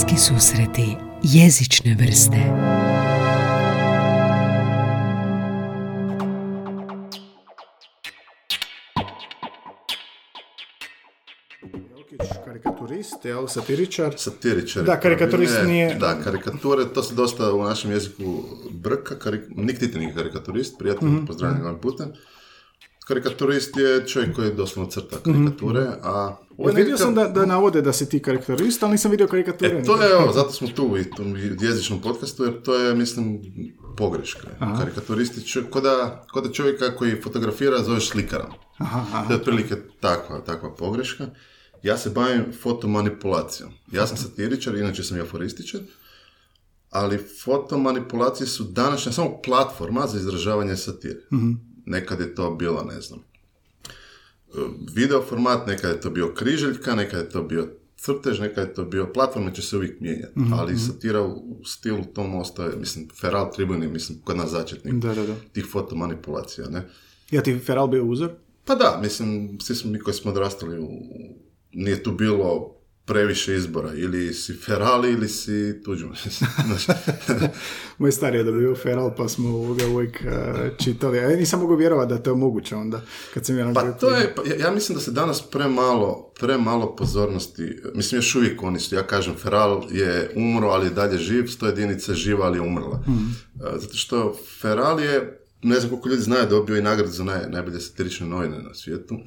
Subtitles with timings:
[0.00, 2.36] Poetski susreti jezične vrste
[12.44, 14.14] karikaturist, jel, satiričar.
[14.16, 14.84] Satiričar.
[14.84, 19.18] Da, karikaturist Ne, nije- Da, karikature, to se dosta u našem jeziku brka.
[19.18, 19.42] Karik...
[19.48, 22.12] Nik ti nije karikaturist, prijatelj, mm pozdravljam ovim putem.
[23.10, 26.36] Karikaturist je čovjek koji doslovno crta karikature, a...
[26.50, 29.26] ovo je Mhm, Vidio sam da, da navode da si ti karikaturist, ali nisam vidio
[29.26, 29.70] karikature.
[29.70, 33.40] E, to je, evo, zato smo tu i tom jezičnom podcastu, jer to je, mislim,
[33.96, 34.48] pogreška.
[34.78, 38.50] Karikaturisti, čo- ko da, ko da čovjeka koji fotografira zoveš slikarom.
[38.78, 39.26] Aha, aha.
[39.26, 41.26] To je otprilike takva, takva pogreška.
[41.82, 43.70] Ja se bavim fotomanipulacijom.
[43.92, 45.80] Ja sam satiričar, inače sam i aforističar,
[46.90, 51.20] ali fotomanipulacije su današnja samo platforma za izražavanje satire.
[51.86, 53.20] Nekad je to bilo, ne znam,
[54.94, 58.84] video format, nekad je to bio križeljka, nekad je to bio crtež, nekad je to
[58.84, 60.40] bio platforma, će se uvijek mijenjati.
[60.52, 65.26] Ali satira u stilu tom ostaje, mislim, Feral Tribune, mislim, kod nas začetnik Da, da,
[65.26, 65.34] da.
[65.52, 66.88] tih fotomanipulacija, ne?
[67.30, 68.30] Ja ti Feral bio uzor?
[68.64, 70.88] Pa da, mislim, svi smo mi koji smo odrastali, u,
[71.72, 72.79] nije tu bilo
[73.10, 76.16] previše izbora, ili si Ferali ili si Tuđman.
[77.98, 81.18] Moj stari je dobio Feral, pa smo ga uvijek eh, čitali.
[81.18, 83.02] Ja nisam mogao vjerovati da je to moguće onda,
[83.34, 86.96] kad sam jedan pa to je, pa ja, ja mislim da se danas premalo, premalo
[86.96, 91.46] pozornosti, mislim još uvijek oni su, ja kažem, Feral je umro, ali je dalje živ,
[91.46, 93.04] sto jedinica je živa, ali je umrla.
[93.06, 97.40] E, Zato što Feral je, ne znam koliko ljudi znaju, dobio i nagradu za naj,
[97.48, 99.18] najbolje satirične novine na svijetu.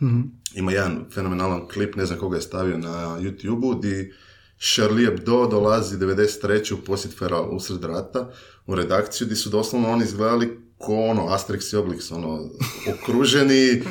[0.56, 4.14] Ima jedan fenomenalan klip, ne znam koga je stavio na YouTube-u, di
[4.60, 6.74] Charlie Hebdo dolazi 93.
[6.74, 8.32] u posjet Feral usred rata
[8.66, 12.50] u redakciju, di su doslovno oni izgledali ko ono, Asterix i Obelix, ono,
[12.94, 13.84] okruženi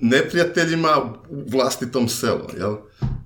[0.00, 2.76] neprijateljima u vlastitom selu, jel?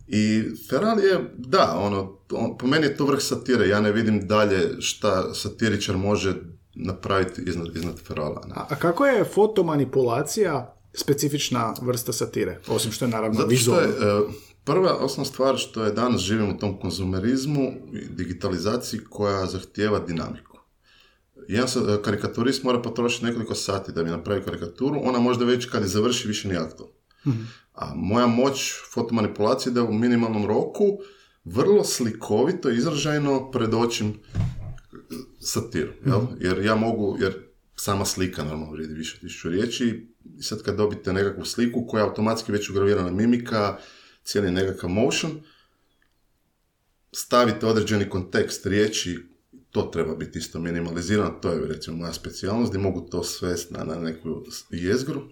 [0.09, 4.27] I Feral je, da, ono, on, po meni je to vrh satire, ja ne vidim
[4.27, 6.35] dalje šta satiričar može
[6.75, 8.43] napraviti iznad, iznad Ferala.
[8.47, 8.55] Ne?
[8.57, 12.61] A, a kako je fotomanipulacija specifična vrsta satire?
[12.69, 14.21] Osim što je naravno Zato što je, e,
[14.65, 20.59] prva osnovna stvar što je danas živimo u tom konzumerizmu i digitalizaciji koja zahtijeva dinamiku.
[21.49, 21.69] Jedan
[22.05, 26.29] karikaturist mora potrošiti nekoliko sati da bi napravio karikaturu, ona možda već kad je završi
[26.29, 26.95] više nije aktualna.
[27.75, 30.85] A moja moć fotomanipulacije je da u minimalnom roku
[31.45, 34.15] vrlo slikovito, izražajno predočim
[35.41, 36.21] satiru, jel?
[36.41, 37.35] Jer ja mogu, jer
[37.77, 40.09] sama slika normalno vrijedi više tisuću riječi
[40.39, 43.79] i sad kad dobite nekakvu sliku koja je automatski već ugravirana mimika,
[44.25, 45.31] cijeli nekakav motion,
[47.13, 49.19] stavite određeni kontekst riječi,
[49.71, 53.85] to treba biti isto minimalizirano, to je recimo moja specijalnost, gdje mogu to svesti na,
[53.85, 55.23] na neku jezgru.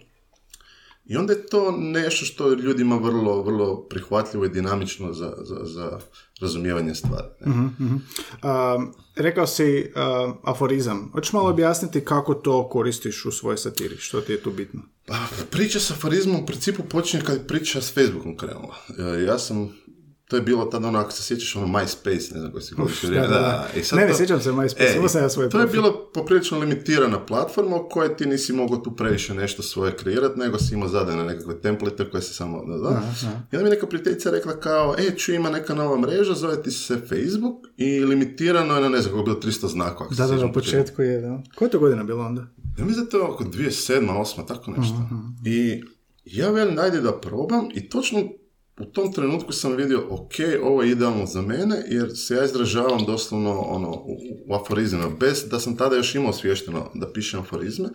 [1.09, 5.57] I onda je to nešto što je ljudima vrlo, vrlo prihvatljivo i dinamično za, za,
[5.65, 5.99] za
[6.41, 7.27] razumijevanje stvari.
[7.47, 7.99] ne.
[8.43, 8.79] A,
[9.17, 11.11] rekao si a, aforizam.
[11.13, 13.97] Hoćeš malo objasniti kako to koristiš u svojoj satiri?
[13.97, 14.81] Što ti je tu bitno?
[15.07, 15.15] Pa,
[15.51, 18.77] priča s aforizmom u principu počinje kad je priča s Facebookom krenula.
[19.19, 19.73] E, Ja sam,
[20.29, 23.11] to je bilo tada ono, ako se sjećaš, ono MySpace, ne znam koji si godišnji
[23.11, 23.69] da, da, da.
[23.77, 26.11] i sad Ne, ne, to- sjećam se MySpace, imao sam ja svoj To je bilo
[26.15, 30.75] poprilično limitirana platforma u kojoj ti nisi mogao tu previše nešto svoje kreirati, nego si
[30.75, 32.65] imao zadane nekakve template koje se samo...
[32.67, 33.03] Da, da.
[33.53, 36.71] I onda mi neka prijateljica rekla kao, e, ču ima neka nova mreža, zove ti
[36.71, 40.11] se Facebook i limitirano je na, ne znam, kako je bilo 300 znakova.
[40.17, 41.43] Da, da, na početku je, da.
[41.55, 42.47] Koja je to godina bila onda?
[42.79, 44.09] ja mislim da je to oko 2007.
[44.09, 44.49] 2008.
[44.49, 45.09] tako nešto.
[45.45, 45.83] I
[46.25, 48.29] ja velim, ajde da probam i točno
[48.79, 53.05] u tom trenutku sam vidio, ok, ovo je idealno za mene, jer se ja izražavam
[53.07, 54.17] doslovno ono, u,
[54.47, 57.89] u aforizmima, bez da sam tada još imao svješteno da pišem aforizme.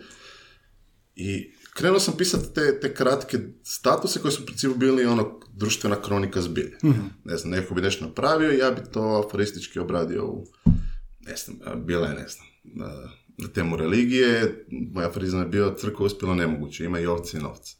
[1.16, 6.02] I krenuo sam pisati te, te kratke statuse koji su u principu bili ono društvena
[6.02, 6.78] kronika zbilje.
[7.24, 10.46] Ne znam, neko bi nešto napravio i ja bi to aforistički obradio u,
[11.20, 13.10] ne znam, bila je, ne znam, na, na
[13.54, 17.76] temu religije, moj aforizam je bio crkva uspjela nemoguće, ima i ovce i novce.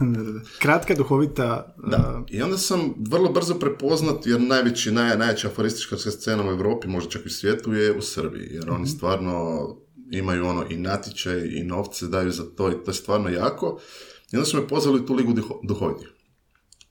[0.00, 0.40] Da, da, da.
[0.58, 1.74] Kratka, duhovita...
[1.92, 6.88] a, I onda sam vrlo brzo prepoznat, jer najveći, naj, najjača aforistička scena u Europi,
[6.88, 9.66] možda čak i u svijetu, je u Srbiji, jer oni stvarno
[10.10, 13.80] imaju ono i natječaj i novce daju za to i to je stvarno jako.
[14.32, 16.08] I onda su me pozvali u tu ligu duho, duhovitih.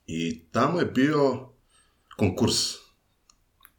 [0.06, 1.48] I tamo je bio
[2.16, 2.81] konkurs.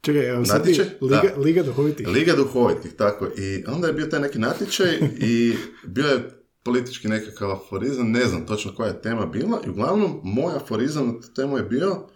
[0.04, 0.86] Čekaj, evo Natječaj?
[1.00, 1.40] Liga, Da.
[1.40, 2.08] Liga duhovitih.
[2.08, 3.26] Liga duhovitih, tako.
[3.36, 5.54] I onda je bio taj neki natječaj i
[5.86, 6.30] bio je
[6.62, 9.60] politički nekakav aforizam, ne znam točno koja je tema bila.
[9.66, 12.06] I uglavnom, moj aforizam na tu temu je bio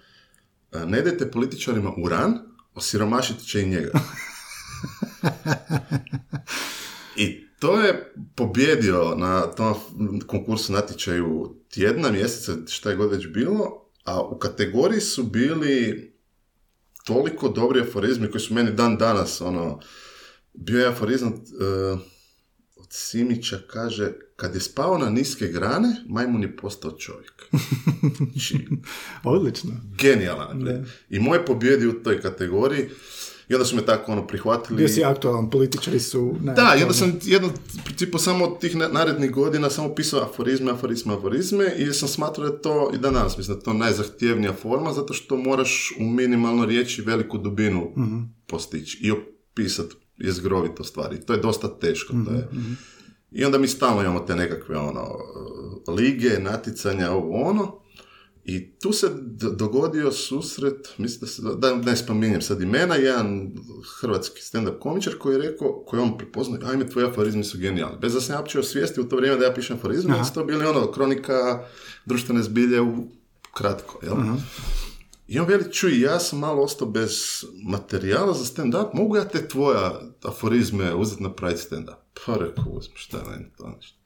[0.72, 2.38] e, ne dajte političarima uran,
[2.74, 3.90] osiromašit će i njega.
[7.16, 9.74] I to je pobjedio na tom
[10.26, 16.17] konkursu natječaju tjedna, mjeseca, šta je god već bilo, a u kategoriji su bili
[17.08, 19.80] toliko dobri aforizmi koji su meni dan danas, ono,
[20.54, 22.00] bio je aforizam uh,
[22.76, 27.32] od Simića, kaže, kad je spao na niske grane, majmun je postao čovjek.
[28.32, 28.66] Znači,
[29.24, 29.70] Odlično.
[29.98, 30.84] genijalan.
[31.10, 32.88] I moje pobjedi u toj kategoriji,
[33.48, 34.76] i onda su me tako ono prihvatili.
[34.76, 36.36] Bio si aktualan, političari su...
[36.42, 37.50] Ne, Da, i onda sam jedno,
[37.84, 42.48] principu samo od tih na- narednih godina samo pisao aforizme, aforizme, aforizme i sam smatrao
[42.48, 46.64] da to, i dan danas mislim da to najzahtjevnija forma zato što moraš u minimalno
[46.64, 47.92] riječi veliku dubinu
[48.46, 51.20] postići i opisati jezgrovito stvari.
[51.20, 52.14] To je dosta teško.
[52.24, 52.48] To je.
[53.30, 55.08] I onda mi stalno imamo te nekakve ono,
[55.88, 57.78] lige, naticanja, ovo ono.
[58.48, 59.10] I tu se
[59.56, 63.52] dogodio susret, mislim da se, da ne spominjem sad imena, jedan
[64.00, 67.98] hrvatski stand-up komičar koji je rekao, koji on prepoznao, ajme, tvoji aforizmi su genijalni.
[68.00, 70.18] Bez da sam ja uopće osvijestio u to vrijeme da ja pišem aforizme, Aha.
[70.18, 71.64] da su to bili ono, kronika
[72.06, 73.06] društvene zbilje u
[73.54, 74.16] kratko, jel?
[75.26, 79.48] I on veli, čuj, ja sam malo ostao bez materijala za stand-up, mogu ja te
[79.48, 81.96] tvoja aforizme uzeti napraviti stand-up?
[82.26, 83.98] Pa rekao, uzmi, šta je meni to ništa.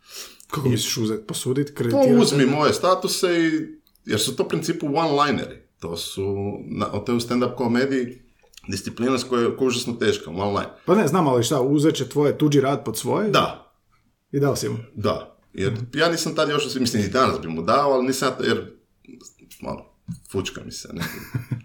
[0.51, 2.23] Kako misliš uzeti, posuditi, Pa kreditirati?
[2.23, 3.82] uzmi moje statuse i...
[4.05, 5.57] Jer su to u principu one-lineri.
[5.81, 6.59] To su...
[6.67, 8.23] Na, to je u stand-up komediji
[8.69, 10.69] disciplina s koja je užasno teška, one-line.
[10.87, 13.31] Pa ne, znam, ali šta, uzet će tvoje tuđi rad pod svoje?
[13.31, 13.73] Da,
[14.33, 14.77] I dao si mu.
[14.95, 15.29] da.
[15.55, 18.73] Jer ja nisam tad još, mislim i danas bi mu dao, ali nisam jer
[19.63, 19.97] malo,
[20.31, 21.03] fučka mi se, ne.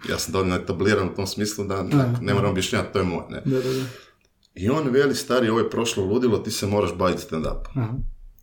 [0.09, 3.23] Ja sam dovoljno etabliran u tom smislu da ne, ne moram objašnjati, to je moj,
[3.29, 3.41] ne.
[3.45, 3.85] Da, da, da.
[4.55, 7.71] I on veli, stari, ovo je prošlo ludilo, ti se moraš baviti stand-upom.
[7.75, 7.93] Aha.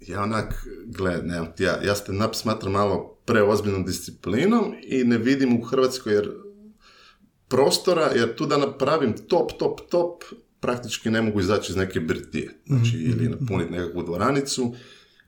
[0.09, 1.23] Ja onak, gle,
[1.57, 6.31] ti ja, ja stand-up smatram malo preozbiljnom disciplinom i ne vidim u Hrvatskoj jer
[7.49, 10.23] prostora, jer tu da napravim top, top, top,
[10.61, 12.51] praktički ne mogu izaći iz neke birtije.
[12.67, 14.75] Znači, ili napuniti nekakvu dvoranicu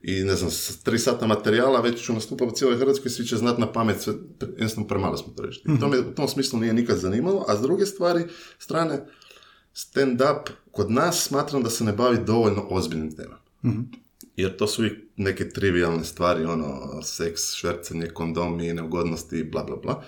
[0.01, 3.37] i ne znam, s tri sata materijala već ću nastupati u cijeloj Hrvatskoj, svi će
[3.37, 5.69] znati na pamet, sve, jednostavno premalo smo tržišti.
[5.75, 8.23] I to me u tom smislu nije nikad zanimalo, a s druge stvari,
[8.59, 9.05] strane,
[9.73, 13.41] stand-up kod nas smatram da se ne bavi dovoljno ozbiljnim temama.
[14.35, 20.03] Jer to su uvijek neke trivialne stvari, ono, seks, švercanje, kondomi, neugodnosti, bla, bla, bla.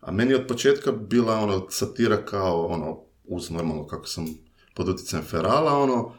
[0.00, 4.26] A meni je od početka bila, ono, satira kao, ono, uz normalno kako sam
[4.74, 6.12] pod utjecajem ferala, ono,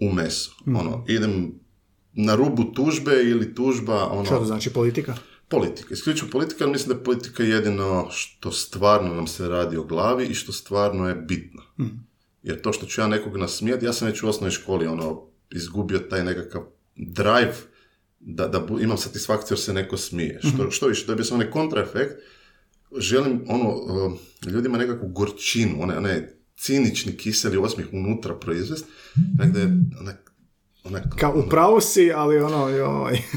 [0.00, 0.56] u mesu.
[0.66, 1.52] Ono, idem
[2.12, 4.24] na rubu tužbe ili tužba, ono...
[4.24, 5.14] Šta to znači politika?
[5.48, 9.84] Politika, isključivo politika, ali mislim da je politika jedino što stvarno nam se radi o
[9.84, 11.62] glavi i što stvarno je bitno.
[12.42, 15.98] Jer to što ću ja nekog nasmijati, ja sam već u osnovnoj školi ono, izgubio
[15.98, 16.62] taj nekakav
[17.06, 17.54] drive
[18.20, 20.40] da, da imam satisfakciju jer se neko smije.
[20.42, 22.14] Što, što više, dobio sam onaj kontraefekt,
[22.98, 24.12] želim ono, uh,
[24.46, 26.26] ljudima nekakvu gorčinu, onaj, onaj
[26.56, 28.86] cinični kiseli osmijeh unutra proizvest,
[29.40, 29.66] onak da je
[30.00, 30.32] onak,
[30.84, 33.18] onak, Kao, u pravu si, ali ono, joj.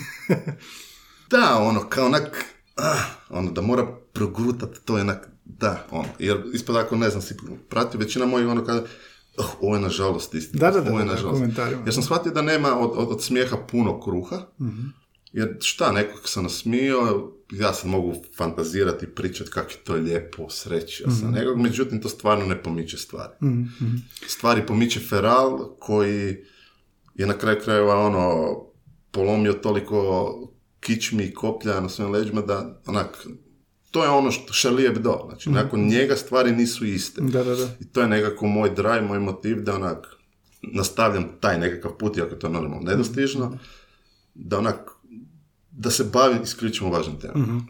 [1.30, 2.46] Da, ono, kao onak,
[2.76, 7.22] ah, ono, da mora progutat, to je onak, da, ono, jer ispod ako ne znam,
[7.22, 7.36] si
[7.70, 8.84] pratio, većina mojih ono kada,
[9.38, 11.42] oh, ovo je nažalost istina, Da, da, da, da, da, nažalost.
[11.42, 11.82] komentarima.
[11.86, 14.42] Jer sam shvatio da nema od, od, od smijeha puno kruha,
[15.34, 20.50] jer šta, nekog sam nasmio, ja sam mogu fantazirati i pričati kako je to lijepo,
[20.50, 23.34] srećio sam nekog, međutim to stvarno ne pomiče stvari.
[24.28, 26.38] Stvari pomiče feral koji
[27.16, 28.58] je na kraju krajeva ono
[29.12, 30.30] polomio toliko
[30.80, 33.28] kičmi i koplja na svojim leđima da onak
[33.94, 37.22] to je ono što Charlie Hebdo, znači nakon njega stvari nisu iste.
[37.22, 37.70] Da, da, da.
[37.80, 40.08] I to je nekako moj drive, moj motiv da onak
[40.62, 43.58] nastavljam taj nekakav put, iako je to normalno nedostižno,
[44.36, 44.90] da onak
[45.72, 47.62] da se bavim isključivo važnim temama.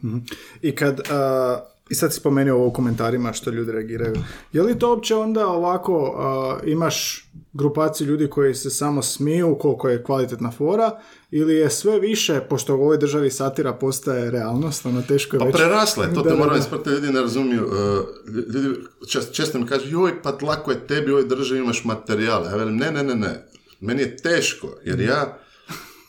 [0.62, 4.16] I kad, a, i sad si spomenuo ovo u komentarima što ljudi reagiraju,
[4.54, 9.90] je li to uopće onda ovako, a, imaš grupaciju ljudi koji se samo smiju koliko
[9.90, 11.00] je kvalitetna fora,
[11.32, 15.46] ili je sve više, pošto u ovoj državi satira postaje realnost, ono teško je Pa
[15.46, 15.56] već...
[15.56, 17.66] prerasla je, to Da, te moram isprati, ljudi ne razumiju.
[17.66, 17.74] uh,
[18.36, 18.70] ljudi
[19.04, 22.50] čest- često mi kažu, joj, pa lako je tebi u ovoj državi imaš materijale.
[22.50, 23.48] Ja velim, ne, ne, ne, ne.
[23.80, 25.38] Meni je teško, jer ja,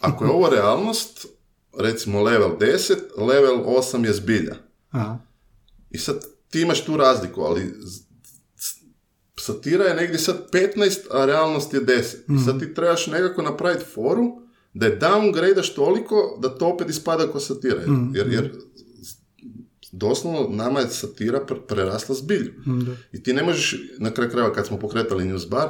[0.01, 1.27] ako je ovo realnost,
[1.79, 4.55] recimo level 10, level 8 je zbilja.
[4.91, 5.19] Aha.
[5.95, 7.75] I sad ti imaš tu razliku, ali
[9.37, 12.41] satira je negdje sad 15, a realnost je 10.
[12.41, 14.41] I sad ti trebaš nekako napraviti foru
[14.75, 17.83] da je downgradeš toliko da to opet ispada kao satira.
[18.15, 18.53] Jer, jer
[19.93, 22.53] doslovno nama je satira pre- prerasla zbilju.
[22.67, 22.97] Da.
[23.13, 25.69] I ti ne možeš, na kraju krajeva kad smo pokretali news bar,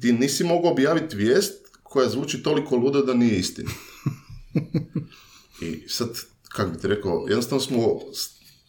[0.00, 3.70] ti nisi mogao objaviti vijest koja zvuči toliko ludo da nije istina.
[5.62, 6.08] I sad,
[6.48, 8.00] kako bi ti rekao, jednostavno smo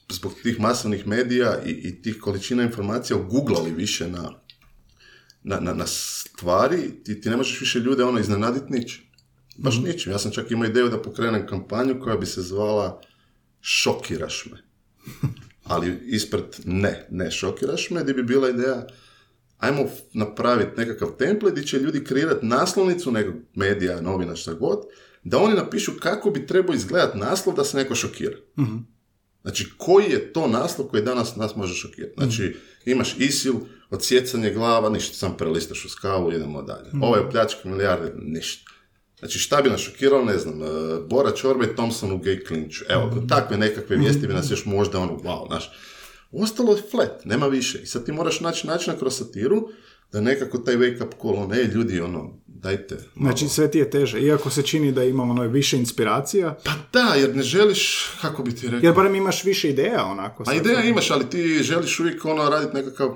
[0.10, 4.34] zbog tih masovnih medija i, i tih količina informacija googlali više na,
[5.44, 9.04] na, na, na stvari, ti, ti ne možeš više ljude ono iznenaditi ničim.
[9.58, 10.12] Baš ničim.
[10.12, 13.02] Ja sam čak imao ideju da pokrenem kampanju koja bi se zvala
[13.62, 14.58] Šokiraš me.
[15.64, 18.88] ali ispred ne, ne šokiraš me, gdje bi bila ideja
[19.58, 24.80] ajmo napraviti nekakav template gdje će ljudi kreirati naslovnicu nekog medija, novina, šta god,
[25.24, 28.38] da oni napišu kako bi trebao izgledat naslov da se neko šokira.
[29.41, 32.13] Znači, koji je to naslov koji danas nas može šokirati?
[32.17, 33.53] Znači, imaš ISIL,
[33.89, 36.89] odsjecanje glava, ništa, sam prelistaš u skavu, idemo dalje.
[37.01, 38.72] Ovo je pljačka milijarde, ništa.
[39.20, 40.67] Znači, šta bi nas šokiralo, ne znam, uh,
[41.10, 42.86] Bora Čorba i Thompson u gay klinču.
[42.89, 45.72] Evo, takve nekakve vijesti bi nas još možda ono, wow, znaš.
[46.32, 47.79] Ostalo je flat, nema više.
[47.82, 49.70] I sad ti moraš naći načina kroz satiru
[50.12, 52.96] da nekako taj wake up call, ono, ej, ljudi, ono, dajte.
[53.16, 56.72] malo." Znači sve ti je teže, iako se čini da imamo ono više inspiracija, Pa
[56.94, 58.88] da, jer ne želiš, kako bi ti rekao...
[58.88, 60.44] jer barem imaš više ideja onako.
[60.44, 63.16] Pa ideja imaš, ali ti želiš uvijek ono raditi nekakav...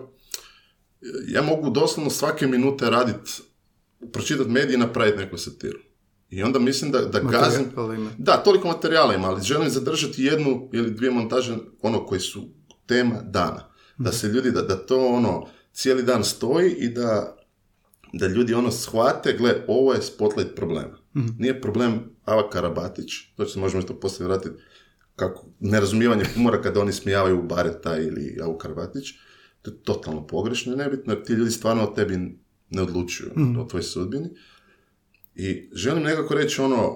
[1.28, 3.32] Ja mogu doslovno svake minute raditi,
[4.12, 5.80] pročitati medije i napraviti neku satiru.
[6.30, 7.66] I onda mislim da, da gazim...
[7.96, 8.12] ima.
[8.18, 12.50] Da, toliko materijala ima, ali želim zadržati jednu ili dvije montaže, ono koji su
[12.86, 13.70] tema dana.
[13.98, 17.38] Da se ljudi, da, da to ono cijeli dan stoji i da,
[18.14, 20.98] da ljudi ono shvate, gle, ovo je spotlight problema.
[21.38, 21.94] Nije problem
[22.26, 24.56] Ava Karabatić, to se možemo isto poslije vratiti,
[25.16, 29.12] kako nerazumijevanje humora kada oni smijavaju Bareta ili Avu Karabatić,
[29.62, 32.38] to je totalno pogrešno i nebitno, jer ti ljudi stvarno o tebi
[32.70, 34.30] ne odlučuju, o tvojoj sudbini.
[35.36, 36.96] I želim nekako reći ono,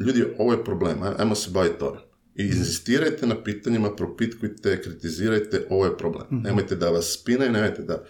[0.00, 2.00] ljudi, ovo je problem, aj- ajmo se baviti toga.
[2.34, 6.26] I inzistirajte na pitanjima, propitkujte, kritizirajte, ovo je problem.
[6.30, 8.04] Nemojte da vas spinaju, nemojte da...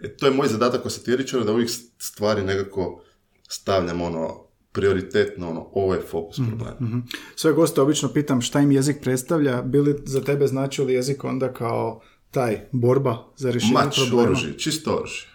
[0.00, 3.02] E, to je moj zadatak kao satiričara, da uvijek stvari nekako
[3.48, 6.76] stavljam ono, prioritetno, ono, ovo je fokus problema.
[6.80, 6.98] Mhm.
[7.36, 11.52] Sve goste obično pitam šta im jezik predstavlja, bili za tebe značio li jezik onda
[11.52, 12.00] kao
[12.30, 14.22] taj borba za rješenje Mač, problema?
[14.22, 15.26] Mhm, oružje, čisto oružje.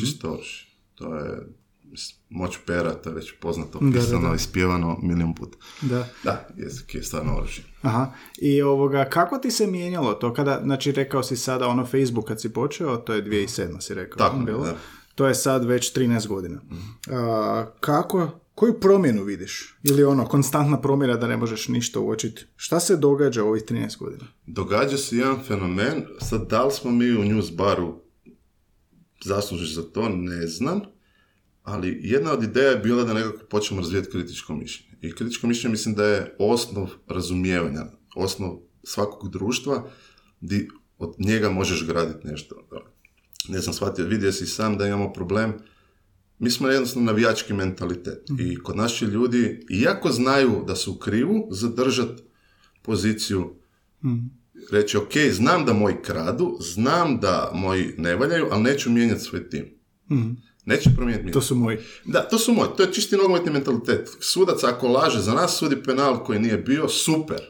[0.00, 0.66] Čisto oružje.
[0.94, 1.57] To je
[2.30, 4.34] moć pera, to je već poznato, da, pisano da.
[4.34, 5.58] i spjevano milijon puta.
[5.82, 6.08] Da.
[6.24, 7.64] Da, jezik je stvarno oružje.
[7.82, 8.12] Aha.
[8.38, 12.40] I ovoga, kako ti se mijenjalo to kada, znači rekao si sada ono Facebook kad
[12.40, 14.18] si počeo, to je 2007 si rekao.
[14.18, 14.64] Tako bilo?
[14.64, 14.76] da.
[15.14, 16.60] To je sad već 13 godina.
[17.10, 19.78] A, kako, koju promjenu vidiš?
[19.82, 22.44] Ili ono, konstantna promjena da ne možeš ništa uočiti?
[22.56, 24.24] Šta se događa u ovih 13 godina?
[24.46, 28.00] Događa se jedan fenomen, sad da li smo mi u news baru
[29.24, 30.80] zaslužni za to, ne znam,
[31.68, 34.98] ali jedna od ideja je bila da nekako počnemo razvijati kritičko mišljenje.
[35.00, 37.84] I kritičko mišljenje mislim da je osnov razumijevanja,
[38.14, 39.90] osnov svakog društva
[40.40, 42.68] di od njega možeš graditi nešto.
[43.48, 45.54] Ne znam, shvatio, vidio si sam da imamo problem
[46.38, 51.48] mi smo jednostavno navijački mentalitet i kod će ljudi, iako znaju da su u krivu,
[51.50, 52.22] zadržati
[52.82, 53.54] poziciju
[54.72, 59.48] reći, ok, znam da moji kradu, znam da moji ne valjaju, ali neću mijenjati svoj
[59.48, 59.64] tim.
[60.68, 61.32] Neću promijeniti mi.
[61.32, 61.78] To su moji.
[62.04, 64.08] Da, to su moji, to je čisti nogometni mentalitet.
[64.20, 67.40] Sudac ako laže za nas, sudi penal koji nije bio, super.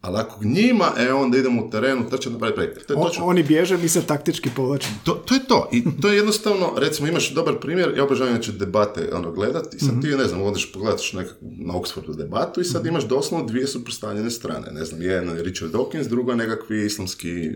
[0.00, 2.86] Ali ako njima, e onda idemo u terenu, to će napraviti prekid.
[2.86, 3.24] To je O- točno.
[3.24, 4.94] oni bježe, mi se taktički povlačimo.
[5.04, 5.68] To, to je to.
[5.72, 9.78] I to je jednostavno, recimo imaš dobar primjer, ja obožavam inače debate ono, gledat i
[9.78, 13.66] sad ti, ne znam, odeš pogledaš nekakvu na Oxfordu debatu i sad imaš doslovno dvije
[13.66, 14.70] suprotstavljene strane.
[14.72, 17.50] Ne znam, jedna je Richard Dawkins, druga je nekakvi islamski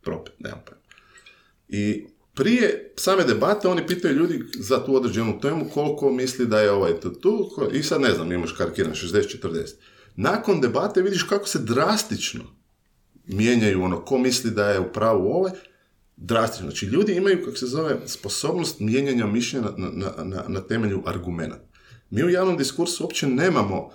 [0.00, 0.60] propet, nemam.
[1.68, 2.06] I
[2.40, 7.00] prije same debate oni pitaju ljudi za tu određenu temu koliko misli da je ovaj
[7.00, 9.74] tu, tu i sad ne znam, imaš karikiran 60-40.
[10.16, 12.44] Nakon debate vidiš kako se drastično
[13.26, 15.52] mijenjaju ono ko misli da je u pravu ovaj,
[16.16, 16.70] drastično.
[16.70, 21.68] Znači ljudi imaju, kako se zove, sposobnost mijenjanja mišljenja na, na, na, na temelju argumenata.
[22.10, 23.90] Mi u javnom diskursu uopće nemamo uh,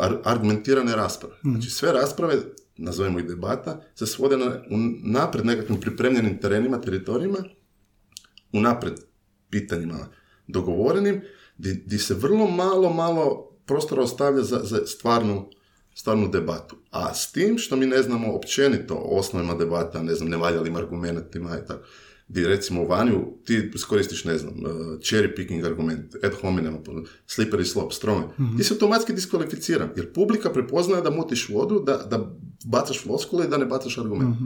[0.00, 1.34] ar- argumentirane rasprave.
[1.42, 2.36] Znači sve rasprave,
[2.76, 4.62] nazovemo ih debata, se svode na
[5.02, 7.38] napred nekakvim pripremljenim terenima, teritorijima,
[8.52, 8.94] unapred
[9.50, 10.08] pitanjima
[10.46, 11.20] dogovorenim,
[11.58, 15.48] di, di se vrlo malo, malo prostora ostavlja za, za stvarnu,
[15.94, 16.76] stvarnu debatu.
[16.90, 21.58] A s tim što mi ne znamo općenito o osnovima debata, ne znam, nevaljalim argumentima
[21.58, 21.84] i tako,
[22.28, 26.78] gdje recimo u vanju ti iskoristiš, ne znam, uh, cherry picking argument, ad hominem,
[27.26, 28.24] slippery slope, strome,
[28.56, 33.48] ti si automatski diskvalificiran, jer publika prepoznaje da mutiš vodu, da, da bacaš floskule i
[33.48, 34.36] da ne bacaš argument.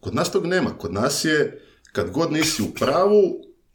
[0.00, 0.70] Kod nas tog nema.
[0.78, 1.62] Kod nas je,
[1.96, 3.22] kad god nisi u pravu,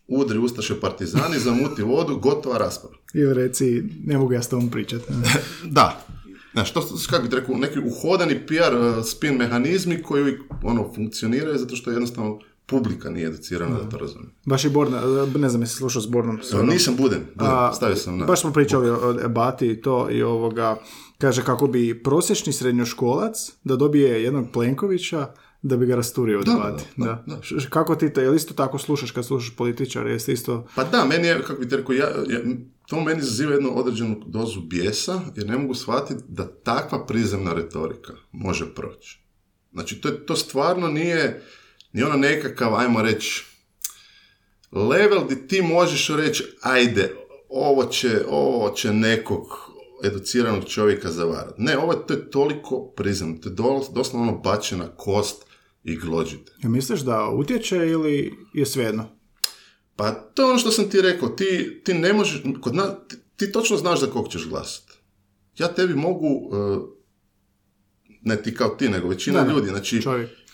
[0.07, 2.95] udri Ustaše partizani, zamuti vodu, gotova rasprava.
[3.13, 5.05] Ili reci, ne mogu ja s tobom pričati.
[5.77, 6.05] Da.
[6.53, 11.57] Znaš, to su, kako bih rekao, neki uhodani PR uh, spin mehanizmi koji ono, funkcioniraju
[11.57, 14.29] zato što jednostavno publika nije educirana da to razumije.
[14.45, 15.01] Baš i Borna,
[15.35, 16.39] ne znam jesi slušao s Bornom.
[16.53, 18.25] onom- nisam budem, budem, A, stavio sam na...
[18.25, 20.77] Baš smo pričali o, o Bati i to i ovoga,
[21.17, 26.75] kaže kako bi prosječni srednjoškolac da dobije jednog Plenkovića da bi ga rasturio od Da,
[26.97, 27.41] da, Da, da.
[27.69, 30.67] Kako ti to, jel isto tako slušaš kad slušaš političare, jeste isto...
[30.75, 32.39] Pa da, meni je, kako bih ti rekao, ja, ja,
[32.87, 38.13] to meni izaziva jednu određenu dozu bijesa, jer ne mogu shvatiti da takva prizemna retorika
[38.31, 39.21] može proći.
[39.73, 41.43] Znači, to, to stvarno nije,
[41.93, 43.45] nije ono nekakav, ajmo reći,
[44.71, 47.15] level gdje ti možeš reći, ajde,
[47.49, 49.71] ovo će, ovo će nekog
[50.03, 51.61] educiranog čovjeka zavarati.
[51.61, 53.55] Ne, ovo to je toliko priznam, to je
[53.93, 55.50] doslovno bačena kost
[55.83, 56.51] i glođite.
[56.63, 59.21] Ja misliš da utječe ili je svejedno?
[59.95, 63.15] Pa to je ono što sam ti rekao, ti, ti ne možeš, kod na, ti,
[63.35, 64.93] ti, točno znaš za kog ćeš glasati.
[65.57, 66.89] Ja tebi mogu, uh,
[68.21, 70.01] ne ti kao ti, nego većina ljudi, znači,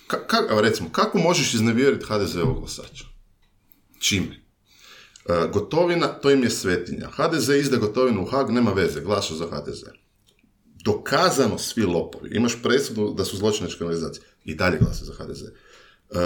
[0.07, 3.05] ka, ka, recimo, kako možeš iznevjeriti HDZ-ovog glasača?
[3.99, 4.47] Čime?
[5.25, 7.09] Uh, gotovina, to im je svetinja.
[7.09, 9.83] HDZ izda gotovinu u Hag, nema veze, glasa za HDZ.
[10.83, 12.29] Dokazano svi lopovi.
[12.35, 14.25] Imaš presudu da su zločinačke organizacije.
[14.47, 15.41] I dalje glasa za HDZ.
[15.41, 16.17] Uh,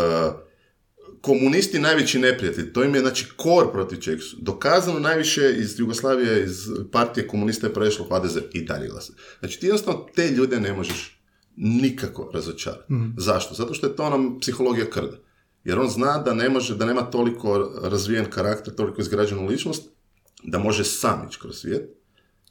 [1.21, 4.37] komunisti najveći neprijatelj, to im je znači kor protiv čeg su.
[4.39, 9.13] Dokazano najviše iz Jugoslavije, iz partije komunista je prešlo HDZ i dalje glasa.
[9.39, 11.21] Znači ti jednostavno te ljude ne možeš
[11.55, 12.93] nikako razočarati.
[12.93, 13.53] mm Zašto?
[13.53, 15.17] Zato što je to nam psihologija krda.
[15.63, 19.89] Jer on zna da ne može, da nema toliko razvijen karakter, toliko izgrađenu ličnost,
[20.43, 22.00] da može sam ići kroz svijet,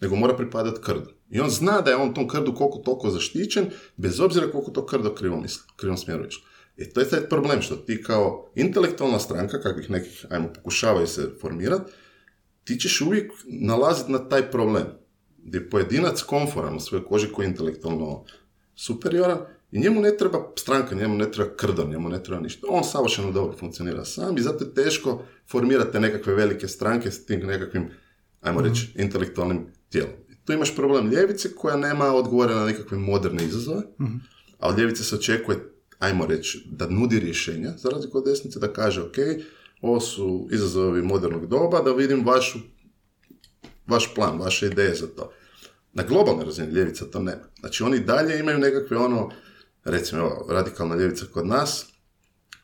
[0.00, 1.11] nego mora pripadati krdu.
[1.30, 3.66] I on zna da je on tom krdu koliko toliko zaštićen,
[3.97, 6.45] bez obzira koliko to krdo krivo misli, krivom smjeru išlo.
[6.76, 11.30] I to je taj problem što ti kao intelektualna stranka, kakvih nekih, ajmo, pokušavaju se
[11.40, 11.92] formirati,
[12.64, 14.85] ti ćeš uvijek nalaziti na taj problem.
[15.38, 18.25] Gdje je pojedinac konforan u svojoj koži koji je intelektualno
[18.75, 19.38] superioran
[19.73, 22.66] i njemu ne treba stranka, njemu ne treba krdom, njemu ne treba ništa.
[22.71, 27.40] On savršeno dobro funkcionira sam i zato je teško formirati nekakve velike stranke s tim
[27.40, 27.90] nekakvim,
[28.40, 29.02] ajmo reći, mhm.
[29.02, 30.13] intelektualnim tijelom.
[30.45, 34.21] tu imaš problem ljevice koja nema odgovore na nekakve moderne izazove, mm
[34.61, 35.59] a od ljevice se očekuje
[36.01, 39.17] ajmo reći, da nudi rješenja, za razliku od desnice, da kaže, ok,
[39.81, 42.59] ovo su izazovi modernog doba, da vidim vašu,
[43.87, 45.33] vaš plan, vaše ideje za to.
[45.93, 47.43] Na globalnoj razini ljevica to nema.
[47.61, 49.31] Znači, oni dalje imaju nekakve ono,
[49.85, 51.87] recimo, evo, radikalna ljevica kod nas,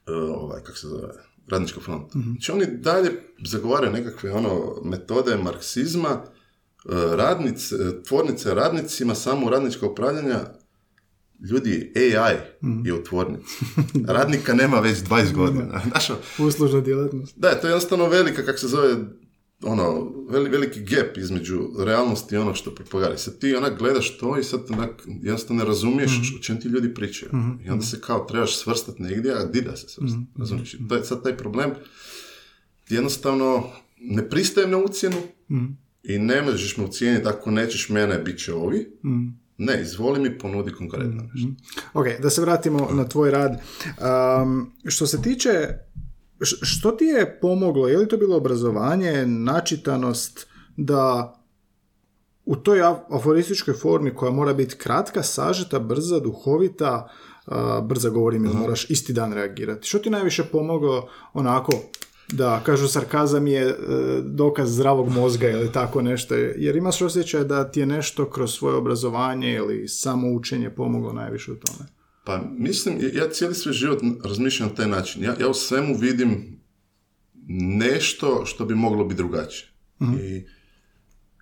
[0.07, 1.09] uh, ovaj, kako se zove,
[1.49, 2.15] radnička front.
[2.15, 3.11] mm Znači, oni dalje
[3.45, 6.23] zagovaraju nekakve ono metode marksizma,
[7.17, 7.77] radnice,
[8.09, 10.41] tvornice radnicima, samo radnička upravljanja,
[11.51, 12.87] ljudi, AI mm.
[12.87, 13.65] je u tvornici.
[14.07, 15.83] Radnika nema već 20 godina.
[15.91, 17.39] Znaš, Uslužna djelatnost.
[17.39, 18.95] Da, to je jednostavno velika, kako se zove,
[19.63, 23.19] ono, veliki gap između realnosti i onog što propagari.
[23.19, 26.69] Sad ti onak gledaš to i sad onak jednostavno ne razumiješ mm o čem ti
[26.69, 27.31] ljudi pričaju.
[27.33, 30.77] mm I onda se kao trebaš svrstati negdje, a di da se svrstati, mm razumiješ?
[30.89, 31.71] To je sad taj problem.
[32.89, 35.17] Jednostavno, ne pristajem na ucjenu
[35.51, 38.99] mm i ne možeš me ucijeniti ako nećeš mene, bit će ovi.
[39.05, 41.27] mm ne, izvoli mi ponudi konkretno mhm.
[41.35, 41.49] nešto.
[41.95, 43.61] Ok, da se vratimo na tvoj rad.
[44.43, 45.69] Um, što se tiče,
[46.63, 47.89] što ti je pomoglo?
[47.89, 51.33] Je li to bilo obrazovanje, načitanost, da
[52.45, 57.09] u toj aforističkoj formi koja mora biti kratka, sažeta, brza, duhovita,
[57.83, 59.89] brza govorim ili moraš isti dan reagirati.
[59.89, 61.73] Što ti najviše pomoglo onako
[62.33, 63.75] da, kažu sarkazam je e,
[64.25, 68.77] dokaz zdravog mozga ili tako nešto, jer imaš osjećaj da ti je nešto kroz svoje
[68.77, 71.89] obrazovanje ili samo učenje pomoglo najviše u tome.
[72.25, 75.23] Pa mislim, ja cijeli svoj život razmišljam na taj način.
[75.23, 76.61] Ja, ja u svemu vidim
[77.79, 79.69] nešto što bi moglo biti drugačije.
[80.03, 80.15] Mhm.
[80.21, 80.47] I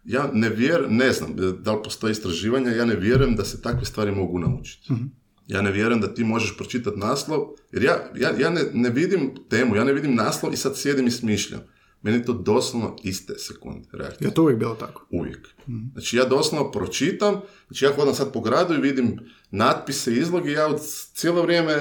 [0.05, 3.85] ja ne vjerujem, ne znam da li postoji istraživanja, ja ne vjerujem da se takve
[3.85, 4.93] stvari mogu naučiti.
[4.93, 5.05] Mhm.
[5.47, 7.41] Ja ne vjerujem da ti možeš pročitati naslov,
[7.73, 11.07] jer ja, ja, ja ne, ne, vidim temu, ja ne vidim naslov i sad sjedim
[11.07, 11.61] i smišljam.
[12.03, 14.29] Meni je to doslovno iste sekunde reakcije.
[14.29, 15.07] Je to uvijek bilo tako?
[15.11, 15.49] Uvijek.
[15.67, 19.19] mm Znači ja doslovno pročitam, znači ja hodam sad po gradu i vidim
[19.51, 20.81] natpise, izloge, ja od
[21.15, 21.75] cijelo vrijeme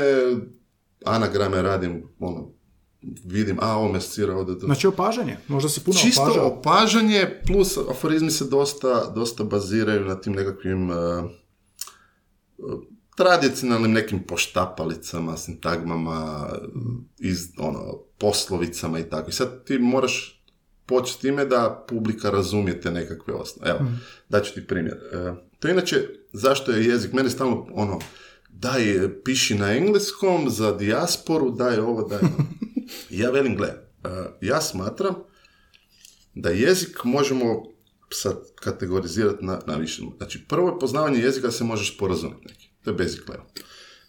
[1.06, 2.52] anagrame radim, ono,
[3.26, 4.56] vidim, a ovo me asocira ovdje.
[4.60, 6.48] Znači opažanje, možda si puno Čisto opažao.
[6.48, 10.96] opažanje, plus aforizmi se dosta, dosta baziraju na tim nekakvim uh,
[13.16, 16.50] tradicionalnim nekim poštapalicama, sintagmama,
[17.20, 19.30] iz, ono, poslovicama i tako.
[19.30, 20.44] I sad ti moraš
[20.86, 23.70] početi time da publika razumije te nekakve osnove.
[23.70, 24.02] Evo, mm.
[24.30, 24.98] daću ti primjer.
[25.14, 28.00] E, to inače, zašto je jezik, mene stalno ono,
[28.50, 32.46] daj, piši na engleskom za dijasporu, daj ovo, daj ono.
[33.22, 33.78] ja velim, gle, e,
[34.42, 35.16] ja smatram
[36.36, 37.64] da jezik možemo
[38.10, 40.04] sad kategorizirati na, na više.
[40.18, 42.73] Znači, prvo je poznavanje jezika da se možeš porazumjeti neki.
[42.84, 43.46] To je basic level.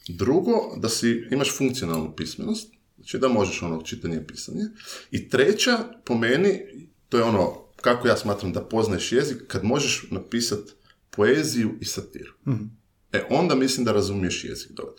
[0.08, 4.64] Drugo, da si imaš funkcionalnu pismenost, znači da možeš ono čitanje i pisanje.
[5.10, 6.60] I treća, po meni,
[7.08, 10.72] to je ono kako ja smatram da poznaješ jezik, kad možeš napisati
[11.10, 12.32] poeziju i satiru.
[12.46, 14.94] mm E, onda mislim da razumiješ jezik dobro.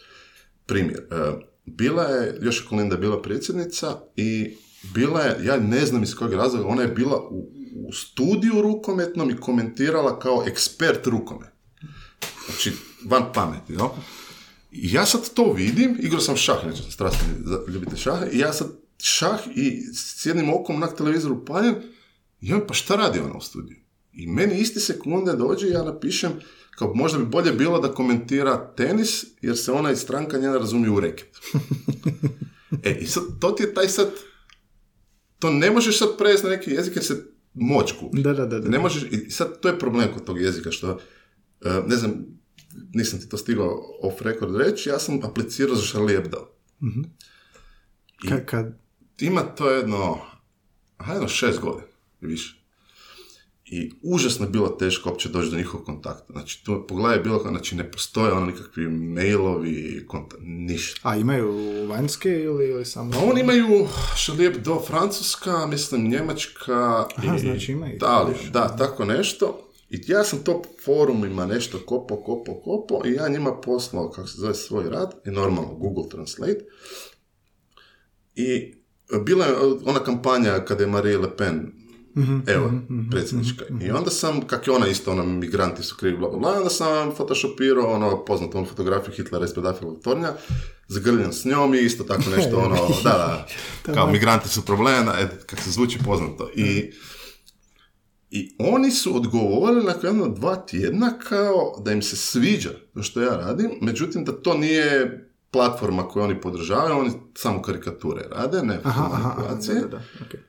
[0.66, 1.16] Primjer, e,
[1.66, 4.56] bila je, još je Kolinda bila predsjednica i
[4.94, 9.30] bila je, ja ne znam iz kojeg razloga, ona je bila u, u studiju rukometnom
[9.30, 11.50] i komentirala kao ekspert rukomet.
[12.46, 12.72] Znači,
[13.06, 13.92] van pameti, no?
[14.72, 17.28] I ja sad to vidim, igrao sam šah, sam strastni
[17.68, 18.68] ljubitelj šaha, i ja sad
[19.02, 21.76] šah i s jednim okom na televizoru paljem,
[22.42, 23.78] i on, pa šta radi ona u studiju?
[24.14, 26.32] I meni isti sekunde dođe i ja napišem,
[26.78, 30.90] kao možda bi bolje bilo da komentira tenis, jer se ona i stranka njena razumije
[30.92, 31.38] u reket.
[32.84, 34.12] e, i sad, to ti je taj sad,
[35.40, 38.22] to ne možeš sad prevesti na neki jezik jer se moć gubi.
[38.22, 38.70] Da, da, da, da.
[38.70, 41.00] Ne možeš, i sad to je problem kod tog jezika, što,
[41.66, 42.26] e, ne znam,
[42.94, 46.50] nisam ti to stigao off record reći, ja sam aplicirao za Charlie Hebdo.
[48.24, 48.80] I Kad, kad,
[49.20, 50.18] ima to jedno,
[51.14, 51.88] jedno šest godina
[52.22, 52.66] i više.
[53.66, 56.34] I užasno je bilo teško uopće doći do njihovog kontakta.
[56.34, 61.10] Znači, tu pogledaj bilo kao, znači ne postoje ono nikakvi mailovi, kontakt, ništa.
[61.10, 61.54] a imaju
[61.88, 63.12] vanjske ili, ili samo...
[63.16, 63.88] A oni imaju
[64.24, 67.96] Charlie Hebdo Francuska, mislim Njemačka Aha, i znači imaju.
[67.96, 68.38] Italija.
[68.52, 69.65] Da, tako nešto.
[69.96, 74.38] I ja sam to forumima nešto kopo, kopo, kopo i ja njima poslao, kako se
[74.38, 76.66] zove, svoj rad i normalno Google Translate.
[78.36, 78.74] I
[79.26, 79.56] bila je
[79.86, 81.86] ona kampanja kada je Marie Le Pen
[82.48, 82.72] Evo,
[83.12, 83.66] predsjednička.
[83.82, 86.70] I onda sam, kak je ona isto, ono, migranti su krivi, bla, bla, bla, onda
[86.70, 90.34] sam photoshopirao, ono, poznatu onu fotografiju Hitlera ispred Eiffelovog tornja,
[90.88, 93.48] zagrljen s njom i isto tako nešto, ono, da,
[93.86, 96.50] da, kao migranti su problem, e, kak se zvuči poznato.
[96.56, 96.92] I,
[98.36, 103.22] i oni su odgovorili nakon jedno dva tjedna kao da im se sviđa to što
[103.22, 105.22] ja radim, međutim da to nije
[105.52, 109.76] platforma koju oni podržavaju, oni samo karikature rade, ne Aha, aha, aha, manipulacije.
[109.76, 110.40] da, da, da, okej.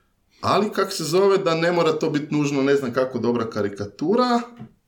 [0.40, 4.40] Ali kak se zove da ne mora to biti nužno ne znam kako dobra karikatura,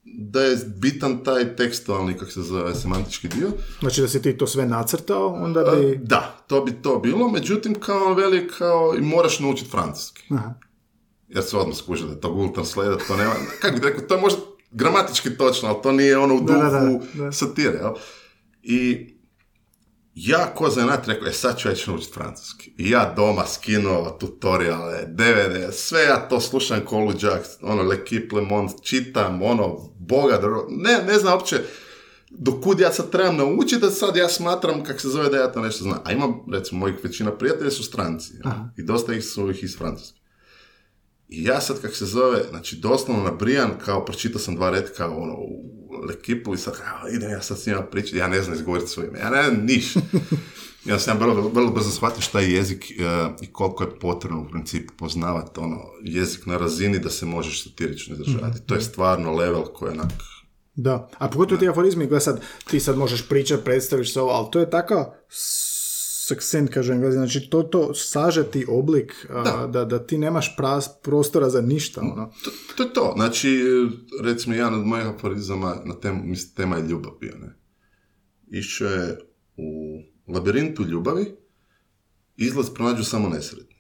[0.05, 3.49] da je bitan taj tekstualni, kak se zove, semantički dio.
[3.81, 5.87] Znači da si ti to sve nacrtao, onda bi...
[5.87, 10.23] E, Da, to bi to bilo, međutim kao veli kao i moraš naučiti francuski.
[10.35, 10.55] Aha.
[11.29, 14.21] Jer se odmah da je to Google Translate, to nema, kako bi rekao, to je
[14.21, 17.33] možda gramatički točno, ali to nije ono u duhu da, da, da.
[17.33, 17.93] satire, jel?
[18.63, 19.09] I
[20.15, 22.73] ja ko zanat rekao, e sad ću već naučiti francuski.
[22.79, 28.43] I ja doma skinuo tutoriale, DVD, sve ja to slušam ko luđak, ono, L'Equipe Le
[28.43, 31.57] Monde, čitam, ono, boga, dro- ne, ne znam uopće
[32.31, 35.53] do kud ja sad trebam naučiti, da sad ja smatram kak se zove da ja
[35.53, 35.99] to nešto znam.
[36.05, 38.33] A imam, recimo, mojih većina prijatelja su stranci.
[38.33, 38.53] jel?
[38.77, 40.18] I dosta ih su ih iz Francuske.
[41.29, 45.35] I ja sad kak se zove, znači doslovno nabrijan, kao pročitao sam dva retka ono,
[45.35, 48.91] u L'Equipu i sad kao, idem ja sad s njima pričati, ja ne znam izgovoriti
[48.91, 49.95] svoje ime, ja ne znam niš.
[50.85, 52.95] ja sam ja vrlo, vrlo brzo shvatio šta je jezik e,
[53.41, 58.15] i koliko je potrebno u principu poznavati ono, jezik na razini da se možeš satirično
[58.15, 58.61] izražavati.
[58.67, 60.13] To je stvarno level koji je onak
[60.75, 64.47] Da, a pogotovo ti aforizmi, gledaj sad, ti sad možeš pričati, predstaviš se ovo, ali
[64.51, 65.05] to je takav
[66.29, 69.67] succinct, kažem, Englezi, znači to, to sažeti oblik, a, Da.
[69.67, 72.33] da, da ti nemaš pras, prostora za ništa, ono.
[72.45, 73.13] To, to je to.
[73.17, 73.59] Znači,
[74.23, 77.55] recimo, jedan od mojih aforizama na temu, mislim, tema je ljubav bio, ne?
[78.51, 79.19] Išao je
[79.57, 79.99] u
[80.33, 81.37] labirintu ljubavi,
[82.37, 83.78] izlaz pronađu samo nesretni.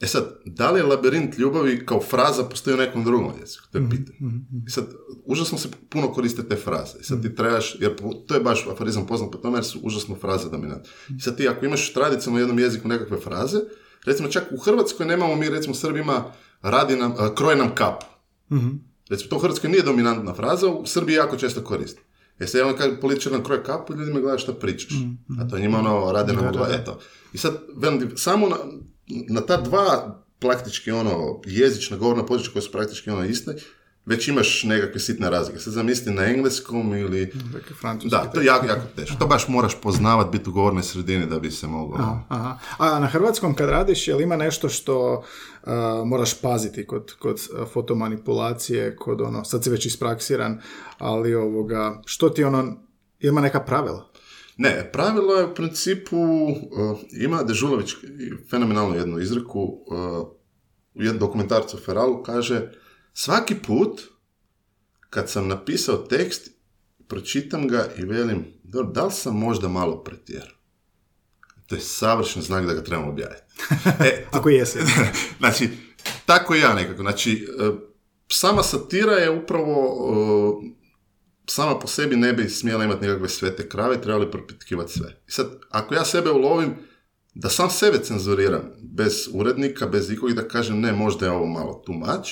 [0.00, 3.64] E sad, da li je labirint ljubavi kao fraza postoji u nekom drugom jeziku?
[3.72, 4.18] To je pitanje.
[4.66, 4.84] I sad,
[5.24, 6.98] užasno se puno koriste te fraze.
[7.00, 10.14] I sad ti trebaš, jer to je baš aforizam poznat po tome jer su užasno
[10.14, 10.90] fraze dominantne.
[11.18, 13.58] I sad ti ako imaš tradicionalno u jednom jeziku nekakve fraze,
[14.06, 16.24] recimo čak u Hrvatskoj nemamo mi, recimo Srbima,
[16.62, 18.06] radi nam, a, kroje nam kapu.
[19.10, 22.00] Recimo, to u Hrvatskoj nije dominantna fraza, u Srbiji jako često koristi.
[22.38, 24.92] Jer se jedan kaže političar nam kroje kapu, ljudi me gledaju šta pričaš.
[25.40, 26.98] A to je njima ono, rade nam eto.
[27.32, 28.56] I sad, velim samo na,
[29.28, 33.54] na ta dva praktički ono, jezična, govorna područja koja su praktički ono iste,
[34.06, 35.58] već imaš nekakve sitne razlike.
[35.58, 37.32] Sad zamisli na engleskom ili...
[37.80, 38.10] Francuski.
[38.10, 39.16] Da, to je jako, jako teško.
[39.18, 41.98] To baš moraš poznavat, biti u govornoj sredini da bi se moglo...
[42.28, 42.58] Aha.
[42.78, 45.24] A na hrvatskom kad radiš, jel ima nešto što
[45.64, 47.40] a, moraš paziti kod, kod
[47.72, 50.60] fotomanipulacije, kod ono, sad si već ispraksiran,
[50.98, 52.76] ali ovoga, što ti ono,
[53.20, 54.08] ima neka pravila?
[54.56, 57.94] Ne, pravilo je u principu, uh, ima Dežulović
[58.50, 60.28] fenomenalnu jednu izreku, uh,
[60.94, 62.72] u jednom dokumentarcu Feralu kaže,
[63.12, 64.00] svaki put
[65.10, 66.50] kad sam napisao tekst,
[67.08, 70.56] pročitam ga i velim, dobro, da li sam možda malo pretjerao?
[71.66, 73.42] To je savršen znak da ga trebamo objaviti.
[74.00, 74.78] E, Ako jesi.
[75.38, 75.68] znači,
[76.26, 77.02] tako i ja nekako.
[77.02, 77.70] Znači, e,
[78.28, 79.96] sama satira je upravo
[81.46, 85.22] sama po sebi ne bi smjela imati nekakve svete krave, trebali propitkivati sve.
[85.28, 86.74] I sad, ako ja sebe ulovim
[87.34, 91.82] da sam sebe cenzuriram, bez urednika, bez ikog da kažem ne, možda je ovo malo
[91.86, 92.30] too much,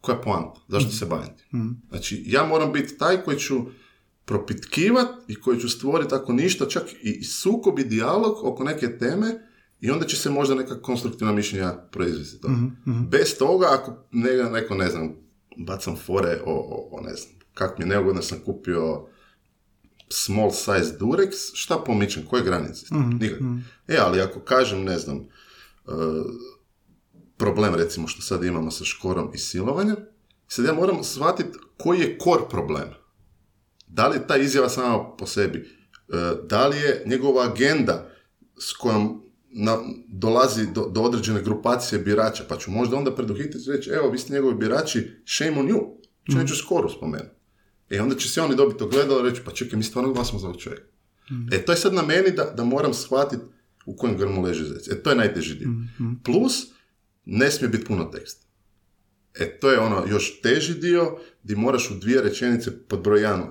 [0.00, 0.60] koja je poanta?
[0.68, 1.46] Zašto se bavim tim?
[1.88, 3.54] Znači, ja moram biti taj koji ću
[4.24, 9.26] propitkivat i koji ću stvoriti ako ništa, čak i sukob i dijalog oko neke teme
[9.80, 12.40] i onda će se možda neka konstruktivna mišljenja proizvesti.
[12.40, 12.48] to.
[13.10, 15.14] Bez toga, ako ne, neko, ne znam,
[15.56, 19.06] bacam fore o, o, o ne znam, kak mi je neugodno sam kupio
[20.08, 22.86] small size durex, šta pomičem, koje granice?
[23.20, 23.38] Nikak.
[23.88, 25.94] E, ali ako kažem, ne znam, uh,
[27.36, 29.96] problem recimo što sad imamo sa škorom i silovanjem,
[30.48, 32.94] sad ja moram shvatiti koji je kor problema.
[33.86, 35.58] Da li je ta izjava sama po sebi?
[35.58, 38.10] Uh, da li je njegova agenda
[38.58, 43.72] s kojom na, dolazi do, do određene grupacije birača, pa ću možda onda preduhititi i
[43.72, 45.96] reći, evo, vi ste njegovi birači, shame on you.
[46.32, 47.35] Če neću skoru spomenuti.
[47.90, 50.46] E onda će se oni dobiti ogledalo i reći, pa čekaj, mi stvarno glasamo za
[50.46, 50.86] ovog čovjeka.
[51.52, 53.42] E to je sad na meni da, da moram shvatiti
[53.86, 54.88] u kojem grmu leži zec.
[54.88, 55.68] E to je najteži dio.
[56.24, 56.66] Plus,
[57.24, 58.46] ne smije biti puno teksta.
[59.34, 63.40] E to je ono još teži dio gdje moraš u dvije rečenice pod broj jedan
[63.40, 63.48] uh,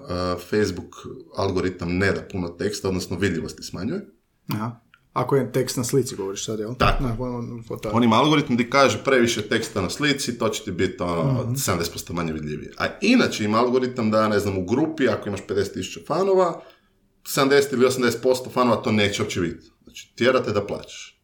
[0.50, 0.96] Facebook
[1.36, 4.06] algoritam ne da puno teksta, odnosno vidljivosti smanjuje.
[4.48, 4.82] Aha.
[5.16, 6.76] Ako je tekst na slici, govoriš sad, jel?
[6.76, 7.04] Tako.
[7.04, 11.04] Na, on, on, ima algoritam gdje kaže previše teksta na slici, to će ti biti
[11.04, 12.72] ono, 70% manje vidljivije.
[12.78, 16.62] A inače ima algoritam da, ne znam, u grupi, ako imaš 50.000 fanova,
[17.24, 19.72] 70 ili 80% fanova to neće uopće vidjeti.
[19.84, 21.22] Znači, tjerate da plaćaš.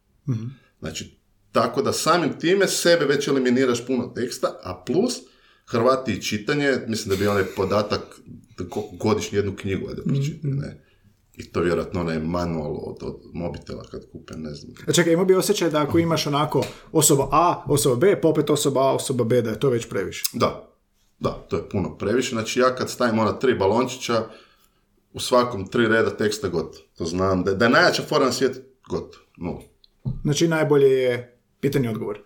[0.80, 1.20] Znači,
[1.52, 5.14] tako da samim time sebe već eliminiraš puno teksta, a plus,
[5.66, 8.20] Hrvati i čitanje, mislim da bi onaj podatak
[8.92, 10.91] godišnje jednu knjigu da pročitaju, ne.
[11.42, 14.74] I to vjerojatno onaj manual od, od mobitela kad kupe, ne znam.
[14.86, 18.50] A čekaj, imao bi osjećaj da ako imaš onako osoba A, osoba B, pa opet
[18.50, 20.24] osoba A, osoba B, da je to već previše.
[20.32, 20.68] Da,
[21.18, 22.30] da, to je puno previše.
[22.30, 24.24] Znači ja kad stavim ona tri balončića,
[25.12, 26.84] u svakom tri reda teksta gotovo.
[26.98, 29.24] To znam, da, da je najjača fora na svijetu, gotovo.
[29.36, 29.60] Nula.
[30.22, 32.18] Znači najbolje je pitanje odgovor.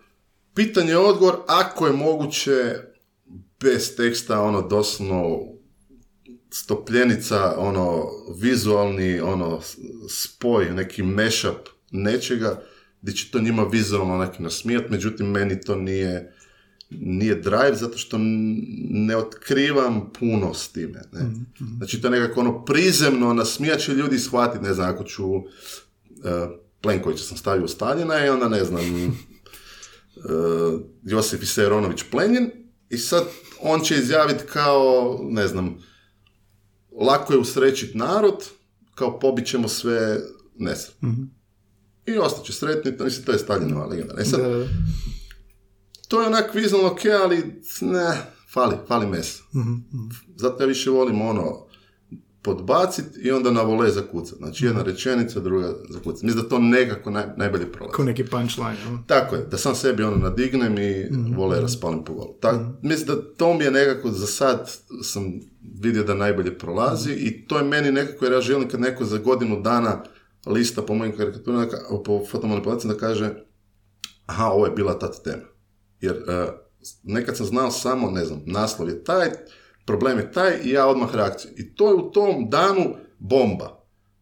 [0.55, 2.75] Pitanje je odgovor, ako je moguće,
[3.59, 5.39] bez teksta, ono, doslovno,
[6.63, 8.05] stopljenica, ono,
[8.41, 9.61] vizualni, ono,
[10.09, 12.61] spoj, neki mashup nečega,
[13.01, 16.33] gdje će to njima vizualno neki nasmijat, međutim, meni to nije,
[16.89, 18.17] nije drive, zato što
[18.89, 21.01] ne otkrivam puno s time.
[21.11, 21.31] Ne?
[21.77, 25.43] Znači, to je nekako ono prizemno, nasmijat će ljudi shvatiti, ne znam, ako ću uh,
[26.81, 29.13] Plenkovića sam stavio u Staljina i onda, ne znam, uh,
[31.11, 32.51] Josip Iseronović Plenjin
[32.89, 33.23] i sad
[33.61, 35.77] on će izjaviti kao, ne znam,
[36.99, 38.43] lako je usrećiti narod,
[38.95, 40.19] kao pobit ćemo sve
[40.57, 41.09] nesretno.
[42.05, 44.13] I ostaće sretni, to, mislim, to je Staljinova legenda.
[44.17, 44.67] E sad, Da,
[46.07, 48.21] to je onak vizualno ok, ali ne,
[48.53, 49.43] fali, fali mesa.
[50.35, 51.66] Zato ja više volim ono,
[52.47, 54.37] podbacit i onda na vole zakucat.
[54.37, 56.23] Znači jedna rečenica, druga zakucat.
[56.23, 57.95] Mislim da to nekako naj, najbolje prolazi.
[57.95, 58.77] Ko neki punchline.
[58.85, 58.97] jel?
[59.07, 62.33] Tako je, da sam sebi ono nadignem i vole raspalim po volu.
[62.41, 64.71] Tak, Mislim da to mi je nekako za sad
[65.03, 65.23] sam
[65.81, 69.17] vidio da najbolje prolazi i to je meni nekako jer ja želim kad neko za
[69.17, 70.03] godinu dana
[70.45, 71.67] lista po mojim karikaturama,
[72.05, 73.33] po fotomanipulacijama da kaže
[74.25, 75.43] aha, ovo je bila ta tema.
[76.01, 76.47] Jer e,
[77.03, 79.29] nekad sam znao samo, ne znam, naslov je taj,
[79.87, 81.51] problem je taj i ja odmah reakciju.
[81.57, 83.77] I to je u tom danu bomba.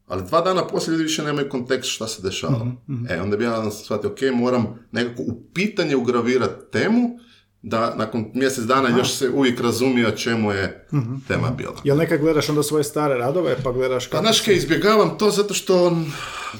[0.08, 2.71] Ali dva dana poslije ljudi više nemaju kontekst šta se dešava.
[3.10, 7.19] E, onda bi ja shvatio, ok, moram nekako u pitanje ugravirati temu,
[7.62, 10.88] da nakon mjesec dana još se uvijek razumije o čemu je
[11.28, 11.82] tema bila.
[11.84, 15.54] Jel nekad gledaš onda svoje stare radove, pa gledaš Pa znaš kaj, izbjegavam to zato
[15.54, 15.97] što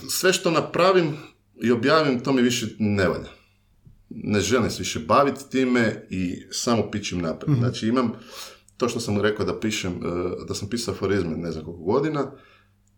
[0.09, 1.17] sve što napravim
[1.61, 3.29] i objavim, to mi više ne valja.
[4.09, 7.57] Ne želim se više baviti time i samo pićem naprijed.
[7.59, 8.11] Znači imam
[8.77, 12.31] to što sam rekao da pišem, eh, da sam pisao aforizme ne znam koliko godina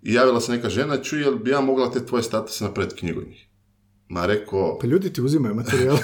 [0.02, 3.22] i javila se neka žena, čuj, jel bi ja mogla te tvoje statuse napraviti knjigu
[3.22, 3.48] njih?
[4.10, 5.98] Ma rekao, Pa ljudi ti uzimaju materijal.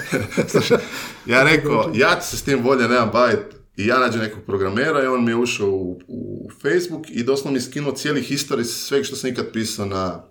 [1.26, 3.56] ja rekao, ja se s tim bolje nemam baviti.
[3.76, 7.52] I ja nađem nekog programera i on mi je ušao u, u Facebook i doslovno
[7.52, 10.24] mi je skinuo cijeli historij sveg što sam ikad pisao na,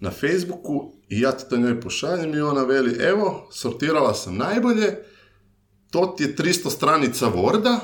[0.00, 4.98] na Facebooku i ja ti to njoj pošaljem i ona veli, evo, sortirala sam najbolje,
[5.90, 7.78] to ti je 300 stranica Worda,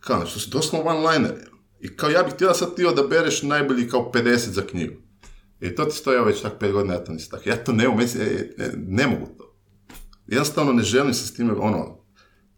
[0.00, 1.32] kao, znači, to su doslovno one-liner.
[1.80, 4.94] I kao ja bih htjela sad ti odabereš najbolji kao 50 za knjigu.
[5.60, 7.48] I to ti stoji evo već tak 5 godina, ja to nisam tako.
[7.48, 9.54] Ja to ne mogu, meni se- e, ne mogu to.
[10.26, 11.98] Jednostavno ne želim se s time, ono,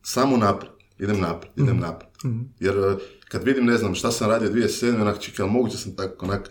[0.03, 2.13] samo naprijed, idem naprijed, idem naprijed.
[2.61, 2.97] Jer e,
[3.29, 5.01] kad vidim, ne znam, šta sam radio 2007.
[5.01, 6.51] onak, čekaj, ali moguće sam tako, onak,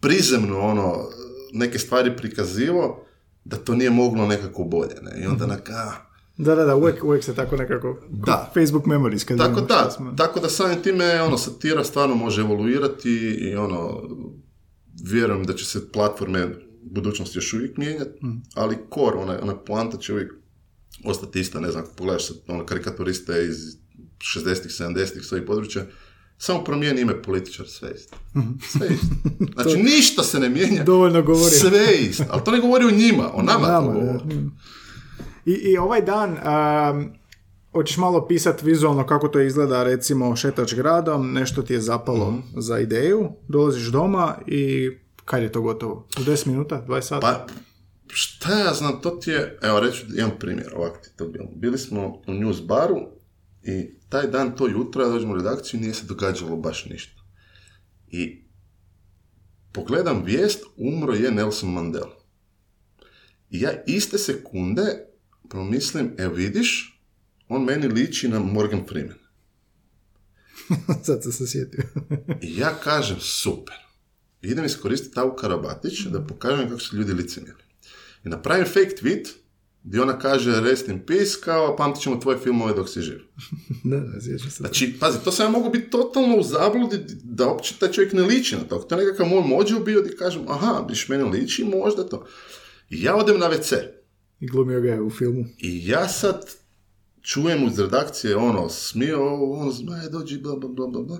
[0.00, 1.08] prizemno, ono,
[1.52, 3.06] neke stvari prikazivo,
[3.44, 5.22] da to nije moglo nekako bolje, ne?
[5.22, 5.92] I onda onak, a,
[6.36, 7.98] da, da, da, uvijek, uvijek se tako nekako...
[8.10, 8.50] Da.
[8.54, 9.24] Facebook memories.
[9.24, 14.02] Kad tako da, smo- tako da samim time, ono, satira stvarno može evoluirati i, ono,
[15.04, 16.50] vjerujem da će se platforme u
[16.84, 18.20] budućnosti još uvijek mijenjati,
[18.54, 20.32] ali core, ona, ona poanta će uvijek
[21.04, 23.56] ostati ista, ne znam, pogledaš sad, ono, karikaturiste iz
[24.18, 25.86] 60-ih, 70-ih, svojih područja,
[26.38, 28.16] samo promijeni ime političar, sve isto.
[28.68, 29.06] Sve je isto.
[29.54, 30.84] Znači, ništa se ne mijenja.
[30.84, 31.54] Dovoljno govori.
[31.54, 32.24] Sve isto.
[32.30, 34.18] Ali to ne govori o njima, o nama, to Nama, govori.
[34.26, 34.40] da.
[35.46, 37.12] I, I ovaj dan, um,
[37.72, 42.78] hoćeš malo pisati vizualno kako to izgleda, recimo šetač gradom, nešto ti je zapalo za
[42.78, 44.90] ideju, dolaziš doma i
[45.24, 46.06] kad je to gotovo?
[46.18, 47.20] U 10 minuta, 20 sata?
[47.20, 47.52] Pa,
[48.06, 51.48] šta ja znam, to ti je, evo reću jedan primjer, ovako ti to bilo.
[51.54, 52.96] Bili smo u news baru
[53.62, 57.22] i taj dan, to jutro, ja dođem u redakciju i nije se događalo baš ništa.
[58.08, 58.44] I
[59.72, 62.16] pogledam vijest, umro je Nelson Mandela.
[63.50, 65.11] I ja iste sekunde
[65.52, 67.00] promislim, evo vidiš,
[67.48, 69.18] on meni liči na Morgan Freeman.
[71.04, 71.84] Sad sam se sjetio.
[72.42, 73.76] I ja kažem, super.
[74.42, 77.62] Idem iskoristiti Avu Karabatić da pokažem kako su ljudi licemjerni.
[78.24, 79.28] I napravim fake tweet
[79.84, 83.18] gdje ona kaže rest in peace, kao pamtit ćemo tvoje filmove dok si živ.
[83.84, 84.38] da, da, se.
[84.50, 88.22] Znači, pazi, to sam ja mogu biti totalno u zabludi da uopće taj čovjek ne
[88.22, 88.78] liči na to.
[88.78, 92.26] To je nekakav moj mođu bio gdje kažem, aha, biš meni liči, možda to.
[92.90, 94.01] I ja odem na WC.
[94.42, 95.44] I glumio ga je u filmu.
[95.58, 96.50] I ja sad
[97.20, 101.18] čujem iz redakcije ono, smio, ono, zmaj, dođi, bla, bla, bla, bla, bla.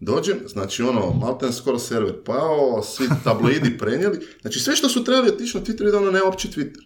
[0.00, 4.26] Dođem, znači ono, malten skoro server pao, svi tabloidi prenijeli.
[4.40, 6.84] Znači sve što su trebali otići na Twitter, ide ono nema uopće Twitter.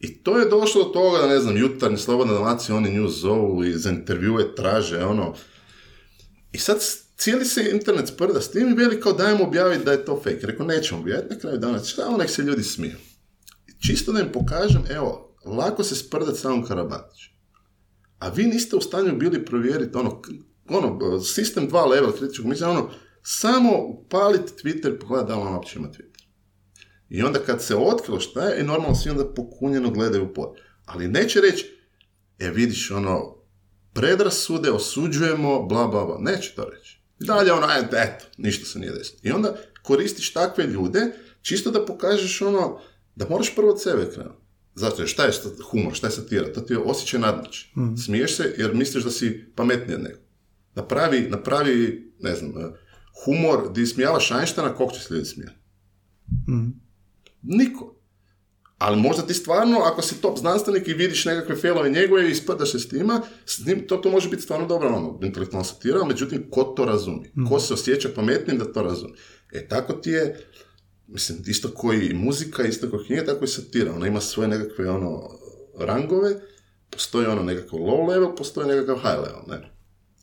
[0.00, 3.64] I to je došlo do toga da, ne znam, jutarnji Slobodna Dalmacija, oni nju zovu
[3.64, 5.34] i za intervjue traže, ono.
[6.52, 6.78] I sad
[7.16, 10.46] cijeli se internet sprda s tim i veli kao dajmo objaviti da je to fake.
[10.46, 12.96] Rekao, nećemo objaviti na kraju dana, šta nek se ljudi smiju.
[13.86, 17.20] Čisto da im pokažem, evo, lako se sprdat samom Karabatić.
[18.18, 20.22] A vi niste u stanju bili provjeriti ono,
[20.68, 22.90] ono, sistem dva level kritičkog mislim, ono,
[23.22, 26.22] samo upaliti Twitter, pogledati da li on uopće ima Twitter.
[27.08, 30.48] I onda kad se otkrilo šta je, normalno svi onda pokunjeno gledaju pod.
[30.84, 31.78] Ali neće reći,
[32.38, 33.36] e vidiš, ono,
[33.92, 36.18] predrasude, osuđujemo, bla, bla, bla.
[36.20, 37.02] Neće to reći.
[37.18, 39.18] Dalje ono, eto, ništa se nije desilo.
[39.22, 41.00] I onda koristiš takve ljude,
[41.42, 42.80] čisto da pokažeš ono,
[43.16, 44.42] da moraš prvo od sebe krenuti.
[44.74, 45.32] Zato je šta je
[45.70, 46.52] humor, šta je satira?
[46.52, 47.72] To ti je osjećaj nadmoći.
[47.76, 47.96] Mm.
[47.96, 50.18] Smiješ se jer misliš da si pametniji od nego.
[50.74, 52.52] Napravi, napravi, ne znam,
[53.24, 55.56] humor gdje smijavaš Einsteina, koliko će se ljudi smijati?
[56.48, 56.80] Mm.
[57.42, 58.02] Niko.
[58.78, 62.72] Ali možda ti stvarno, ako si top znanstvenik i vidiš nekakve failove njegove i spadaš
[62.72, 66.50] se s tima, s njim, to, to može biti stvarno dobro, ono, intelektualna satira, međutim,
[66.50, 67.32] ko to razumi?
[67.48, 69.12] Ko se osjeća pametnim da to razumi?
[69.52, 70.50] E, tako ti je,
[71.12, 73.92] mislim, isto koji muzika, isto koji knjiga, tako i satira.
[73.94, 75.28] Ona ima svoje nekakve, ono,
[75.78, 76.34] rangove,
[76.90, 79.72] postoji ono nekakav low level, postoji nekakav high level, ne?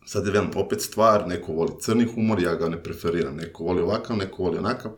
[0.06, 3.36] Sad je velim, opet stvar, neko voli crni humor, ja ga ne preferiram.
[3.36, 4.92] Neko voli ovakav, neko voli onakav.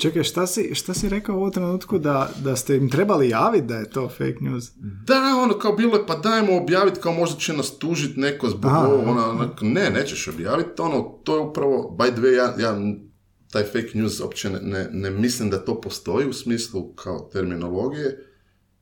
[0.00, 3.66] Čekaj, šta si, šta si rekao u ovom trenutku da, da ste im trebali javiti
[3.66, 4.70] da je to fake news?
[5.06, 8.72] Da, ono, kao bilo je, pa dajmo objaviti, kao možda će nas tužiti neko zbog
[8.72, 12.78] ovo, ono, ne, nećeš objaviti, ono, to je upravo, by the way, ja, ja
[13.50, 18.26] taj fake news uopće ne, ne, ne mislim da to postoji u smislu kao terminologije,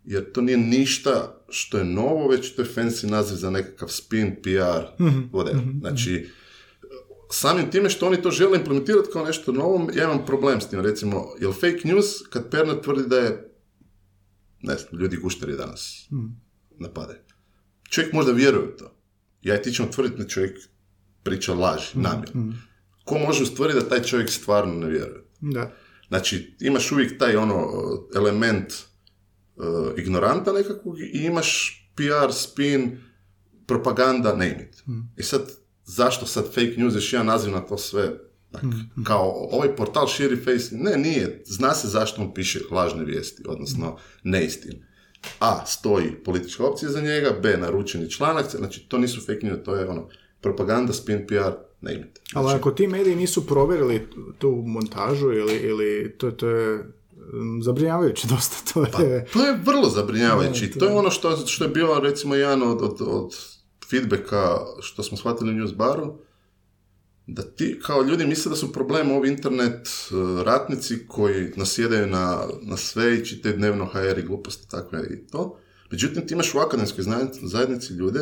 [0.04, 4.36] jer to nije ništa što je novo, već to je fancy naziv za nekakav spin,
[4.42, 5.02] PR,
[5.32, 5.80] whatever.
[5.80, 6.28] Znači,
[7.30, 10.80] samim time što oni to žele implementirati kao nešto novo, ja imam problem s tim.
[10.80, 13.54] Recimo, jel fake news kad Perner tvrdi da je,
[14.62, 16.08] ne znam, ljudi guštari danas
[16.78, 17.22] napade.
[17.90, 18.94] Čovjek možda vjeruje u to.
[19.42, 20.58] Ja i ti ćemo tvrditi da čovjek
[21.22, 22.52] priča laži, namjerno.
[23.08, 25.22] Ko može ustvrditi da taj čovjek stvarno ne vjeruje?
[25.40, 25.72] Da.
[26.08, 27.68] Znači, imaš uvijek taj ono
[28.16, 28.72] element
[29.56, 29.64] uh,
[29.96, 32.98] ignoranta nekakvog i imaš PR, spin,
[33.66, 34.82] propaganda, name it.
[35.16, 35.50] I sad,
[35.84, 38.18] zašto sad fake news, još jedan naziv na to sve,
[38.52, 38.62] tak,
[39.04, 43.96] kao ovaj portal širi face, ne, nije, zna se zašto on piše lažne vijesti, odnosno
[44.22, 44.88] neistine.
[45.40, 49.74] A, stoji politička opcija za njega, B, naručeni članak, znači to nisu fake news, to
[49.74, 50.08] je ono,
[50.40, 52.18] propaganda, spin, PR, name it.
[52.34, 58.28] Ali ako ti mediji nisu provjerili tu montažu ili, ili to, to je mm, zabrinjavajuće
[58.34, 59.26] dosta, to je...
[59.32, 60.66] To je vrlo zabrinjavajući.
[60.66, 63.30] Da, to- to je ono što, što je bilo recimo jedan od, od, od
[63.90, 66.18] feedbacka što smo shvatili u news baru,
[67.26, 70.14] da ti kao ljudi misle da su problem ovi internet eh,
[70.44, 75.58] ratnici koji nasjedaju na, na sve i čitaju dnevno HR i gluposti takve i to.
[75.90, 77.04] Međutim, ti imaš u akademskoj
[77.42, 78.20] zajednici, ljude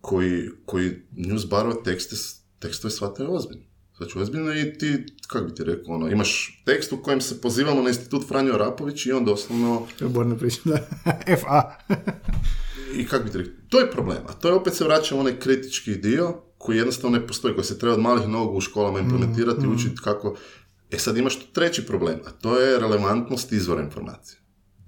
[0.00, 1.42] koji, koji news
[2.64, 3.64] tekste, tekstove shvataju ozbiljno.
[3.96, 7.82] Znači, ozbiljno i ti, kako bi ti rekao, ono, imaš tekst u kojem se pozivamo
[7.82, 10.78] na institut Franjo Rapović i on doslovno To je Borna priča, da.
[11.42, 11.76] FA.
[12.96, 14.18] i kako bi ti rekao, to je problem.
[14.26, 17.64] A to je opet se vraća u onaj kritički dio koji jednostavno ne postoji, koji
[17.64, 20.36] se treba od malih nogu u školama implementirati i učiti kako...
[20.90, 24.38] E sad imaš tu treći problem, a to je relevantnost izvora informacije.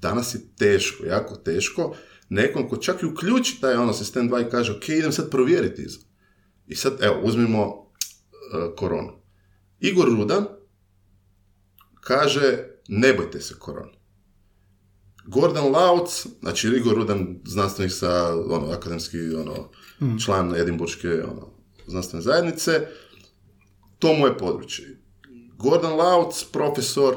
[0.01, 1.95] Danas je teško, jako teško,
[2.29, 5.83] nekom ko čak i uključi taj ono sistem 2 i kaže, ok, idem sad provjeriti
[5.83, 6.06] izvor.
[6.67, 9.13] I sad, evo, uzmimo uh, koronu.
[9.81, 10.47] Igor Rudan
[12.01, 13.97] kaže, ne bojte se koronu.
[15.27, 19.71] Gordon Lauc, znači Rigor Rudan, znanstvenik sa, ono, akademski, ono,
[20.25, 21.51] član Edimburške, ono,
[21.87, 22.87] znanstvene zajednice,
[23.99, 25.03] to mu je područje.
[25.59, 27.17] Gordon Lauc, profesor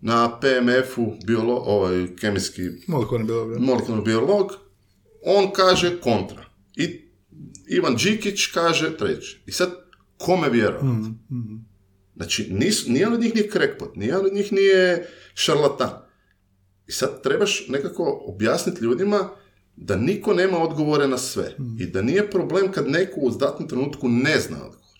[0.00, 3.60] na PMF-u, biolo, ovaj, kemijski Molekularni biolog.
[3.60, 4.52] molekularni biolog,
[5.24, 6.44] on kaže kontra.
[6.76, 7.01] I
[7.66, 9.42] Ivan Đikić kaže treći.
[9.46, 9.70] I sad,
[10.18, 10.86] kome vjerovati?
[12.16, 15.90] Znači, nis, nijedan od njih nije crackpot, nijedan od njih nije šarlatan.
[16.86, 19.30] I sad trebaš nekako objasniti ljudima
[19.76, 21.56] da niko nema odgovore na sve.
[21.78, 24.98] I da nije problem kad neko u datnom trenutku ne zna odgovor.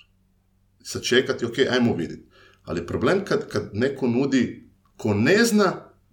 [0.80, 2.28] I sad čekati, ok, ajmo vidjeti.
[2.62, 5.72] Ali problem kad, kad neko nudi ko ne zna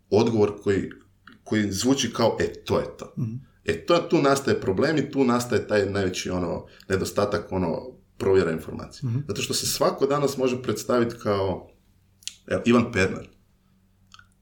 [0.09, 0.89] odgovor koji,
[1.43, 3.13] koji zvuči kao, e, to je to.
[3.65, 7.81] E, to, tu nastaje problem i tu nastaje taj najveći ono, nedostatak ono,
[8.17, 9.09] provjera informacije.
[9.27, 11.69] Zato što se svako danas može predstaviti kao
[12.47, 13.27] evo, Ivan Pernar.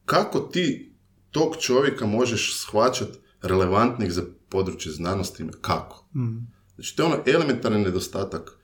[0.05, 0.95] Kako ti
[1.31, 5.45] tog čovjeka možeš shvaćati relevantnih za područje znanosti?
[5.61, 6.07] Kako?
[6.75, 8.57] Znači, to je ono elementarni nedostatak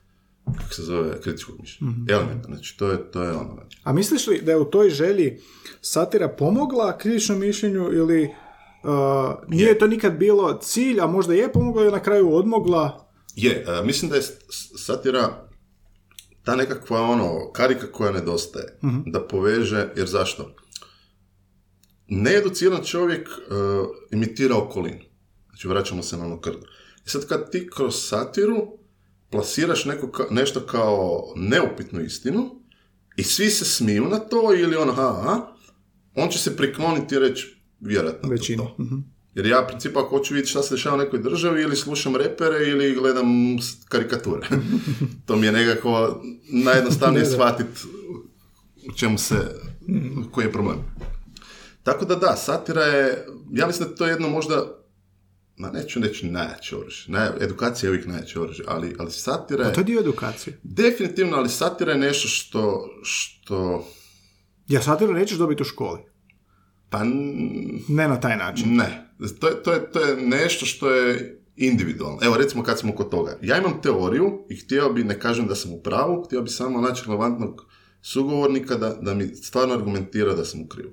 [0.58, 1.94] kako se zove, kritičkog mišljenja.
[2.10, 3.54] Elementarno, znači, to je, to je ono.
[3.54, 3.78] znači.
[3.84, 5.40] A misliš li da je u toj želji
[5.82, 8.30] satira pomogla kritičnom mišljenju ili
[8.84, 13.10] uh, nije to nikad bilo cilj, a možda je pomogla i na kraju odmogla?
[13.36, 14.24] Je, e, mislim da je
[14.78, 15.48] satira
[16.44, 20.56] ta nekakva ono, karika koja nedostaje, da poveže, jer zašto?
[22.08, 23.32] Needuciran čovjek e,
[24.12, 25.02] imitira okolinu.
[25.48, 26.68] Znači, vraćamo se na ono krdo.
[27.06, 28.58] I sad kad ti kroz satiru
[29.32, 32.62] plasiraš neko ka- nešto kao neupitnu istinu
[33.18, 35.48] i svi se smiju na to ili ono, ha, ha,
[36.16, 37.53] on će se prikloniti i reći,
[37.84, 38.58] vjerojatno to Većini.
[38.58, 38.76] to.
[39.36, 42.16] Jer ja, u principu, ako hoću vidjeti šta se dešava u nekoj državi, ili slušam
[42.16, 43.28] repere, ili gledam
[43.90, 44.48] karikature.
[45.26, 46.22] to mi je nekako
[46.52, 47.82] najjednostavnije shvatiti
[48.90, 49.36] u čemu se,
[50.32, 50.78] koji je problem.
[51.84, 54.78] Tako da da, satira je, ja mislim da je to jedno možda,
[55.58, 59.68] ma neću reći najjače oružje, Naj, edukacija je uvijek najjače oružje, ali, ali satira A
[59.68, 60.60] je, to je dio edukacije.
[60.64, 63.88] definitivno, ali satira je nešto što, što,
[64.68, 66.00] Ja satiru nećeš dobiti u školi.
[66.94, 67.04] Pa
[67.88, 68.76] Ne na taj način.
[68.76, 72.20] Ne, to je, to, je, to je nešto što je individualno.
[72.22, 73.38] Evo, recimo kad smo kod toga.
[73.42, 76.82] Ja imam teoriju i htio bi, ne kažem da sam u pravu, htio bi samo
[76.82, 77.66] naći relevantnog
[78.02, 80.92] sugovornika da, da mi stvarno argumentira da sam u krivu.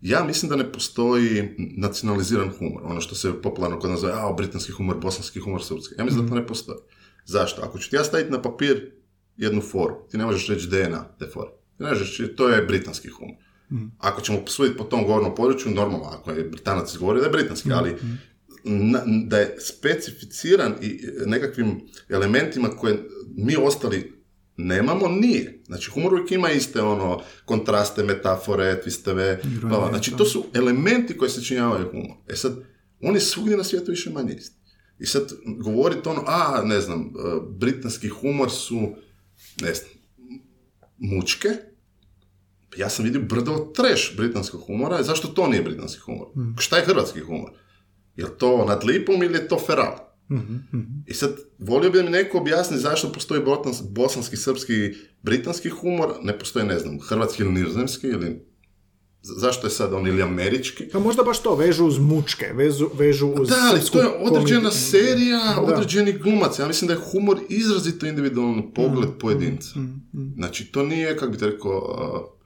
[0.00, 4.32] Ja mislim da ne postoji nacionaliziran humor, ono što se popularno kod nas zove, a,
[4.36, 5.94] britanski humor, bosanski humor, srpski.
[5.98, 6.78] Ja mislim da to ne postoji.
[7.24, 7.62] Zašto?
[7.62, 8.92] Ako ću ti ja staviti na papir
[9.36, 11.50] jednu foru, ti ne možeš reći DNA te fore.
[11.76, 13.36] Ti ne možeš reći, to je britanski humor.
[13.98, 17.72] Ako ćemo posuditi po tom govornom području, normalno, ako je Britanac izgovorio da je britanski,
[17.72, 17.96] ali
[18.64, 22.98] na- da je specificiran i nekakvim elementima koje
[23.28, 24.12] mi ostali
[24.56, 25.62] nemamo, nije.
[25.66, 29.88] Znači, humor uvijek ima iste ono, kontraste, metafore, twisteve, bla, bla.
[29.88, 32.16] znači to su elementi koji se činjavaju humor.
[32.28, 32.52] E sad,
[33.00, 34.56] on je svugdje na svijetu više manje isti.
[34.98, 35.22] I sad
[35.58, 37.10] govoriti ono, a, ne znam, e,
[37.50, 38.80] britanski humor su,
[39.60, 39.90] ne znam,
[40.98, 41.48] mučke,
[42.76, 46.26] ja sam vidio brdo trash britanskog humora, zašto to nije britanski humor?
[46.58, 47.50] Šta je hrvatski humor?
[48.16, 49.96] Je li to nad lipom ili je to feral?
[51.06, 53.42] I sad, volio bi da mi neko objasni zašto postoji
[53.90, 54.72] bosanski, srpski,
[55.22, 58.46] britanski humor, ne postoji, ne znam, hrvatski ili nizozemski, ili
[59.22, 60.88] zašto je sad on ili američki?
[60.88, 64.60] Pa možda baš to, vežu uz mučke, vežu, vežu uz Da, ali to je određena
[64.60, 64.80] komediju.
[64.80, 65.60] serija, Da.
[65.62, 66.58] određeni glumac.
[66.58, 69.70] Ja mislim da je humor izrazito individualan pogled pojedinca.
[70.36, 72.36] Znači, to nije, kako bi te rekao,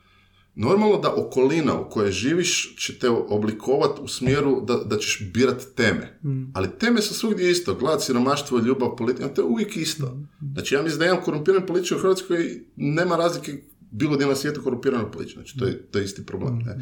[0.54, 5.62] normalno da okolina u kojoj živiš će te oblikovati u smjeru da, da ćeš birat
[5.76, 6.20] teme.
[6.54, 7.74] Ali teme su svugdje isto.
[7.74, 10.18] Glad, siromaštvo, ljubav, politika, to je uvijek isto.
[10.52, 13.52] Znači, ja mislim da jedan korumpiran političar u Hrvatskoj nema razlike
[13.90, 15.42] bilo gdje na svijetu korumpiranog političara.
[15.42, 16.58] Znači, to je, to je isti problem.
[16.58, 16.78] Ne?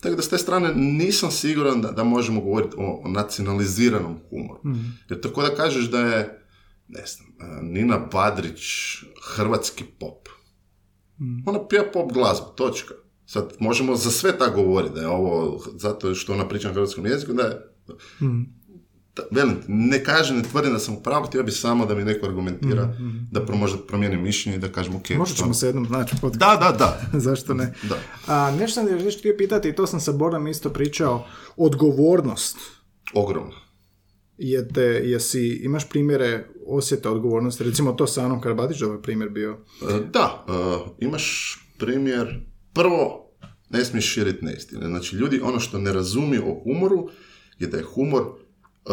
[0.00, 4.60] Tako da s te strane nisam siguran da, da možemo govoriti o, o nacionaliziranom humoru.
[5.08, 6.46] Jer tako da kažeš da je,
[6.88, 8.62] ne znam, e, Nina Badrić
[9.34, 10.28] hrvatski pop.
[11.46, 12.94] Ona pija pop glazbu, točka.
[13.26, 17.06] Sad možemo za sve tako govoriti da je ovo zato što ona priča na hrvatskom
[17.06, 17.60] jeziku, da je...
[19.16, 22.04] Da, velim, ne kažem, ne tvrdim da sam u pravu, htio bi samo da mi
[22.04, 22.96] neko argumentira,
[23.30, 25.10] da pro, možda promijenim mišljenje i da kažem ok.
[25.10, 26.32] Možda ćemo to- se jednom naći pod...
[26.32, 27.00] Da, da, da.
[27.20, 27.74] Zašto ne?
[27.82, 27.98] Da.
[28.26, 32.56] A, nešto sam još htio pitati, i to sam sa Borom isto pričao, odgovornost.
[33.14, 33.52] Ogromno.
[34.38, 37.64] Je te, jesi, imaš primjere osjete odgovornosti?
[37.64, 39.58] Recimo to sa Anom Karabatić, ovaj primjer bio.
[39.90, 42.40] E, Da, e, imaš primjer,
[42.74, 43.30] prvo,
[43.70, 44.86] ne smiješ širiti neistine.
[44.86, 47.08] Znači, ljudi ono što ne razumiju o humoru
[47.58, 48.92] je da je humor, e,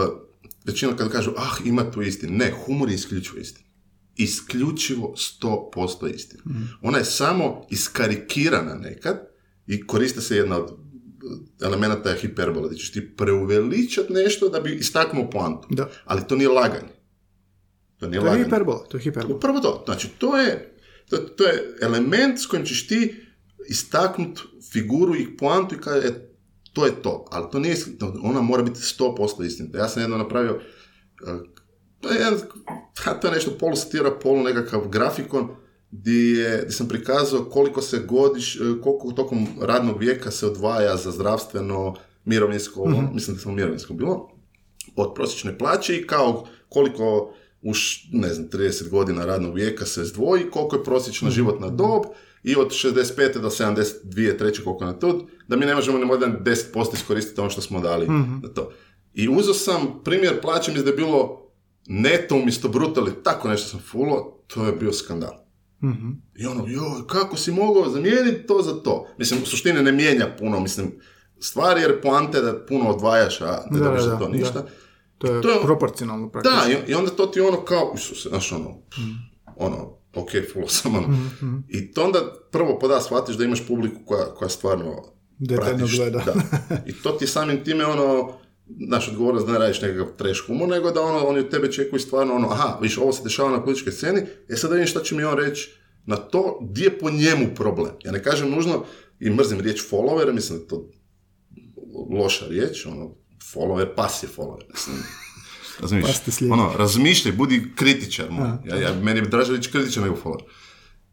[0.65, 2.37] većina kad kažu, ah, ima tu istine.
[2.37, 3.69] Ne, humor je isključivo istina.
[4.15, 6.43] Isključivo 100% istina.
[6.81, 9.19] Ona je samo iskarikirana nekad
[9.67, 10.77] i koriste se jedna od
[11.61, 15.67] elemenata je hiperbola, da ćeš ti preuveličat nešto da bi istaknuo poantu.
[15.71, 15.89] Da.
[16.05, 16.93] Ali to nije laganje.
[17.97, 18.43] To nije To je laganje.
[18.43, 19.35] hiperbola, to je hiperbola.
[19.37, 19.81] Upravo to.
[19.85, 20.75] Znači, to je,
[21.09, 23.25] to, to je element s kojim ćeš ti
[23.69, 24.39] istaknut
[24.71, 26.29] figuru i poantu i kada je
[26.73, 27.25] to je to.
[27.31, 27.75] Ali to nije,
[28.23, 29.77] ona mora biti 100% istinita.
[29.77, 30.61] Ja sam jedno napravio,
[31.27, 31.39] eh,
[31.99, 32.39] to je, jedan-
[33.21, 35.47] to je nešto polu satira, polu nekakav grafikon,
[35.91, 40.97] gdje, je, gdje sam prikazao koliko se godiš, eh, koliko tokom radnog vijeka se odvaja
[40.97, 41.95] za zdravstveno,
[42.25, 44.29] mirovinsko, mislim da sam mirovinsko bilo,
[44.95, 47.71] od prosječne plaće i kao koliko u
[48.11, 52.03] ne znam, 30 godina radnog vijeka se zdvoji, koliko je prosječna životna dob
[52.43, 52.93] i od 65.
[53.33, 53.93] do 72.
[54.37, 56.63] treće koliko na to, da mi ne možemo ni možda 10%
[56.93, 58.07] iskoristiti ono što smo dali
[58.41, 58.71] na to.
[59.13, 61.45] I uzeo sam primjer plaće, mislim da je bilo
[61.87, 65.33] neto umjesto bruto ili tako nešto sam fulo, to je bio skandal.
[65.83, 66.09] Mhm.
[66.35, 69.07] I ono, joj, kako si mogao zamijeniti to za to?
[69.17, 70.91] Mislim, u suštini ne mijenja puno, mislim,
[71.39, 74.31] stvari jer poante je da puno odvajaš, a ne Da, da, za to da.
[74.31, 74.65] ništa.
[75.17, 76.57] To je, To je- proporcionalno praktično.
[76.59, 78.77] Da, i, i onda to ti ono kao, Isuse, znaš ono,
[79.57, 81.17] ono, ok, fulo sam ono.
[81.69, 82.19] I to onda
[82.51, 85.03] prvo poda shvatiš da imaš publiku koja, koja stvarno
[85.37, 85.97] Detaljno pratiš.
[85.97, 86.23] gleda.
[86.25, 86.33] Da.
[86.85, 88.33] I to ti samim time ono,
[88.67, 91.99] naš odgovornost da ne radiš nekakav trash humor, nego da ono, oni od tebe čekuju
[91.99, 95.03] stvarno ono, aha, viš, ovo se dešava na političkoj sceni, e sad da vidim šta
[95.03, 95.71] će mi on reći
[96.05, 97.91] na to, gdje je po njemu problem.
[98.03, 98.85] Ja ne kažem nužno,
[99.19, 100.89] i mrzim riječ follower, mislim da je to
[102.11, 103.15] loša riječ, ono,
[103.53, 104.95] follower, pas je follower, mislim.
[105.81, 106.07] Razumiješ?
[106.51, 108.25] Ono, razmišljaj, budi kritičar.
[108.65, 110.43] Ja, ja, meni je draže reći kritičar nego follower.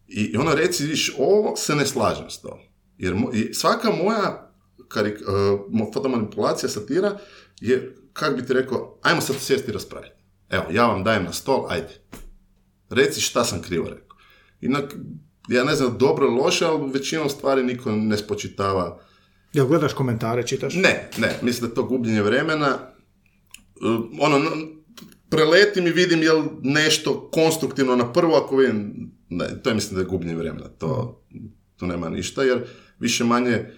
[0.08, 2.58] I, i ono reci, viš, ovo se ne slažem s to.
[2.98, 4.52] Jer mo- i svaka moja
[4.88, 5.34] karik, uh,
[5.70, 7.18] mo- fotomanipulacija, satira,
[7.60, 10.14] je, kak bi ti rekao, ajmo sad sjesti i raspraviti.
[10.50, 12.00] Evo, ja vam dajem na stol, ajde.
[12.90, 14.16] Reci šta sam krivo rekao.
[14.60, 14.94] Inak,
[15.48, 19.00] ja ne znam, dobro ili loše, ali većinom stvari niko ne spočitava.
[19.52, 20.74] Jel gledaš komentare, čitaš?
[20.74, 22.78] Ne, ne, mislim da je to gubljenje vremena.
[23.82, 24.50] Uh, ono,
[25.28, 30.00] preletim i vidim jel nešto konstruktivno na prvo, ako vidim, ne, to je mislim da
[30.00, 31.22] je gubljenje vremena, to,
[31.76, 32.64] tu nema ništa, jer
[32.98, 33.70] više manje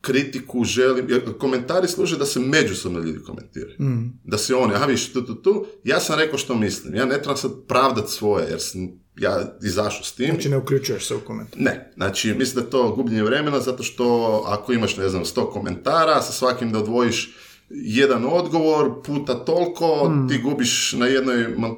[0.00, 3.76] kritiku želim, jer komentari služe da se međusobno ljudi komentiraju.
[4.24, 7.18] Da se oni, aha viš, tu, tu, tu, ja sam rekao što mislim, ja ne
[7.18, 10.26] trebam sad pravdat svoje, jer sam ja izašao s tim.
[10.26, 11.60] Znači ne uključuješ se u komentar.
[11.60, 15.52] Ne, znači mislim da je to gubljenje vremena zato što ako imaš, ne znam, 100
[15.52, 17.36] komentara, sa svakim da odvojiš
[17.70, 21.68] jedan odgovor puta toliko, ti gubiš na jednoj, ma,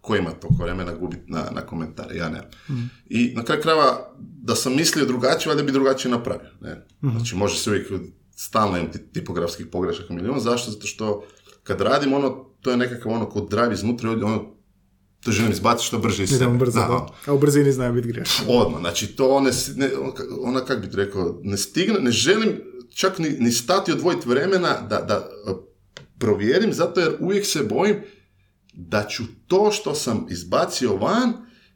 [0.00, 2.50] ko ima toliko vremena gubiti na, na komentare, ja ne.
[3.06, 6.50] I na kraju krajeva, da sam mislio drugačije, valjda bi drugačije napravio.
[6.60, 6.86] Ne?
[7.00, 7.86] Znači može se uvijek
[8.36, 10.40] stalno imati tipografskih pogrešaka milijun.
[10.40, 10.70] Zašto?
[10.70, 11.24] Zato što
[11.62, 12.30] kad radim ono,
[12.60, 14.44] to je nekakav ono kod drive iznutra, ono,
[15.24, 16.44] to želim izbaciti što brže iz sebe.
[16.44, 17.06] Idemo brzo, Da.
[17.26, 18.44] A u brzini znaju biti grešno.
[18.48, 19.90] Odmah, znači to ne, ne
[20.42, 22.60] ona kak bi rekao, ne stigne, ne želim
[22.94, 25.52] čak ni, ni stati odvojiti vremena da, da e,
[26.18, 27.96] provjerim, zato jer uvijek se bojim
[28.72, 31.32] da ću to što sam izbacio van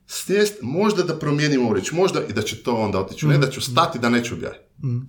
[0.07, 3.51] snijest, možda da promijenim ovu riječ, možda i da će to onda otići, ne da
[3.51, 4.65] ću stati da neću objaviti.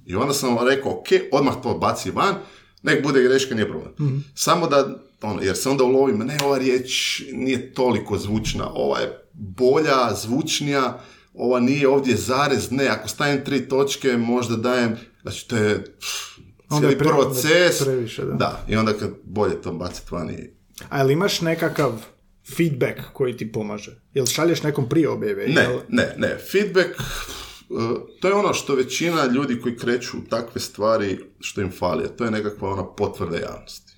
[0.05, 2.35] I onda sam rekao, ok, odmah to baci van,
[2.83, 4.23] nek bude greška, nije problem.
[4.35, 9.29] Samo da, ono, jer se onda ulovim, ne, ova riječ nije toliko zvučna, ova je
[9.33, 10.99] bolja, zvučnija,
[11.33, 14.95] ova nije ovdje zarez, ne, ako stavim tri točke, možda dajem,
[15.27, 15.83] znači to je
[16.69, 17.83] Onda je pre- onda proces.
[17.83, 18.33] previše, da.
[18.33, 20.49] da, i onda kad bolje to baciti van i
[20.89, 21.91] A jel imaš nekakav
[22.57, 24.01] feedback koji ti pomaže?
[24.13, 25.47] Jel šalješ nekom prije objave?
[25.47, 26.37] Ne, Jel- ne, ne.
[26.51, 26.89] Feedback,
[28.21, 32.25] to je ono što većina ljudi koji kreću u takve stvari što im fali, to
[32.25, 33.93] je nekakva ona potvrda javnosti.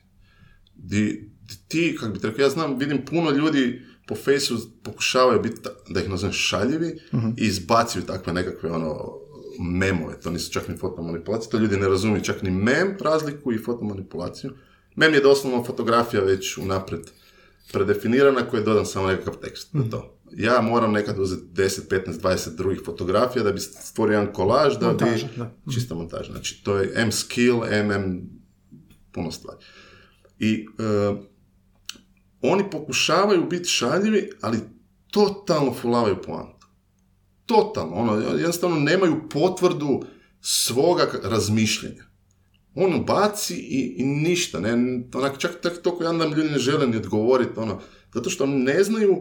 [0.76, 1.04] Di,
[1.42, 5.56] di ti, kako bi rekao, ja znam, vidim puno ljudi po fejsu pokušavaju biti,
[5.90, 7.00] da ih nazovem šaljivi
[7.38, 9.20] i izbacuju takve nekakve ono
[9.60, 13.58] memove, to nisu čak ni fotomanipulacije, to ljudi ne razumiju čak ni mem razliku i
[13.58, 14.52] fotomanipulaciju.
[14.96, 17.02] Mem je doslovno fotografija već unaprijed
[17.72, 20.16] predefinirana koji je dodan samo nekakav tekst na to.
[20.32, 24.88] Ja moram nekad uzeti 10, 15, 20 drugih fotografija da bi stvorio jedan kolaž, da
[24.88, 25.38] Montaža, bi...
[25.38, 25.56] da.
[25.74, 26.32] Čista montaža.
[26.32, 28.30] Znači, to je M skill, M, M
[29.12, 29.58] puno stvari.
[30.40, 31.16] I e,
[32.42, 34.58] oni pokušavaju biti šaljivi, ali
[35.12, 36.59] totalno fulavaju poantu.
[37.50, 37.96] Totalno.
[37.96, 40.02] Ono, jednostavno nemaju potvrdu
[40.42, 42.04] svoga razmišljenja.
[42.76, 44.60] On baci i, i ništa.
[44.60, 44.74] Ne,
[45.14, 47.60] onak, čak tak toliko jedan dan ljudi ne žele ni odgovoriti.
[47.60, 47.80] Ono,
[48.14, 49.18] zato što ne znaju,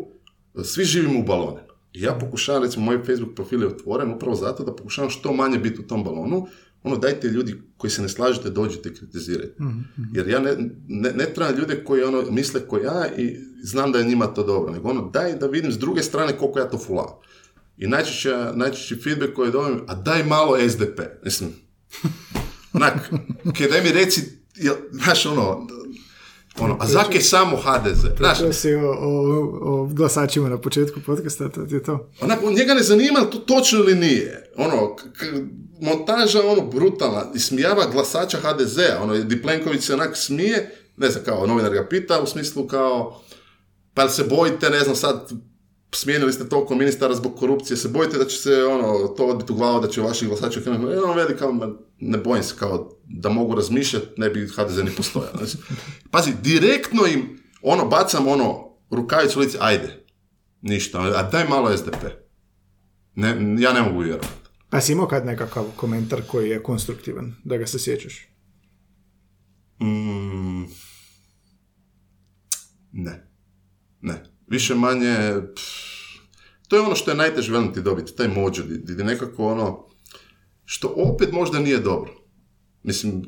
[0.65, 1.69] svi živimo u balonima.
[1.93, 5.59] I ja pokušavam, recimo, moj Facebook profil je otvoren upravo zato da pokušavam što manje
[5.59, 6.47] biti u tom balonu.
[6.83, 9.63] Ono, dajte ljudi koji se ne slažete, dođite i kritizirajte.
[10.15, 10.57] Jer ja ne,
[10.89, 14.43] ne, ne trebam ljude koji ono, misle ko ja i znam da je njima to
[14.43, 14.73] dobro.
[14.73, 17.15] Nego ono, daj da vidim s druge strane koliko ja to fulavam.
[17.79, 21.01] I najčešće, najčešći feedback koji dobijem, a daj malo SDP.
[21.25, 21.51] Mislim,
[22.73, 22.95] Onak,
[23.59, 24.21] kaj daj mi reci,
[24.55, 25.67] jel, znaš ono,
[26.59, 28.01] ono, a zak je samo HDZ?
[28.17, 29.21] Znaš, si o, o,
[29.63, 32.11] o glasačima na početku podcasta, to ti je to.
[32.21, 34.53] Onak, njega ne zanima li to točno ili nije.
[34.57, 35.45] Ono, k- k-
[35.81, 41.47] montaža ono brutalna, ismijava glasača HDZ-a, ono, di Plenković se onak smije, ne znam, kao
[41.47, 43.21] novinar ga pita, u smislu kao,
[43.95, 45.31] pa se bojite, ne znam, sad
[45.95, 49.57] smijenili ste toliko ministara zbog korupcije, se bojite da će se ono, to odbiti u
[49.57, 51.69] glavu, da će vaši glasači krenuti, e, on veli kao, "Ma,
[51.99, 55.37] ne bojim se, kao, da mogu razmišljati, ne bi HDZ ni postojao.
[55.37, 55.57] Znači,
[56.13, 60.05] pazi, direktno im, ono, bacam ono, rukavicu u lice, ajde,
[60.63, 62.05] ništa, a daj malo SDP.
[63.15, 63.29] Ne,
[63.63, 64.29] ja ne mogu vjerovati.
[64.71, 68.29] A si imao kad nekakav komentar koji je konstruktivan, da ga se sjećaš?
[69.81, 70.63] Mm,
[72.93, 73.31] ne.
[74.01, 74.38] Ne.
[74.49, 75.17] Više manje,
[75.55, 75.65] pff,
[76.69, 78.29] to je ono što je najteže velim ti dobiti, taj
[78.69, 79.87] di, di nekako ono,
[80.65, 82.13] što opet možda nije dobro.
[82.83, 83.23] Mislim,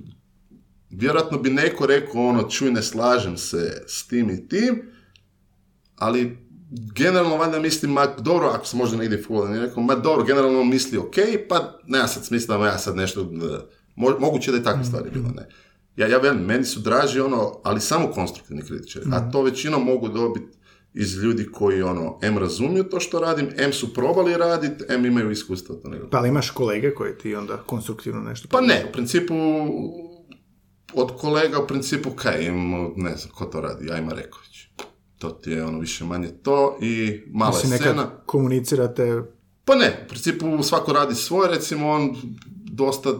[0.91, 4.83] vjerojatno bi neko rekao ono, čuj ne slažem se s tim i tim,
[5.97, 6.39] ali
[6.95, 10.65] generalno valjda mislim, ma dobro, ako se možda negdje fula, nije rekao, ma dobro, generalno
[10.65, 11.15] misli ok,
[11.49, 13.67] pa nema sad smisla ja sad nešto, da-
[13.97, 15.49] mo- moguće da je takve stvari bilo, ne.
[15.97, 20.09] Ja, ja velim, meni su draži ono, ali samo konstruktivni kritičari, a to većinom mogu
[20.09, 20.59] dobiti
[20.95, 25.31] iz ljudi koji ono, M razumiju to što radim, M su probali raditi, M imaju
[25.31, 26.09] iskustva to nego.
[26.11, 28.49] Pa ali imaš kolege koji ti onda konstruktivno nešto...
[28.49, 29.35] Pa ne, u principu
[30.95, 34.51] od kolega u principu kaj imamo, ne znam, ko to radi, ja ima Reković.
[35.19, 38.11] To ti je ono više manje to i mala Mislim, nekad scena.
[38.27, 39.23] komunicirate...
[39.65, 42.17] Pa ne, u principu svako radi svoje, recimo on
[42.73, 43.11] dosta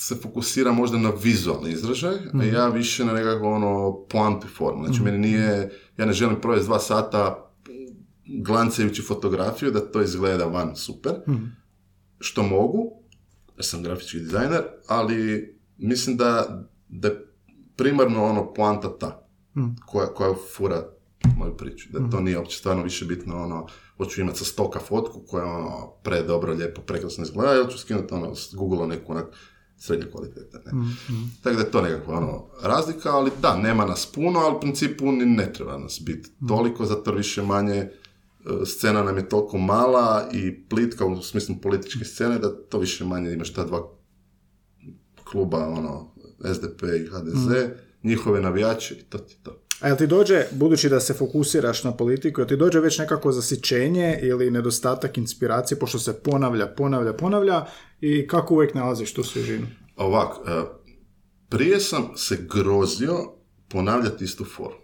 [0.00, 4.84] se fokusira možda na vizualni izražaj, a ja više na nekako ono poantu i formu.
[4.84, 7.52] Znači meni nije, ja ne želim provesti dva sata
[8.44, 11.12] glancajući fotografiju da to izgleda van super,
[12.18, 13.02] što mogu,
[13.56, 17.26] jer sam grafički dizajner, ali mislim da, da je
[17.76, 19.28] primarno ono poanta ta,
[19.86, 20.88] koja, koja fura
[21.36, 21.88] moju priču.
[21.92, 25.92] Da to nije uopće stvarno više bitno ono, hoću imati sa stoka fotku koja ono
[26.02, 29.26] predobro, lijepo, prekrasno izgleda, ili ću skinuti ono s Google neku onak
[29.78, 30.58] srednje kvalitete.
[30.64, 30.72] Ne?
[31.42, 35.12] Tako da je to nekakva ono, razlika, ali da, nema nas puno, ali u principu
[35.12, 37.90] ni ne treba nas biti toliko, zato više manje e,
[38.66, 43.32] scena nam je toliko mala i plitka u smislu političke scene da to više manje
[43.32, 43.88] imaš ta dva
[45.24, 46.14] kluba, ono,
[46.54, 47.48] SDP i HDZ,
[48.02, 49.67] njihove navijače i to ti to.
[49.80, 53.32] A jel ti dođe, budući da se fokusiraš na politiku, jel ti dođe već nekako
[53.32, 57.66] zasićenje ili nedostatak inspiracije, pošto se ponavlja, ponavlja, ponavlja
[58.00, 59.66] i kako uvijek nalaziš tu svježinu?
[59.96, 60.62] Ovak, e,
[61.48, 63.14] prije sam se grozio
[63.68, 64.76] ponavljati istu foru.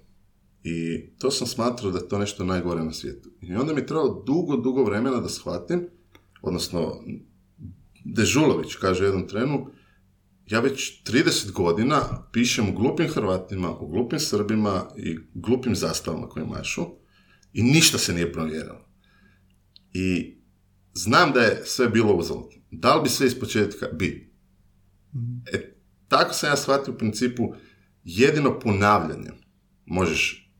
[0.62, 3.30] I to sam smatrao da je to nešto najgore na svijetu.
[3.40, 5.88] I onda mi je trebalo dugo, dugo vremena da shvatim,
[6.42, 7.02] odnosno
[8.04, 9.66] Dežulović kaže jednom trenu,
[10.46, 16.46] ja već 30 godina pišem u glupim Hrvatima, u glupim Srbima i glupim zastavama koje
[16.46, 16.86] mašu
[17.52, 18.88] i ništa se nije promijenilo.
[19.92, 20.36] I
[20.94, 22.50] znam da je sve bilo uzalud.
[22.70, 23.86] Da li bi sve iz početka?
[23.92, 24.34] Bi.
[25.52, 25.76] E,
[26.08, 27.54] tako sam ja shvatio u principu
[28.04, 29.34] jedino ponavljanjem
[29.86, 30.50] možeš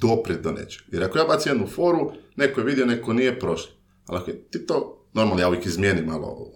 [0.00, 0.82] doprijeti do nečeg.
[0.92, 3.72] Jer ako ja bacim jednu foru, neko je vidio, neko nije prošlo.
[4.06, 6.52] Ali ako je ti to, normalno ja uvijek izmijenim malo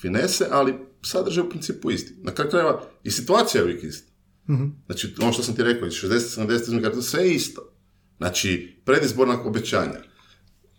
[0.00, 2.14] finese, ali sadržaj u principu isti.
[2.22, 4.12] Na kraju krajeva i situacija je uvijek ista.
[4.86, 7.72] Znači, ono što sam ti rekao, iz 60, 70, uzmi kartu, sve je isto.
[8.18, 10.00] Znači, predizborna obećanja.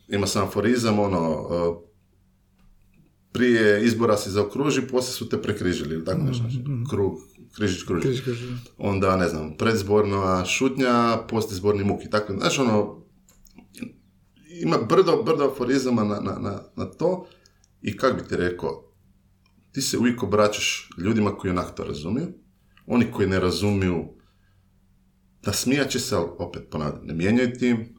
[0.07, 1.77] Ima sam aforizam, ono, uh,
[3.31, 6.41] prije izbora si zaokruži, poslije su te prekrižili, ili tako nešto.
[6.41, 7.13] Znači, krug,
[7.55, 8.19] križić, kružić.
[8.77, 12.33] Onda, ne znam, predizborna šutnja, postizborni muk i tako.
[12.33, 13.03] Znaš, ono,
[14.61, 17.27] ima brdo, brdo aforizama na, na, na, na to
[17.81, 18.86] i kak bi ti rekao,
[19.77, 22.27] ti se uvijek obraćaš ljudima koji onak to razumiju,
[22.85, 24.05] oni koji ne razumiju,
[25.43, 27.95] da smijat će se, ali opet ponavljam, ne mijenjaju tim.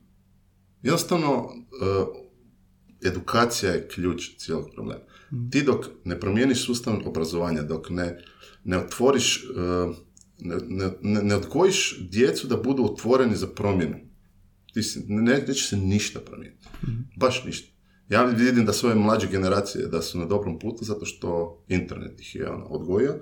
[0.83, 1.49] Jednostavno,
[1.83, 5.01] eh, edukacija je ključ cijelog problema.
[5.51, 8.19] Ti dok ne promijeniš sustav obrazovanja, dok ne,
[8.65, 9.95] ne otvoriš, eh,
[10.39, 10.57] ne,
[11.03, 13.97] ne, ne, odgojiš djecu da budu otvoreni za promjenu,
[14.75, 16.67] ti si, ne, neće se ništa promijeniti.
[17.17, 17.78] Baš ništa.
[18.09, 22.35] Ja vidim da svoje mlađe generacije da su na dobrom putu zato što internet ih
[22.35, 23.15] je ono, odgojio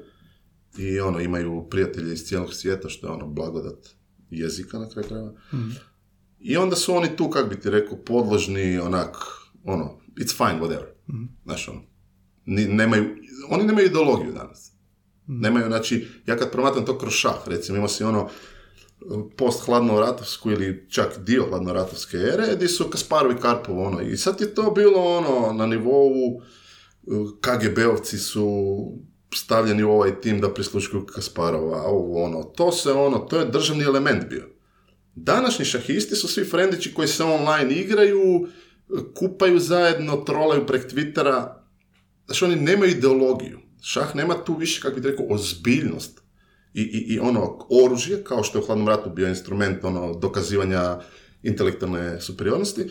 [0.78, 3.88] i ono, imaju prijatelje iz cijelog svijeta što je ono blagodat
[4.30, 5.32] jezika na kraju krajeva.
[6.40, 9.16] I onda su oni tu, kak bi ti rekao, podložni, onak,
[9.64, 10.86] ono, it's fine, whatever.
[11.44, 11.82] Znaš, ono,
[12.44, 13.16] ni- nemaju,
[13.50, 14.72] oni nemaju ideologiju danas.
[15.26, 18.28] Nemaju, znači, ja kad promatram to kroz šah, recimo, ima si ono,
[19.36, 24.40] post hladnoratovsku ili čak dio hladnoratovske ere, gdje su Kasparov i Karpov, ono, i sad
[24.40, 26.42] je to bilo, ono, na nivou, uh,
[27.40, 28.76] KGB-ovci su
[29.34, 33.84] stavljeni u ovaj tim da prisluškuju Kasparova, ovo ono, to se ono, to je državni
[33.84, 34.48] element bio.
[35.14, 38.48] Današnji šahisti su svi frendići koji se online igraju,
[39.14, 41.48] kupaju zajedno, trolaju prek Twittera,
[42.26, 43.58] znači oni nemaju ideologiju.
[43.82, 46.22] Šah nema tu više, kako bih rekao, ozbiljnost.
[46.76, 50.98] I, i, I ono, oružje, kao što je u hladnom ratu bio instrument ono, dokazivanja
[51.42, 52.86] intelektualne superiornosti,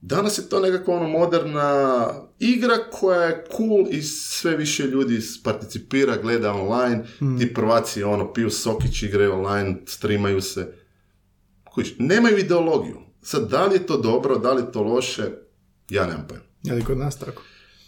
[0.00, 2.08] Danas je to nekakva ono moderna
[2.38, 7.38] igra koja je cool i sve više ljudi participira, gleda online, mm.
[7.38, 10.74] ti prvaci ono, piju sokić, igraju online, streamaju se.
[11.74, 12.96] Kuć, nemaju ideologiju.
[13.22, 15.22] Sad, da li je to dobro, da li je to loše,
[15.90, 16.44] ja nemam pojma.
[16.62, 17.42] Je li kod nas tako?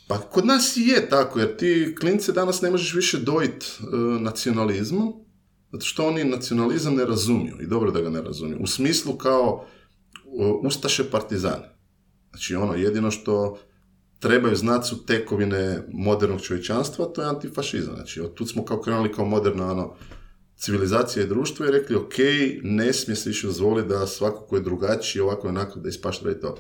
[0.09, 5.13] Pa kod nas je tako, jer ti klince danas ne možeš više dojiti uh, nacionalizmom,
[5.73, 8.59] zato što oni nacionalizam ne razumiju i dobro da ga ne razumiju.
[8.61, 9.67] U smislu kao
[10.25, 11.77] uh, ustaše partizane.
[12.31, 13.59] Znači ono, jedino što
[14.19, 17.95] trebaju znati su tekovine modernog čovječanstva, to je antifašizam.
[17.95, 19.95] Znači, od tu smo kao krenuli kao moderna ono,
[20.57, 22.15] civilizacija i društvo i rekli, ok,
[22.63, 26.31] ne smije se više dozvoliti da svako ko je drugačiji, ovako je onako, da ispaštra
[26.31, 26.57] i to.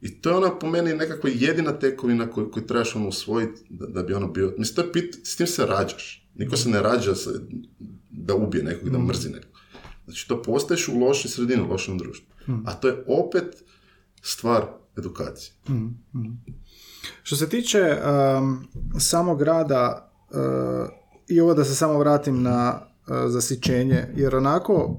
[0.00, 3.86] I to je ona po meni nekakva jedina tekovina koju, koju trebaš ono usvojiti da,
[3.86, 4.54] da, bi ono bio...
[4.58, 6.28] Mislim, to je pit, s tim se rađaš.
[6.34, 7.30] Niko se ne rađa se,
[8.24, 9.06] da ubije nekog, da mm.
[9.06, 9.60] mrzi nekog.
[10.04, 12.26] Znači, to postaješ u lošoj sredini, u lošem društvu.
[12.48, 12.66] Mm.
[12.66, 13.64] A to je opet
[14.22, 14.66] stvar
[14.98, 15.52] edukacije.
[15.68, 15.88] Mm.
[17.22, 18.68] Što se tiče um,
[18.98, 20.38] samog rada uh,
[21.28, 24.96] i ovo da se samo vratim na uh, zasićenje, jer onako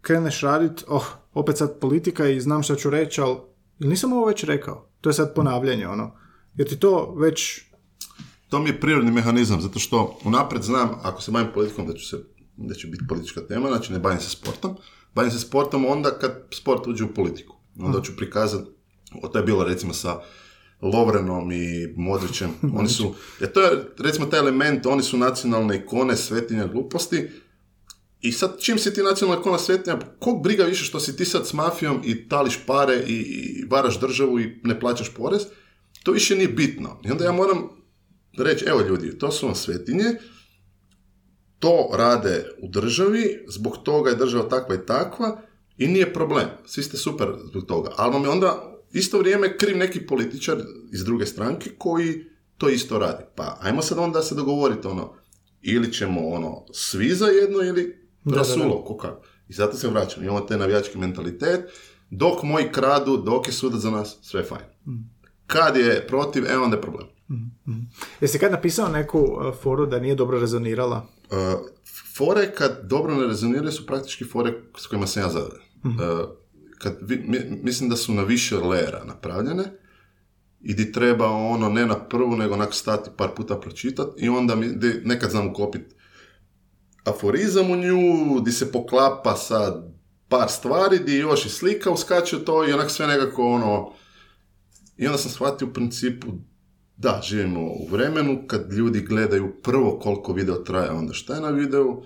[0.00, 3.36] kreneš radit, oh, opet sad politika i znam što ću reći, ali
[3.78, 4.88] nisam ovo već rekao.
[5.00, 6.16] To je sad ponavljanje, ono.
[6.54, 7.60] Jer ti to već...
[8.48, 12.08] To mi je prirodni mehanizam, zato što unaprijed znam, ako se bavim politikom, da ću
[12.08, 12.24] se
[12.56, 14.76] da će biti politička tema, znači ne bavim se sportom.
[15.14, 17.56] Bavim se sportom onda kad sport uđe u politiku.
[17.78, 18.74] Onda ću prikazati
[19.32, 20.20] to je bilo recimo sa
[20.82, 22.50] Lovrenom i Modrićem.
[22.78, 27.28] Oni su, jer to je recimo taj element, oni su nacionalne ikone, svetinja gluposti.
[28.20, 31.46] I sad čim si ti nacionalna ikona svetinja, kog briga više što si ti sad
[31.46, 35.42] s mafijom i tališ pare i, i varaš državu i ne plaćaš porez,
[36.02, 37.00] to više nije bitno.
[37.04, 37.68] I onda ja moram
[38.38, 40.04] reći, evo ljudi, to su vam svetinje,
[41.58, 45.40] to rade u državi, zbog toga je država takva i takva
[45.76, 46.46] i nije problem.
[46.66, 47.90] Svi ste super zbog toga.
[47.96, 50.58] Ali vam je onda isto vrijeme kriv neki političar
[50.92, 52.24] iz druge stranke koji
[52.58, 53.24] to isto radi.
[53.34, 55.12] Pa ajmo sad onda se dogovoriti ono,
[55.62, 59.16] ili ćemo ono svi za jedno ili rasulo, koka.
[59.48, 61.60] I zato se vraćam, imamo taj navijački mentalitet,
[62.10, 64.64] dok moji kradu, dok je sudac za nas, sve je fajn.
[65.46, 67.06] Kad je protiv, e onda je problem.
[67.30, 67.90] Mm-hmm.
[68.20, 71.06] Jesi kad napisao neku uh, foru da nije dobro rezonirala?
[71.30, 71.36] Uh,
[72.16, 75.66] fore kad dobro ne rezoniraju su praktički fore s kojima sam ja zadovoljan.
[75.84, 76.28] mm Uh,
[76.78, 76.98] kad
[77.62, 79.64] mislim da su na više lera napravljene
[80.60, 84.54] i di treba ono ne na prvu nego onak stati par puta pročitati i onda
[84.54, 84.66] mi,
[85.04, 85.94] nekad znam ukopiti
[87.04, 89.82] aforizam u nju, di se poklapa sa
[90.28, 93.92] par stvari, di još i slika uskače to i onak sve nekako ono
[94.96, 96.26] i onda sam shvatio u principu
[96.96, 101.50] da, živimo u vremenu kad ljudi gledaju prvo koliko video traje, onda šta je na
[101.50, 102.02] videu,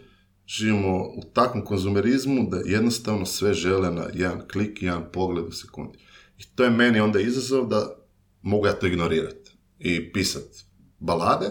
[0.47, 5.99] živimo u takvom konzumerizmu da jednostavno sve žele na jedan klik jedan pogled u sekundi.
[6.39, 7.95] I to je meni onda izazov da
[8.43, 10.64] mogu ja to ignorirati i pisati
[10.99, 11.47] balade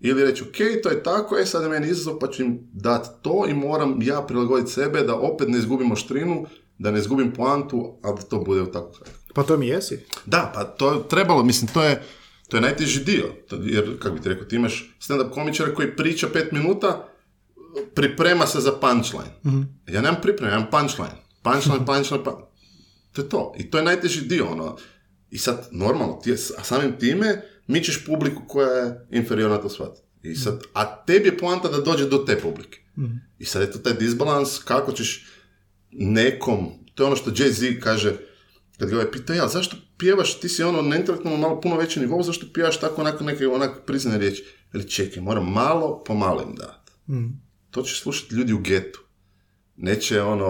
[0.00, 3.08] ili reći ok, to je tako, e sad je meni izazov pa ću im dati
[3.22, 6.46] to i moram ja prilagoditi sebe da opet ne izgubimo štrinu,
[6.78, 8.90] da ne izgubim poantu, a da to bude u tako
[9.34, 9.98] Pa to mi jesi.
[10.26, 12.02] Da, pa to je trebalo, mislim, to je,
[12.54, 13.24] to je najteži dio.
[13.62, 17.08] Jer, kako bi ti rekao, ti imaš stand-up komičara koji priča pet minuta,
[17.94, 19.30] priprema se za punchline.
[19.46, 19.78] Mm-hmm.
[19.86, 21.16] Ja nemam pripreme, ja imam punchline.
[21.42, 22.50] Punchline, punchline, pa...
[23.12, 23.54] To je to.
[23.58, 24.76] I to je najteži dio, ono.
[25.30, 30.06] I sad, normalno, ti, a samim time, mičeš publiku koja je inferiorna to shvatiti.
[30.22, 32.78] I sad, a tebi je poanta da dođe do te publike.
[32.98, 33.20] Mm-hmm.
[33.38, 35.26] I sad je to taj disbalans, kako ćeš
[35.90, 38.12] nekom, to je ono što Jay-Z kaže,
[38.78, 42.00] kad ga ovaj pita, ja, zašto pjevaš, ti si ono na intelektualno malo puno veći
[42.00, 44.44] nivou, zašto pjevaš tako onako neke onak priznane riječi?
[44.74, 46.92] Ili čekaj, moram malo po malo im dati.
[47.12, 49.00] Mm to će slušati ljudi u getu.
[49.76, 50.48] Neće ono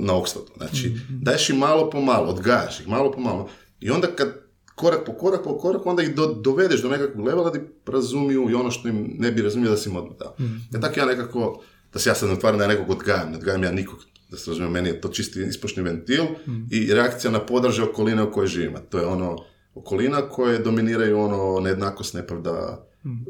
[0.00, 0.56] na Oxfordu.
[0.56, 1.20] Znači, mm-hmm.
[1.22, 3.48] daješ im malo po malo, odgajaš ih malo po malo.
[3.80, 4.28] I onda kad
[4.74, 8.54] korak po korak po korak, onda ih do, dovedeš do nekakvog levela da razumiju i
[8.54, 10.34] ono što im ne bi razumio da si im odmah dao.
[10.40, 10.68] Mm-hmm.
[10.72, 13.36] Ja tako ja nekako, da se ja sad ne otvaram da ja nekog odgajam, ne
[13.36, 13.98] odgajam ja nikog,
[14.30, 16.68] da se razumije, meni je to čisti ispušni ventil mm-hmm.
[16.70, 18.78] i reakcija na podraže okoline u kojoj živimo.
[18.78, 19.36] To je ono
[19.74, 23.26] okolina koje dominiraju ono nejednakost, nepravda, mm-hmm.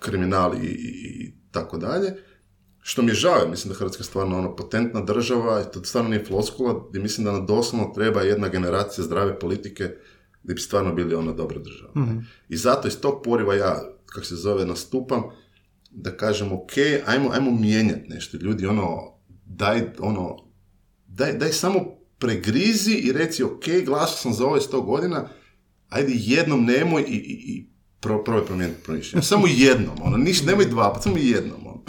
[0.00, 2.14] kriminal i, i tako dalje.
[2.80, 6.10] Što mi je žao, mislim da Hrvatska je stvarno ono potentna država i to stvarno
[6.10, 9.90] nije floskula, gdje mislim da nam doslovno treba jedna generacija zdrave politike
[10.42, 11.92] da bi stvarno bili ona dobra država.
[11.96, 12.18] Mhm.
[12.48, 15.22] I zato iz tog poriva ja, kako se zove, nastupam
[15.90, 16.72] da kažemo, ok,
[17.06, 18.36] ajmo, ajmo mijenjati nešto.
[18.36, 19.13] Ljudi, ono,
[19.56, 20.36] daj, ono,
[21.06, 21.80] daj, daj samo
[22.18, 25.28] pregrizi i reci, ok, glasao sam za ove sto godina,
[25.88, 27.66] ajde jednom nemoj i, i, i
[28.00, 29.22] pro, probaj promijeniti promišljanje.
[29.32, 31.82] Samo jednom, ono, niš, nemoj dva, pa samo jednom, ono.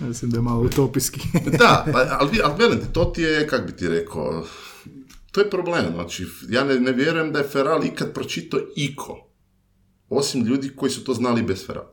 [0.00, 1.20] Mislim da je malo utopijski.
[1.58, 4.46] da, pa, ali, ali velim to ti je, kak bi ti rekao,
[5.32, 5.84] to je problem.
[5.94, 9.30] Znači, ja ne, ne vjerujem da je Feral ikad pročitao iko,
[10.08, 11.86] osim ljudi koji su to znali bez Feral.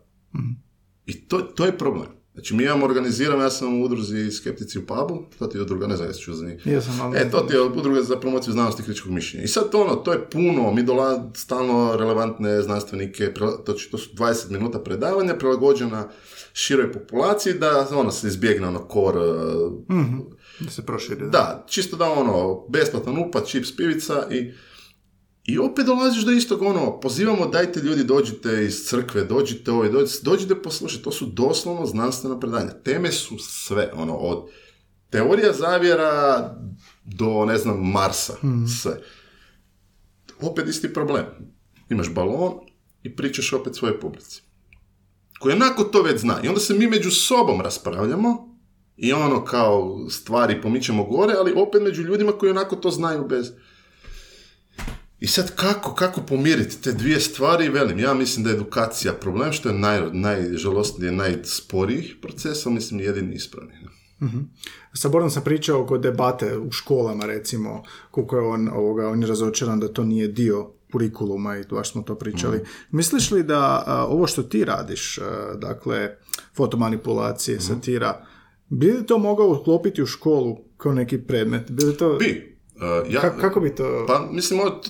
[1.05, 2.07] I to, to je problem.
[2.35, 5.87] Znači, mi imamo organizirano, ja sam u udruzi Skeptici u pubu, to ti je udruga,
[5.87, 6.61] ne znam jesi čuo za njih.
[6.65, 9.43] Jesam, ali- E, to ti je udruga za promociju znanosti i kritičkog mišljenja.
[9.43, 13.33] I sad ono, to je puno, mi dola stalno relevantne znanstvenike,
[13.65, 16.09] to, će- to su 20 minuta predavanja, prilagođena
[16.53, 19.15] široj populaciji, da ono se izbjegne ono kor,
[20.59, 21.19] Da se proširi.
[21.21, 21.25] Da.
[21.27, 24.51] da, čisto da ono, besplatan upad, čips, pivica i
[25.45, 30.19] i opet dolaziš do istog ono, pozivamo dajte ljudi dođite iz crkve, dođite ovaj, dođite,
[30.23, 32.71] dođite poslušati, to su doslovno znanstvena predanja.
[32.83, 34.49] Teme su sve, ono, od
[35.09, 36.55] teorija zavjera
[37.03, 38.33] do, ne znam, Marsa,
[38.81, 39.01] sve.
[40.41, 41.25] Opet isti problem.
[41.89, 42.53] Imaš balon
[43.03, 44.41] i pričaš opet svoje publici.
[45.39, 46.39] Koji onako to već zna.
[46.43, 48.57] I onda se mi među sobom raspravljamo
[48.97, 53.51] i ono kao stvari pomičemo gore, ali opet među ljudima koji onako to znaju bez...
[55.25, 59.51] I sad kako, kako pomiriti te dvije stvari, velim, ja mislim da je edukacija problem,
[59.51, 63.73] što je naj, najžalostnije, najsporijih procesa, mislim jedini ispravni.
[64.93, 69.27] Sa Borom sam pričao oko debate u školama, recimo, koliko je on, ovoga, on je
[69.27, 72.63] razočaran da to nije dio kurikuluma i baš smo to pričali.
[72.91, 76.17] Misliš li da a, ovo što ti radiš, a, dakle,
[76.55, 78.25] fotomanipulacije, satira,
[78.69, 81.71] bi li to mogao uklopiti u školu kao neki predmet?
[81.71, 82.13] Bi li to...
[82.13, 82.57] Bi.
[82.75, 84.05] uh, ja, Ka- kako bi to...
[84.07, 84.89] Pa, mislim, ovo t-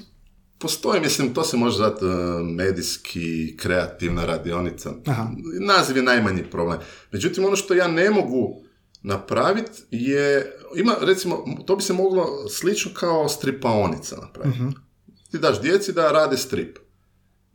[0.65, 2.11] postoji, mislim, to se može zvati uh,
[2.41, 4.93] medijski, kreativna radionica.
[5.05, 5.27] Aha.
[5.59, 6.79] Naziv je najmanji problem.
[7.11, 8.63] Međutim, ono što ja ne mogu
[9.01, 14.59] napraviti je, ima, recimo, to bi se moglo slično kao stripaonica napraviti.
[15.31, 16.77] Ti daš djeci da rade strip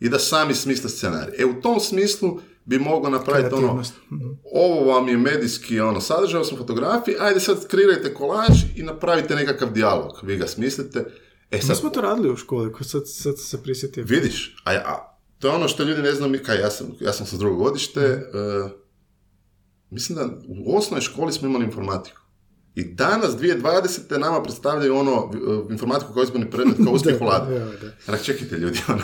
[0.01, 1.35] i da sami smisle scenarij.
[1.39, 3.83] E, u tom smislu bi moglo napraviti ono.
[4.13, 4.29] Mhm.
[4.55, 9.35] ovo vam je medijski ono, sadržaj, ovo su fotografije, ajde sad kreirajte kolaž i napravite
[9.35, 10.13] nekakav dijalog.
[10.23, 11.05] Vi ga smislite.
[11.51, 14.05] E Mi sad, smo to radili u školi, ko sad, sad se prisjetio.
[14.05, 17.13] vidiš, a, a to je ono što ljudi ne znaju, mi kaj, ja sam, ja
[17.13, 18.21] sam sa drugog godište, e,
[19.91, 22.17] mislim da u osnovnoj školi smo imali informatiku.
[22.75, 24.19] I danas, 2020.
[24.19, 25.31] nama predstavljaju ono,
[25.69, 27.59] e, informatiku kao izborni predmet, kao uspjeh Da, vlade.
[27.59, 27.91] da, da.
[28.09, 29.03] Onak, čekajte ljudi, ono,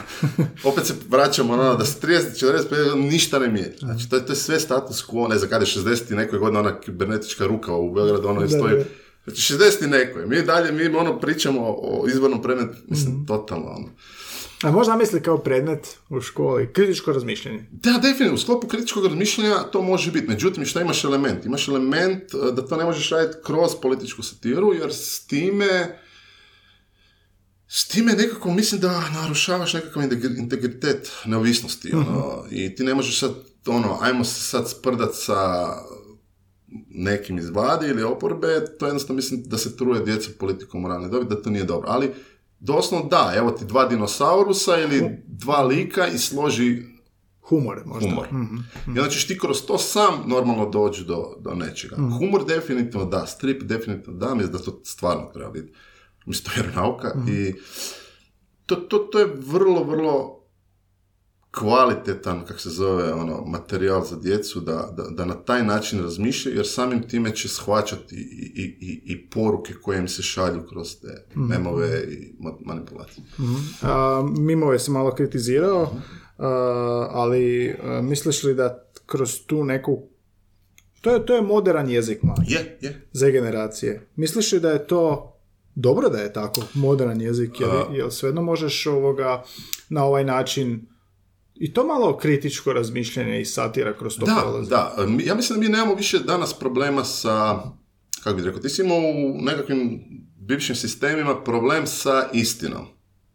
[0.64, 3.76] opet se vraćamo ono, da se 30, 40, ništa ne mijenja.
[3.78, 6.38] Znači, to je, to je sve status quo, ne znam kada je 60 i nekoj
[6.38, 8.76] godine ona kibernetička ruka u Beogradu, ono, Da, stoji.
[8.76, 8.84] da.
[9.26, 10.26] Znači, 60 i nekoj.
[10.26, 13.88] Mi dalje, mi ono pričamo o izbornom predmetu, mislim, totalno, ono.
[14.62, 17.66] A možda misli kao predmet u školi, kritičko razmišljanje.
[17.70, 20.26] Da, definitivno, u sklopu kritičkog razmišljanja to može biti.
[20.26, 21.44] Međutim, šta imaš element?
[21.44, 25.98] Imaš element eh, da to ne možeš raditi kroz političku satiru, jer s time
[27.68, 31.92] s time nekako mislim da narušavaš nekakav integri- integritet neovisnosti.
[31.94, 33.34] Ono, I ti ne možeš sad,
[33.66, 35.68] ono, ajmo se sad sprdat sa
[36.90, 41.26] nekim iz vlade ili oporbe, to jednostavno mislim da se truje djeca politikom moralne dobi,
[41.28, 41.88] da to nije dobro.
[41.90, 42.10] Ali
[42.60, 46.82] doslovno da, evo ti dva dinosaurusa ili dva lika i složi
[47.48, 48.10] Humor možda.
[48.10, 48.28] humor.
[48.86, 51.96] I onda ćeš ti kroz to sam normalno doći do, do nečega.
[51.96, 55.72] Humor definitivno da, strip definitivno da, mislim da to stvarno treba biti.
[56.26, 57.54] Mislim, to je vjeronauka i
[58.66, 60.45] to, to, to je vrlo, vrlo
[61.58, 66.56] kvalitetan, kak se zove, ono, materijal za djecu da, da, da na taj način razmišljaju,
[66.56, 70.96] jer samim time će shvaćati i, i, i, i poruke koje im se šalju kroz
[71.00, 73.24] te memove i ma- manipulacije.
[73.82, 75.92] A, Mimove sam malo kritizirao,
[76.38, 76.46] a,
[77.10, 80.02] ali a, misliš li da kroz tu neku...
[81.00, 83.08] To je, to je modern jezik mlađi Je, je.
[83.12, 84.08] za generacije.
[84.16, 85.32] Misliš li da je to
[85.74, 89.42] dobro da je tako modern jezik, jer, jer svejedno možeš ovoga
[89.88, 90.86] na ovaj način
[91.56, 94.70] i to malo kritičko razmišljanje i satira kroz to Da, prolazi.
[94.70, 94.94] da.
[95.20, 97.58] Ja mislim da mi nemamo više danas problema sa,
[98.22, 100.00] kako bih rekao, ti si imao u nekakvim
[100.38, 102.86] bivšim sistemima problem sa istinom.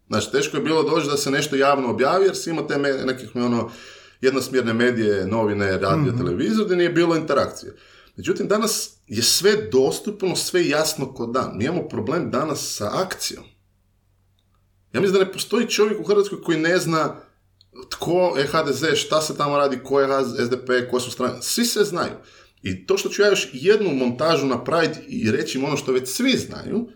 [0.08, 3.04] Znači, teško je bilo doći da se nešto javno objavi, jer si imao te me-
[3.04, 3.70] nekakve ono,
[4.20, 7.76] jednosmjerne medije, novine, radio, televizor, gdje nije bilo interakcije.
[8.16, 11.52] Međutim, danas je sve dostupno, sve jasno ko dan.
[11.54, 13.44] Mi imamo problem danas sa akcijom.
[14.92, 17.16] Ja mislim da ne postoji čovjek u Hrvatskoj koji ne zna
[17.90, 20.08] tko je HDZ, šta se tamo radi, ko je
[20.44, 21.42] SDP, koje su strane.
[21.42, 22.12] Svi se znaju.
[22.62, 26.08] I to što ću ja još jednu montažu napraviti i reći im ono što već
[26.08, 26.88] svi znaju,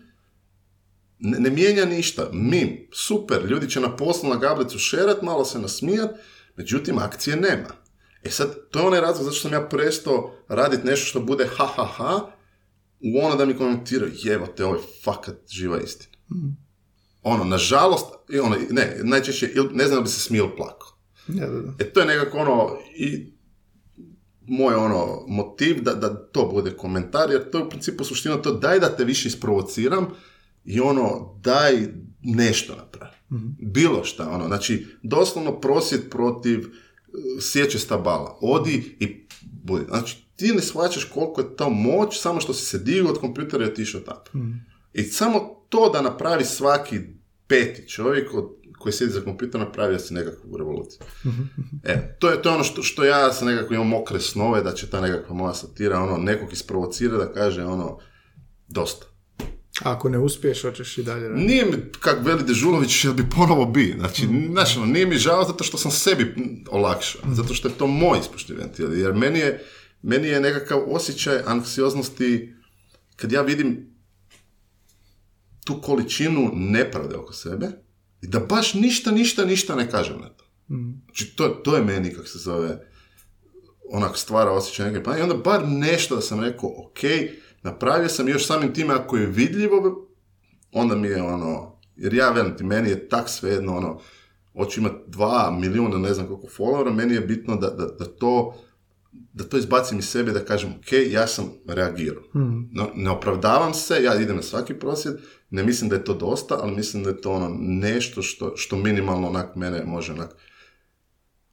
[1.19, 2.29] ne, ne mijenja ništa.
[2.33, 6.09] Mim, super, ljudi će na poslu na gablicu šerat, malo se nasmijat,
[6.55, 7.69] međutim akcije nema.
[8.23, 11.65] E sad, to je onaj razlog zašto sam ja prestao raditi nešto što bude ha
[11.65, 12.31] ha ha,
[12.99, 16.17] u ono da mi komentiraju, jevo te, ovo je fakat živa istina.
[17.27, 20.87] Ono, nažalost, i ono, ne, najčešće, ne znam da bi se smio plakao.
[21.27, 21.73] Ja, da, da.
[21.79, 23.33] E to je nekako ono, i
[24.47, 28.53] moj ono motiv da, da to bude komentar, jer to je u principu suština to
[28.53, 30.07] daj da te više isprovociram
[30.65, 31.73] i ono daj
[32.21, 33.15] nešto napravi.
[33.59, 36.65] Bilo šta, ono, znači doslovno prosvjed protiv uh,
[37.41, 38.37] sjeće stabala.
[38.41, 39.85] Odi i budi.
[39.87, 43.65] Znači ti ne shvaćaš koliko je to moć samo što si se digao od kompjutera
[43.65, 44.21] i otišao tamo.
[44.93, 46.99] I samo to da napravi svaki
[47.47, 48.45] peti čovjek od,
[48.79, 50.99] koji sjedi za kompjuter napravio si nekakvu revoluciju.
[51.83, 54.73] E, to je, to je ono što, što ja sam nekako imam mokre snove da
[54.73, 57.99] će ta nekakva moja satira ono, nekog isprovocira da kaže ono,
[58.67, 59.05] dosta.
[59.83, 61.47] Ako ne uspiješ, hoćeš i dalje raditi.
[61.47, 63.95] Nije mi, kak veli Dežulović, jel bi ponovo bi.
[63.97, 66.35] Znači, znaš, ono, nije mi žao zato što sam sebi
[66.69, 67.21] olakšao.
[67.33, 68.99] Zato što je to moj ispušni ventil.
[68.99, 69.63] Jer meni je,
[70.01, 72.53] meni je nekakav osjećaj anksioznosti
[73.15, 73.96] kad ja vidim
[75.67, 77.67] tu količinu nepravde oko sebe
[78.21, 80.45] i da baš ništa, ništa, ništa ne kažem na to.
[81.05, 82.87] Znači, to, to je meni, kako se zove,
[83.89, 86.99] onak stvara osjećaj neke pa i onda bar nešto da sam rekao, ok,
[87.63, 90.07] napravio sam još samim time ako je vidljivo,
[90.71, 93.99] onda mi je ono, jer ja velim ti, meni je tak svejedno, ono,
[94.53, 98.55] hoću imati dva milijuna, ne znam koliko followera, meni je bitno da, da, da to
[99.11, 102.23] da to izbacim iz sebe, da kažem, ok, ja sam reagirao.
[102.71, 105.15] No, ne opravdavam se, ja idem na svaki prosvjed,
[105.49, 108.75] ne mislim da je to dosta, ali mislim da je to ono nešto što, što
[108.75, 110.35] minimalno onak mene može onak,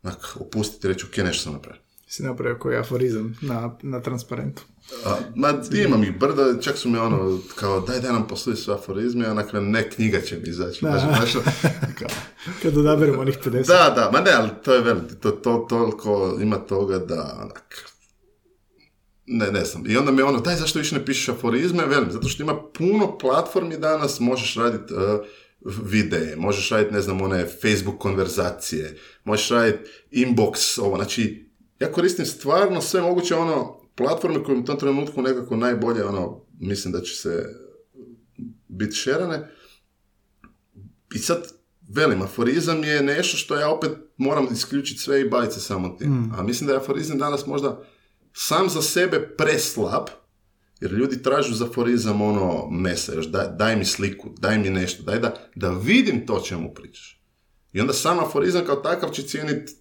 [0.02, 1.83] onak opustiti i reći, ok, nešto sam napravio.
[2.06, 4.62] Si napravio koji aforizam na, na transparentu.
[5.04, 5.52] A, ma,
[5.86, 9.46] imam ih brda, čak su mi ono, kao, daj, daj nam posluji sve aforizme, onak,
[9.52, 10.78] ne, knjiga će mi izaći.
[10.78, 11.32] Znaš, znaš,
[11.98, 12.08] kao,
[12.62, 13.66] Kad odaberemo onih 50.
[13.66, 17.90] da, da, ma ne, ali to je veliki, to, to, toliko ima toga da, onak,
[19.26, 19.82] ne, ne znam.
[19.86, 21.86] I onda mi je ono, daj, zašto više ne pišeš aforizme?
[21.86, 25.00] Velim, zato što ima puno platformi danas, možeš raditi uh,
[25.84, 31.43] videe, možeš raditi, ne znam, one Facebook konverzacije, možeš raditi inbox, ovo, znači,
[31.80, 36.92] ja koristim stvarno sve moguće ono platforme koje u tom trenutku nekako najbolje ono mislim
[36.92, 37.46] da će se
[38.68, 39.50] biti šerane.
[41.14, 41.52] I sad
[41.88, 46.32] velim, aforizam je nešto što ja opet moram isključiti sve i baviti se samo tim.
[46.36, 47.82] A mislim da je aforizam danas možda
[48.32, 50.06] sam za sebe preslab,
[50.80, 55.02] jer ljudi tražu za aforizam ono mesa, još daj, daj mi sliku, daj mi nešto,
[55.02, 57.20] daj da, da vidim to čemu pričaš.
[57.72, 59.72] I onda sam aforizam kao takav će cijeniti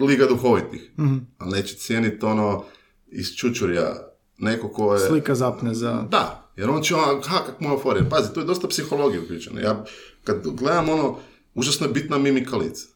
[0.00, 0.90] Liga duhovitih,
[1.38, 2.64] ali neće cijeniti ono
[3.06, 3.94] iz čučurja
[4.38, 5.00] neko ko je...
[5.08, 6.04] Slika zapne za...
[6.10, 8.08] Da, jer on će ono, ha, kak moj aforizam.
[8.10, 9.60] Pazi, to je dosta psihologije uključeno.
[9.60, 9.84] Ja,
[10.24, 11.18] kad gledam ono,
[11.54, 12.86] užasno je bitna mimika lica.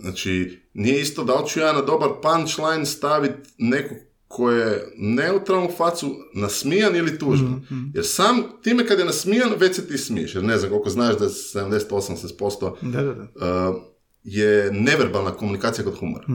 [0.00, 3.96] Znači, nije isto da li ću ja na dobar punchline staviti nekog
[4.28, 7.66] ko je neutralnu facu nasmijan ili tužan.
[7.94, 10.34] Jer sam time kad je nasmijan, već se ti smiješ.
[10.34, 13.68] Jer ne znam koliko znaš da je 70-80% Da, da, da.
[13.68, 13.76] uh,
[14.24, 16.26] je neverbalna komunikacija kod humora.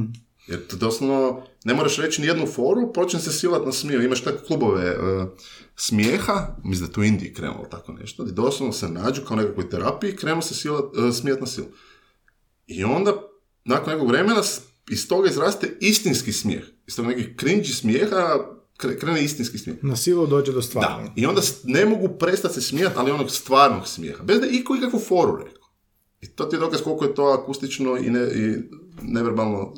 [0.48, 4.04] Jer to doslovno ne moraš reći ni jednu foru, počne se silat na smiju.
[4.04, 5.28] Imaš takve klubove uh,
[5.76, 9.38] smijeha, mislim da je tu u Indiji krenulo tako nešto, gdje doslovno se nađu kao
[9.38, 11.68] nekakvoj terapiji, krenu se silat, uh, smijat na silu.
[12.68, 13.14] I onda,
[13.66, 14.42] nakon nekog vremena,
[14.90, 16.64] iz toga izraste istinski smijeh.
[16.88, 18.38] Iz toga nekih cringy smijeha
[18.78, 19.84] kre- krene istinski smijeh.
[19.84, 21.12] Na silu dođe do Da, stvarnog.
[21.16, 24.24] i onda ne mogu prestati se smijati, ali onog stvarnog smijeha.
[24.24, 25.67] Bez da je iko ikakvu foru rekao.
[26.22, 28.56] I to ti je dokaz koliko je to akustično i, ne, i
[29.02, 29.74] neverbalno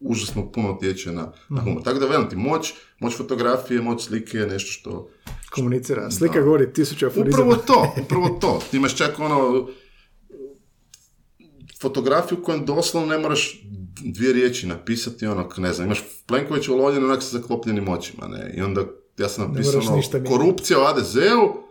[0.00, 1.82] užasno puno utječe na, na humor.
[1.82, 5.10] Tako da velim ti, moć, moć fotografije, moć slike je nešto što...
[5.50, 6.10] Komunicira.
[6.10, 7.44] Slika govori tisuću aforizama.
[7.44, 8.60] Upravo to, upravo to.
[8.70, 9.68] Ti imaš čak ono
[11.80, 13.62] fotografiju kojem doslovno ne moraš
[14.04, 18.62] dvije riječi napisati, ono, ne znam, imaš Plenković u onak sa zaklopljenim očima, ne, i
[18.62, 18.84] onda
[19.18, 21.61] ja sam napisao, ono, korupcija u ADZ-u,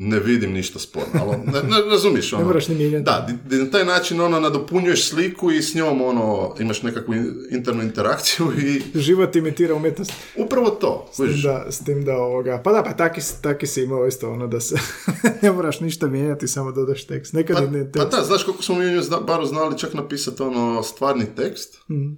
[0.00, 2.42] ne vidim ništa sporno, ali ne, ne razumiješ, ono.
[2.42, 3.04] Ne moraš ni mijenjati.
[3.04, 7.82] Da, na taj način, ono, nadopunjuješ sliku i s njom, ono, imaš nekakvu in- internu
[7.82, 10.12] interakciju i Život imitira umjetnost.
[10.36, 13.82] upravo to, S tim da, s tim da ovoga, pa da, pa taki, taki si
[13.82, 14.76] imao isto ono da se
[15.42, 17.32] ne moraš ništa mijenjati, samo dodaš tekst.
[17.32, 18.10] Nekad Pa, ne pa tekst.
[18.10, 21.78] da, znaš koliko smo mi zna- baru znali čak napisati ono stvarni tekst.
[21.90, 22.12] Mhm.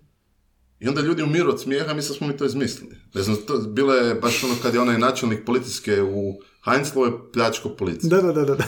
[0.80, 2.96] I onda ljudi umiru od smijeha, mislim smo mi to izmislili.
[3.14, 7.32] Ne znam, to bilo je baš ono kad je onaj načelnik policijske u Heinzlovu je
[7.32, 8.10] pljačko policije.
[8.10, 8.64] Da, da, da, da.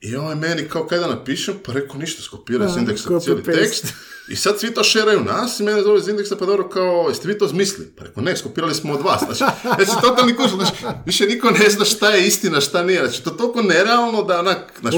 [0.00, 3.42] I on je meni kao kaj da napišem, pa rekao ništa, skopiraj s indeksa cijeli
[3.42, 3.60] paste.
[3.60, 3.84] tekst.
[4.28, 7.28] I sad svi to šeraju nas i mene zove iz indeksa, pa dobro kao, jeste
[7.28, 7.90] vi to zmislili?
[7.90, 9.20] Pa rekao, ne, skopirali smo od vas.
[9.22, 9.38] Znači,
[9.76, 10.72] znači totalni kužel, znači,
[11.06, 12.98] više niko ne zna šta je istina, šta nije.
[13.00, 14.96] Znači, to je toliko nerealno da, onak, znači,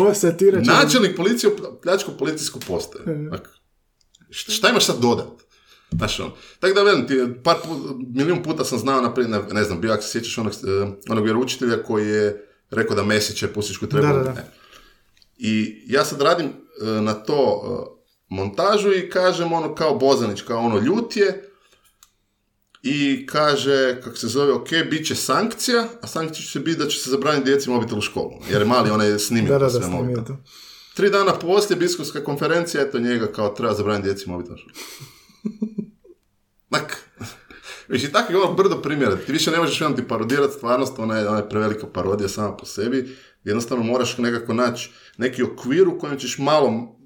[0.62, 1.52] načelnik policije
[1.82, 3.04] pljačko policijsku postaju.
[3.06, 3.48] Onak,
[4.30, 5.26] Š- Šta imaš sad dodat?
[5.96, 6.30] Znaš, on.
[6.60, 9.92] Tako da velim ti, par pu- milijun puta sam znao, naprijed, ne, ne znam, bio
[9.92, 13.88] ako se sjećaš onog, eh, onog vjeroučitelja koji je rekao da Mesića je pustiš koji
[13.90, 14.06] treba.
[14.06, 14.32] Da, da, da.
[14.32, 14.50] Ne.
[15.38, 17.96] I ja sad radim e, na to e,
[18.28, 21.50] montažu i kažem ono kao Bozanić, kao ono ljut je
[22.82, 26.98] i kaže, kako se zove, ok, bit će sankcija, a sankcija će biti da će
[26.98, 29.80] se zabraniti djeci mobitel u školu, jer je mali onaj snimio Da, da, da, sve
[29.82, 30.24] snimio mobitel.
[30.24, 30.36] to.
[30.94, 34.74] Tri dana poslije biskupska konferencija, eto njega kao treba zabraniti djeci mobitel u školu.
[36.70, 37.10] Mak,
[37.88, 39.16] Viš, i tako je ono brdo primjera.
[39.16, 42.56] Ti više ne možeš ono ti parodirati stvarnost, ona je, ona je prevelika parodija sama
[42.56, 43.16] po sebi.
[43.44, 46.96] Jednostavno moraš nekako naći neki okvir u kojem ćeš malo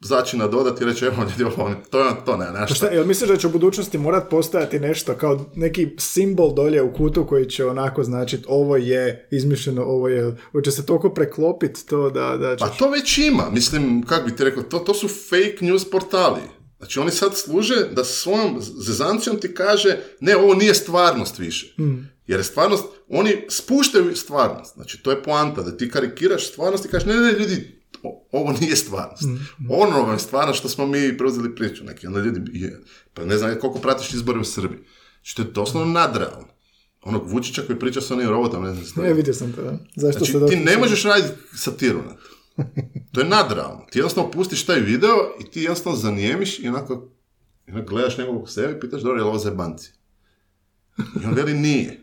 [0.00, 2.74] zaći nadodati i reći, evo ljudi, ovo, to je to, ne, Pa nešto.
[2.74, 6.92] šta, jel misliš da će u budućnosti morat postojati nešto kao neki simbol dolje u
[6.92, 12.10] kutu koji će onako značiti ovo je izmišljeno, ovo je, hoće se toliko preklopiti to
[12.10, 12.78] da, da Pa ćeš...
[12.78, 16.40] to već ima, mislim, kako bi ti rekao, to, to su fake news portali.
[16.78, 21.74] Znači oni sad služe da svojom zezancijom ti kaže, ne, ovo nije stvarnost više.
[22.26, 24.74] Jer je stvarnost, oni spuštaju stvarnost.
[24.74, 27.80] Znači to je poanta, da ti karikiraš stvarnost i kažeš, ne, ne, ljudi,
[28.32, 29.22] ovo nije stvarnost.
[29.70, 31.84] Ono vam je stvarnost što smo mi preuzeli priču.
[31.84, 32.80] Neki, onda ljudi, je,
[33.14, 34.80] pa ne znam koliko pratiš izbore u Srbiji.
[35.14, 36.48] Znači to je doslovno nadrealno.
[37.02, 39.78] Onog Vučića koji priča sa onim robotom, ne znam, Ne, vidio sam to, da.
[39.96, 42.33] Zašto Znači, se ti ne možeš raditi satiru na to.
[43.12, 43.86] To je nadrealno.
[43.90, 47.08] Ti jednostavno pustiš taj video i ti jednostavno zanijemiš i onako,
[47.68, 49.92] onako gledaš nekog u sebi i pitaš, dobro, je li ovo zajebanci?
[51.22, 52.00] I on veli nije.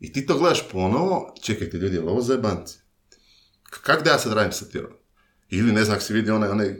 [0.00, 2.78] I ti to gledaš ponovo, čekajte ljudi, je li ovo zajebanci?
[3.62, 4.88] K- Kak da ja sad radim satiru?
[5.50, 6.74] Ili ne znam, ako si vidio onaj, onaj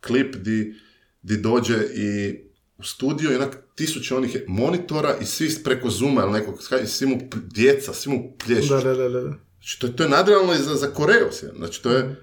[0.00, 0.74] klip di,
[1.22, 2.38] di dođe i
[2.78, 7.06] u studio i onak tisuće onih monitora i svi preko Zuma ili nekog, i svi
[7.06, 8.68] mu djeca, svi mu plješu.
[8.68, 9.20] Da, da, da, da.
[9.52, 11.26] Znači, to, je- to je nadrealno i za, za Koreju.
[11.56, 12.16] Znači, to je...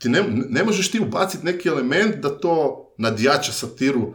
[0.00, 4.14] Ti ne, ne možeš ti ubaciti neki element da to nadjača satiru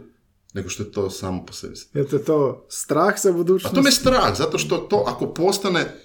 [0.54, 1.76] nego što je to samo po sebi.
[1.94, 3.76] Je te to strah za A budućnost?
[3.76, 6.02] to me je strah, zato što to, ako postane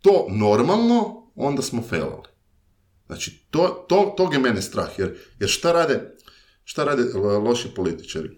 [0.00, 2.28] to normalno, onda smo failali.
[3.06, 6.16] Znači, to, to, tog je mene strah, jer, jer šta rade,
[6.64, 8.30] šta rade e, loši političari?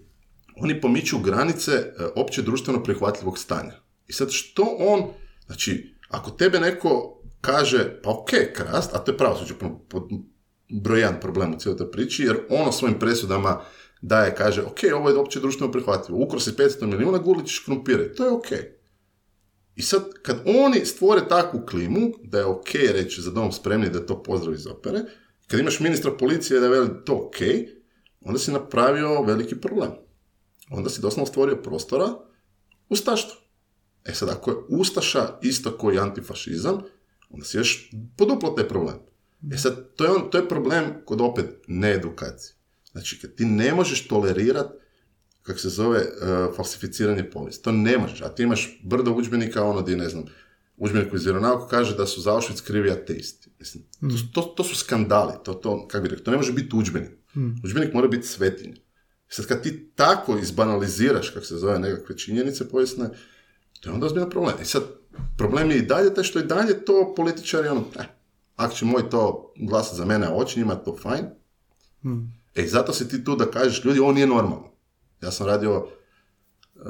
[0.57, 3.83] Oni pomiču granice e, opće društveno prihvatljivog stanja.
[4.07, 5.11] I sad što on,
[5.47, 9.55] znači, ako tebe neko kaže, pa ok, krast, a to je pravosuđe
[10.69, 13.61] broj problem u cijeloj toj priči, jer ono svojim presudama
[14.03, 18.15] daje, kaže, ok, ovo je opće društveno prihvatljivo, ukro si 500 milijuna, gurlit ćeš krumpire,
[18.15, 18.47] to je ok.
[19.77, 24.07] I sad, kad oni stvore takvu klimu, da je ok reći za dom spremni da
[24.07, 25.01] to pozdrav iz opere,
[25.47, 27.37] kad imaš ministra policije da veli to ok,
[28.21, 29.91] onda si napravio veliki problem.
[30.71, 32.07] Onda si doslovno stvorio prostora
[32.89, 33.41] ustaštvo.
[34.05, 36.81] E sad, ako je ustaša isto koji antifašizam,
[37.31, 39.08] onda si još poduplo taj problem.
[39.53, 42.55] E sad, to je, on, to je problem kod opet needukacije.
[42.93, 44.75] Znači, kad ti ne možeš tolerirati
[45.43, 47.65] kako se zove, uh, falsificiranje povijesti.
[47.65, 48.21] To ne možeš.
[48.21, 50.25] A ti imaš brdo udžbenika, ono di, ne znam,
[50.77, 53.51] udžbenik iz vjeronauka kaže da su za Auschwitz krivi ateisti.
[53.59, 55.33] Mislim, to, su- to, to su skandali.
[55.45, 57.11] To, to, kako bi rekao, to ne može biti udžbenik.
[57.65, 58.77] Udžbenik mora biti svetinja.
[59.31, 63.09] I sad kad ti tako izbanaliziraš, kako se zove, nekakve činjenice povijesne,
[63.81, 64.55] to je onda ozbiljan problem.
[64.63, 64.83] I sad,
[65.39, 68.05] problem je i dalje taj što i dalje to političari, ono, eh,
[68.59, 71.25] ako će moj to glasati za mene, oči njima, to fajn.
[72.55, 74.71] E, i zato si ti tu da kažeš, ljudi, ovo nije normalno.
[75.23, 76.83] Ja sam radio uh,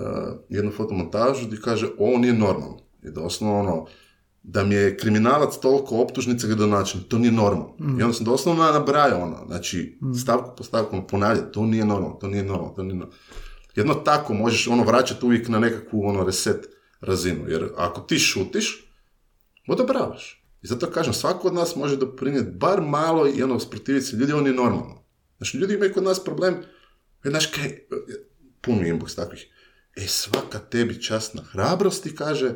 [0.48, 2.78] jednu fotomontažu gdje kaže, ovo nije normalno.
[3.02, 3.86] I doslovno ono,
[4.42, 7.76] da mi je kriminalac toliko optužnica gradonačelnik, to nije normalno.
[8.00, 12.26] I onda sam doslovno nabrajao ono, znači, stavku po stavku ponavljati, to nije normalno, to
[12.26, 13.18] nije normalno, to nije normalno.
[13.74, 16.66] Jedno tako možeš ono vraćati uvijek na nekakvu ono reset
[17.00, 18.92] razinu, jer ako ti šutiš,
[19.68, 20.37] odobravaš.
[20.62, 24.32] I zato kažem, svako od nas može doprinijeti bar malo i ono sprotiviti se, ljudi,
[24.32, 25.04] ovo nije normalno.
[25.36, 26.54] Znači, ljudi imaju kod nas problem,
[27.24, 27.78] jer, znaš, kaj,
[28.60, 29.46] pun mi je inbox takvih,
[29.96, 32.54] e, svaka tebi časna hrabrosti, kaže,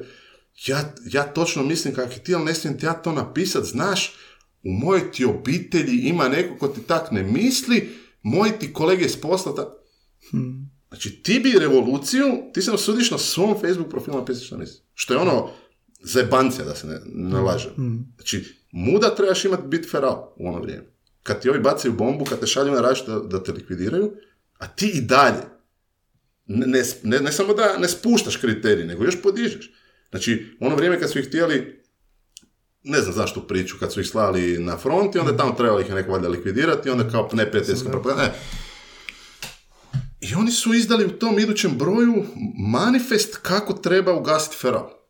[0.66, 4.15] ja, ja točno mislim kako ti, ali ne smijem ti ja to napisat, znaš,
[4.65, 7.89] u mojoj ti obitelji ima neko ko ti tak ne misli,
[8.23, 9.74] moji ti kolege iz posla, ta...
[10.89, 12.24] Znači, ti bi revoluciju,
[12.55, 14.81] ti se osudiš na svom Facebook profilu napisati što misliš.
[14.95, 15.51] Što je ono,
[16.03, 17.70] zajebancija da se ne, ne laže.
[18.16, 20.85] Znači, muda trebaš imati biti feral u ono vrijeme.
[21.23, 24.12] Kad ti ovi bacaju bombu, kad te šalju na raš da, da te likvidiraju,
[24.59, 25.43] a ti i dalje,
[26.47, 29.70] ne, ne, ne, ne samo da ne spuštaš kriterij, nego još podižeš.
[30.11, 31.83] Znači, ono vrijeme kad su ih htjeli,
[32.83, 35.81] ne znam zašto priču, kad su ih slali na front i onda je tamo trebalo
[35.81, 38.24] ih neko valjda likvidirati onda kao neprijateljska propaganda.
[38.24, 38.33] E.
[40.20, 42.24] I oni su izdali u tom idućem broju
[42.59, 45.02] manifest kako treba ugasiti feral.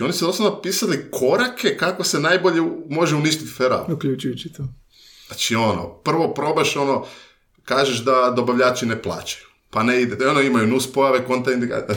[0.00, 3.84] Znači oni su doslovno napisali korake kako se najbolje može uništiti feral.
[3.92, 4.62] Uključujući to.
[5.26, 7.04] Znači ono, prvo probaš ono,
[7.64, 9.44] kažeš da dobavljači ne plaćaju.
[9.70, 11.96] Pa ne ide, ono imaju nus pojave, kontraindikacije.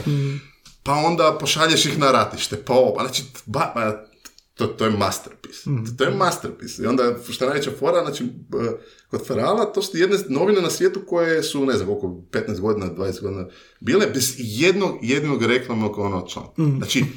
[0.84, 4.06] Pa onda pošalješ ih na ratište, pa ovo, znači, ba, ba,
[4.54, 5.70] to, to je masterpiece.
[5.98, 6.84] To je masterpiece.
[6.84, 8.58] I onda, što najveća fora, znači, b-
[9.10, 12.86] kod Ferala, to su jedne novine na svijetu koje su, ne znam, koliko, 15 godina,
[12.86, 13.48] 20 godina,
[13.80, 16.52] bile bez jednog, jedinog reklamnog ono članka.
[16.78, 17.06] Znači,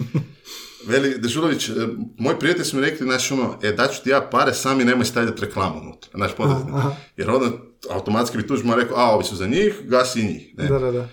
[0.86, 1.73] Veli Dežulović, e,
[2.19, 5.40] moji prijatelji su mi rekli, znači ono, e, daću ti ja pare, sami nemoj stavljati
[5.40, 6.74] reklamu unutra, znači poduzetnik.
[7.16, 7.47] Jer onda
[7.90, 10.55] automatski bi tužima rekao, a, ovi su za njih, gasi i njih.
[10.57, 10.69] Ne?
[10.69, 11.09] Da, da, da.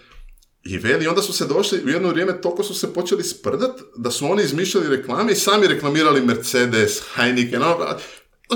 [0.63, 4.11] I veli, onda su se došli, u jedno vrijeme toliko su se počeli sprdat, da
[4.11, 7.77] su oni izmišljali reklame i sami reklamirali Mercedes, Heineken, ono,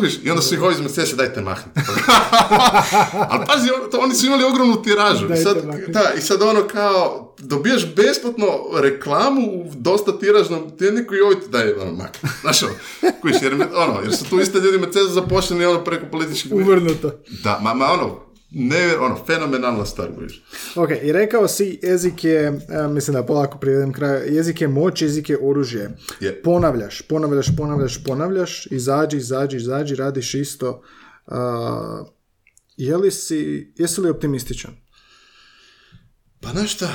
[0.01, 1.81] Viš, I onda su ih ovi iz Mercedesa, dajte mahnite.
[3.29, 5.27] Ali pazi, ono, to, oni su imali ogromnu tiražu.
[5.27, 5.91] Dajte sad, mahnite.
[5.91, 11.49] da, I sad ono kao, dobijaš besplatno reklamu u dosta tiražnom tjedniku i ovi ti
[11.49, 12.29] daju ono makne.
[12.41, 12.73] Znaš ono,
[13.21, 16.53] kužiš, jer, ono, jer su tu iste ljudi Mercedes zaposleni ono preko političkih...
[16.53, 17.11] Uvrnuto.
[17.43, 20.43] Da, ma, ma ono, ne, ono, fenomenalna stvar, kužiš.
[20.75, 25.01] Ok, i rekao si jezik je, e, mislim da polako privedem kraju, jezik je moć,
[25.01, 25.97] jezik je oružje.
[26.19, 26.41] Je.
[26.41, 30.81] Ponavljaš, ponavljaš, ponavljaš, ponavljaš, izađi, izađi, izađi, radiš isto.
[31.25, 32.03] A,
[32.77, 34.71] je li si, jesi li optimističan?
[36.39, 36.89] Pa šta,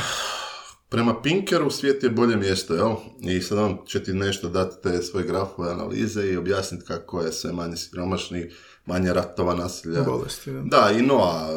[0.88, 2.94] prema Pinkeru svijet je bolje mjesto, jel?
[3.20, 7.32] I sad on će ti nešto dati te svoje grafove analize i objasniti kako je
[7.32, 8.50] sve manje siromašni,
[8.86, 10.02] manje ratova, nasilja.
[10.02, 10.60] Bolesti, da.
[10.60, 11.48] Da, i Noa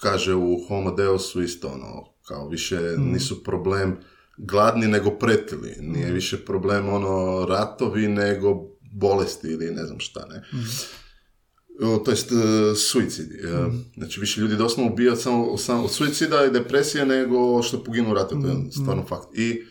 [0.00, 3.96] kaže u Homo Deusu isto ono, kao više nisu problem
[4.36, 5.76] gladni nego pretili.
[5.80, 8.62] Nije više problem ono ratovi nego
[8.92, 10.42] bolesti ili ne znam šta, ne.
[11.88, 13.34] O, to jest e, suicidi.
[13.34, 18.10] e, Znači više ljudi doslovno ubija samo, samo od suicida i depresije nego što poginu
[18.10, 19.38] u ratu, to je stvarno fakt.
[19.38, 19.62] I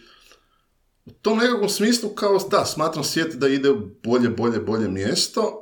[1.06, 5.62] u tom nekakvom smislu kao da, smatram svijet da ide u bolje, bolje, bolje mjesto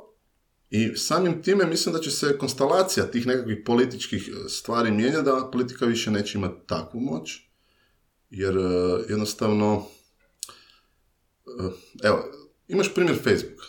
[0.76, 5.50] i samim time mislim da će se konstelacija tih nekakvih političkih e, stvari mijenjati, da
[5.52, 7.40] politika više neće imati takvu moć,
[8.30, 8.60] jer e,
[9.08, 9.86] jednostavno,
[11.46, 11.70] e,
[12.02, 12.24] evo,
[12.68, 13.60] imaš primjer Facebook.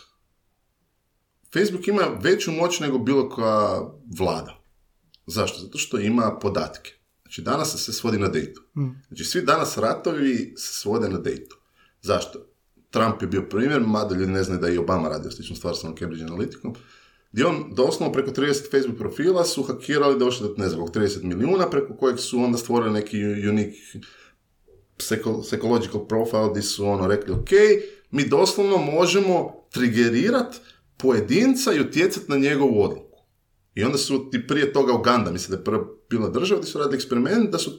[1.52, 3.80] Facebook ima veću moć nego bilo koja
[4.18, 4.62] vlada.
[5.26, 5.58] Zašto?
[5.58, 6.92] Zato što ima podatke.
[7.22, 8.62] Znači danas se sve svodi na dejtu.
[9.08, 11.56] Znači svi danas ratovi se svode na dejtu.
[12.02, 12.38] Zašto?
[12.96, 15.76] Trump je bio primjer, mada ljudi ne znaju da je i Obama radio sličnu stvar
[15.76, 16.74] sa Cambridge Analyticom,
[17.32, 21.22] gdje on doslovno preko 30 Facebook profila su hakirali došli do ne znam, koliko, 30
[21.22, 23.76] milijuna, preko kojeg su onda stvorili neki unique
[24.98, 27.50] psycho- psychological profile gdje su ono rekli, ok,
[28.10, 30.56] mi doslovno možemo trigerirat
[30.96, 33.18] pojedinca i utjecati na njegovu odluku.
[33.74, 36.78] I onda su ti prije toga Uganda, mislim da je prva bila država, gdje su
[36.78, 37.70] radili eksperiment, da su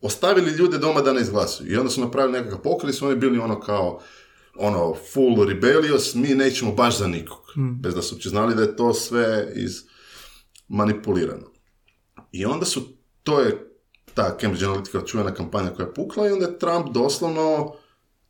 [0.00, 1.72] ostavili ljude doma da ne izglasuju.
[1.72, 4.00] I onda su napravili nekakav pokret i su oni bili ono kao
[4.56, 7.44] ono full rebellious, mi nećemo baš za nikog.
[7.80, 9.82] Bez da su uopće znali da je to sve iz
[10.68, 11.50] manipulirano.
[12.32, 12.82] I onda su,
[13.22, 13.70] to je
[14.14, 17.74] ta Cambridge Analytica čuvena kampanja koja je pukla i onda je Trump doslovno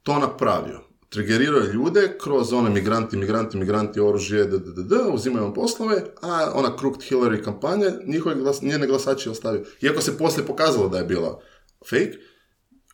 [0.02, 0.80] to napravio.
[1.08, 6.04] Trigerirao je ljude kroz one migranti, migranti, migranti, oružje, d, d, d, d, uzimaju poslove,
[6.22, 9.64] a ona Crooked Hillary kampanja, njihove glas, njene glasače je ostavio.
[9.80, 11.40] Iako se poslije pokazalo da je bila
[11.90, 12.18] fake,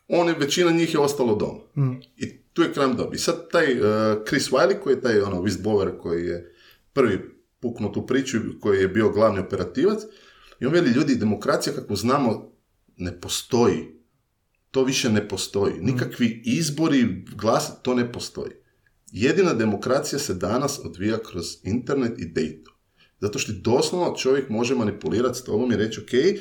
[0.09, 1.61] oni, većina njih je ostalo doma.
[2.17, 3.19] I tu je krajem dobi.
[3.19, 3.87] Sad taj uh,
[4.29, 6.55] Chris Wiley, koji je taj ono, whistleblower koji je
[6.93, 7.19] prvi
[7.61, 10.03] puknuo tu priču, koji je bio glavni operativac,
[10.61, 12.53] i on veli, ljudi, demokracija kako znamo
[12.97, 14.01] ne postoji.
[14.71, 15.75] To više ne postoji.
[15.81, 18.53] Nikakvi izbori, glas, to ne postoji.
[19.13, 22.73] Jedina demokracija se danas odvija kroz internet i dejtu.
[23.21, 26.41] Zato što doslovno čovjek može manipulirati s tobom i reći, ok,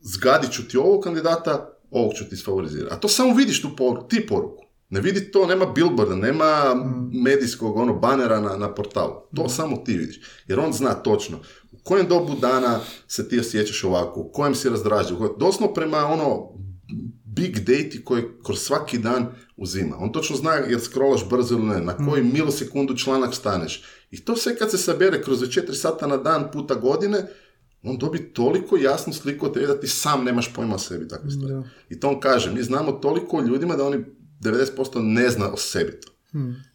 [0.00, 2.94] zgadit ću ti ovog kandidata, ovog ću ti sfavorizirati.
[2.94, 4.63] A to samo vidiš tu poruku, ti poruku.
[4.94, 6.74] Ne vidi to, nema billboarda, nema
[7.12, 9.12] medijskog ono banera na, na portalu.
[9.36, 10.20] To samo ti vidiš.
[10.46, 11.36] Jer on zna točno
[11.72, 16.48] u kojem dobu dana se ti osjećaš ovako, u kojem si kojem- Doslovno prema ono
[17.24, 19.26] big date koji kroz svaki dan
[19.56, 19.96] uzima.
[20.00, 23.82] On točno zna jer scrollaš brzo ili ne, na koji milisekundu članak staneš.
[24.10, 27.26] I to sve kad se sabere kroz 4 sata na dan puta godine,
[27.82, 31.30] on dobi toliko jasnu sliku od tebe da ti sam nemaš pojma o sebi takve
[31.30, 31.54] stvari.
[31.54, 31.62] Da.
[31.90, 34.04] I to on kaže, mi znamo toliko o ljudima da oni
[34.44, 36.12] 90% ne zna o sebi to.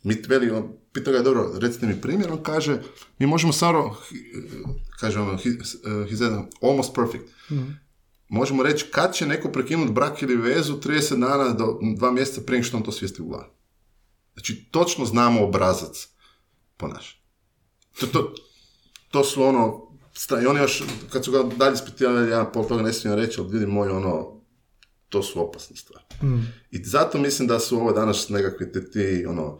[0.04, 2.82] Mi veli, on, pita ga, dobro, recite mi primjer, on kaže,
[3.20, 3.96] mi možemo samo,
[5.00, 5.50] kaže ono, he,
[6.26, 7.24] a- almost perfect.
[8.30, 12.64] Možemo reći kad će neko prekinuti brak ili vezu 30 dana do dva mjeseca prije
[12.64, 13.50] što on to svijesti u glavi.
[14.34, 16.08] Znači, točno znamo obrazac
[16.78, 17.18] ponaša.
[18.00, 18.34] To, to,
[19.12, 19.90] to su ono,
[20.44, 23.50] i oni još, kad su ga dalje ispitivali, ja pol toga ne smijem reći, ali
[23.52, 24.39] vidi moj, ono,
[25.10, 26.06] to su opasne stvari.
[26.72, 29.60] I zato mislim da su ovo danas nekakvi te ti, ono,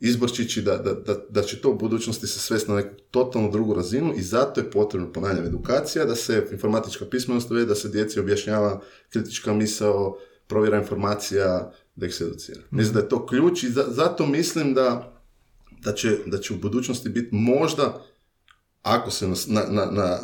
[0.00, 3.74] izborčići da, da, da, da će to u budućnosti se svesti na neku totalno drugu
[3.74, 8.20] razinu i zato je potrebno, ponavljam, edukacija, da se informatička pismenost uvede, da se djeci
[8.20, 12.60] objašnjava kritička misao, provjera informacija, da ih se educira.
[12.70, 15.20] Mislim da je to ključ i zato mislim da,
[15.84, 18.04] da, će, da će u budućnosti biti možda,
[18.82, 19.34] ako se na,
[19.68, 20.18] na, na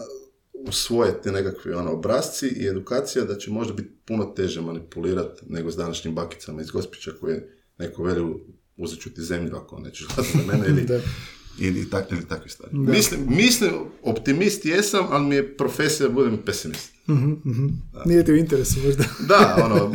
[0.69, 5.71] usvoje te nekakvi ono, obrazci i edukacija, da će možda biti puno teže manipulirati nego
[5.71, 8.35] s današnjim bakicama iz Gospića koje neko veli
[8.77, 10.87] uzet ću ti zemlju ako nećeš gledati na mene ili,
[11.69, 12.77] ili, tak, ili takve stvari.
[12.77, 13.73] Mislim, mislim,
[14.03, 16.95] optimist jesam, ali mi je profesija da budem pesimist.
[17.07, 17.71] Uh-huh,
[18.07, 19.05] Nije ti u interesu možda.
[19.29, 19.93] da, ono,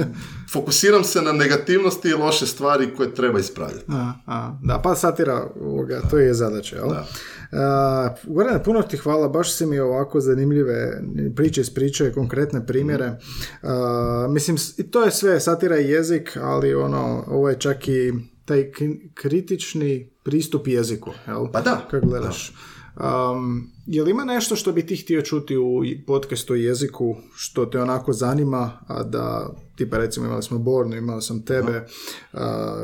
[0.51, 3.85] fokusiram se na negativnosti i loše stvari koje treba ispravljati.
[3.87, 6.89] A, a, da, pa satira, ovoga, to je zadaća, jel?
[6.89, 7.07] Da.
[7.51, 11.01] Uh, Goran, puno ti hvala, baš si mi ovako zanimljive
[11.35, 13.05] priče ispričaju, konkretne primjere.
[13.07, 14.57] Uh, mislim,
[14.91, 18.13] to je sve satira i jezik, ali ono, ovo je čak i
[18.45, 18.71] taj
[19.13, 21.51] kritični pristup jeziku, jel?
[21.51, 21.87] Pa da.
[21.91, 22.53] Kako gledaš?
[22.99, 27.65] Um, je li ima nešto što bi ti htio čuti u podcastu o jeziku što
[27.65, 31.85] te onako zanima, a da, tipa recimo imali smo Bornu, imao sam tebe,
[32.33, 32.39] uh,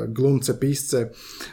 [0.07, 0.97] glumce, pisce,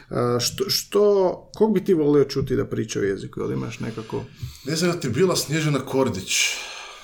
[0.09, 4.23] uh, što, što, kog bi ti volio čuti da priča o jeziku, ili imaš nekako...
[4.65, 6.33] Ne znam, ti bila Snježana Kordić.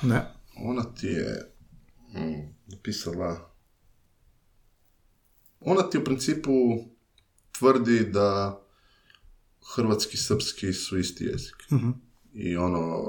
[0.01, 0.33] Ne.
[0.63, 1.53] Ona ti je
[2.13, 3.49] mm, napisala...
[5.59, 6.51] Ona ti u principu
[7.59, 8.61] tvrdi da
[9.75, 11.55] hrvatski i srpski su isti jezik.
[11.71, 11.81] uh
[12.33, 13.05] I ono,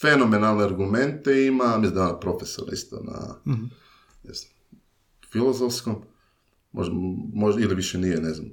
[0.00, 3.58] fenomenalne argumente ima, mislim da profesor isto na uh
[5.32, 5.96] filozofskom,
[6.72, 6.94] možda,
[7.34, 8.46] možda, ili više nije, ne znam.
[8.46, 8.52] E,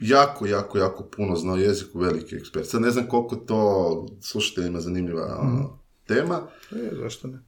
[0.00, 2.68] jako, jako, jako puno znao jeziku, veliki ekspert.
[2.68, 6.40] Sad ne znam koliko to slušateljima zanimljiva ono, tema.
[6.72, 7.38] E, zašto ne?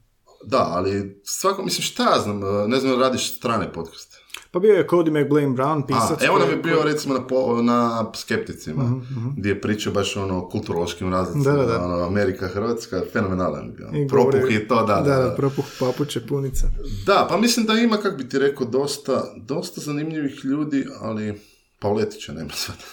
[0.44, 4.11] Da, ali svako, mislim, šta ja znam, e, ne znam, radiš strane podcaste.
[4.52, 6.22] Pa bio je Cody McBlain Brown, pisac.
[6.22, 10.48] A, evo nam je bio recimo na, na Skepticima, uh-huh, gdje je pričao baš ono
[10.48, 11.84] kulturološkim razlicama, da, da, da.
[11.84, 14.04] Ono, Amerika, Hrvatska, fenomenalan je.
[14.04, 15.16] I propuh govori, i to, da, da.
[15.16, 16.66] Da, propuh, papuće, punica.
[17.06, 21.40] Da, pa mislim da ima, kak bi ti rekao, dosta, dosta zanimljivih ljudi, ali
[21.78, 22.76] Pauletića nema sad.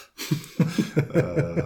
[1.14, 1.62] E,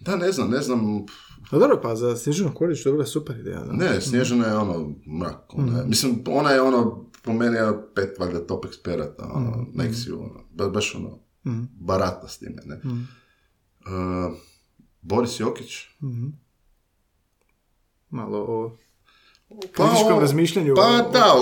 [0.00, 1.06] da, ne znam, ne znam,
[1.52, 3.60] no dobro, pa za Snježanu Korić dobro je super ideja.
[3.60, 3.72] Da?
[3.72, 5.54] Ne, Snježana je ono mrak.
[5.54, 5.88] Ona je, mm.
[5.88, 9.72] Mislim, ona je ono po meni je pet valjda top eksperata, ono, mm.
[9.74, 11.68] Nexiju, ono, baš ono, mm.
[11.80, 12.76] barata s time, ne.
[12.84, 13.08] Mm.
[13.80, 14.36] Uh,
[15.00, 15.86] Boris Jokić.
[16.02, 16.28] Mm.
[18.10, 18.76] Malo o
[19.76, 20.74] pa o razmišljanju.
[20.74, 21.34] Pa o, da,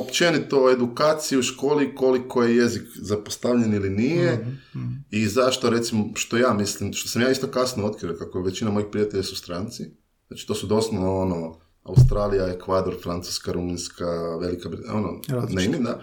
[0.00, 5.04] općenito o edukaciji u školi, koliko je jezik zapostavljen ili nije mm, mm.
[5.10, 8.86] i zašto, recimo, što ja mislim, što sam ja isto kasno otkrio, kako većina mojih
[8.92, 9.84] prijatelja su stranci,
[10.28, 16.00] znači to su doslovno ono, Australija, Ekvador, Francuska, Rumunjska, Velika Britanija, ono, ne da.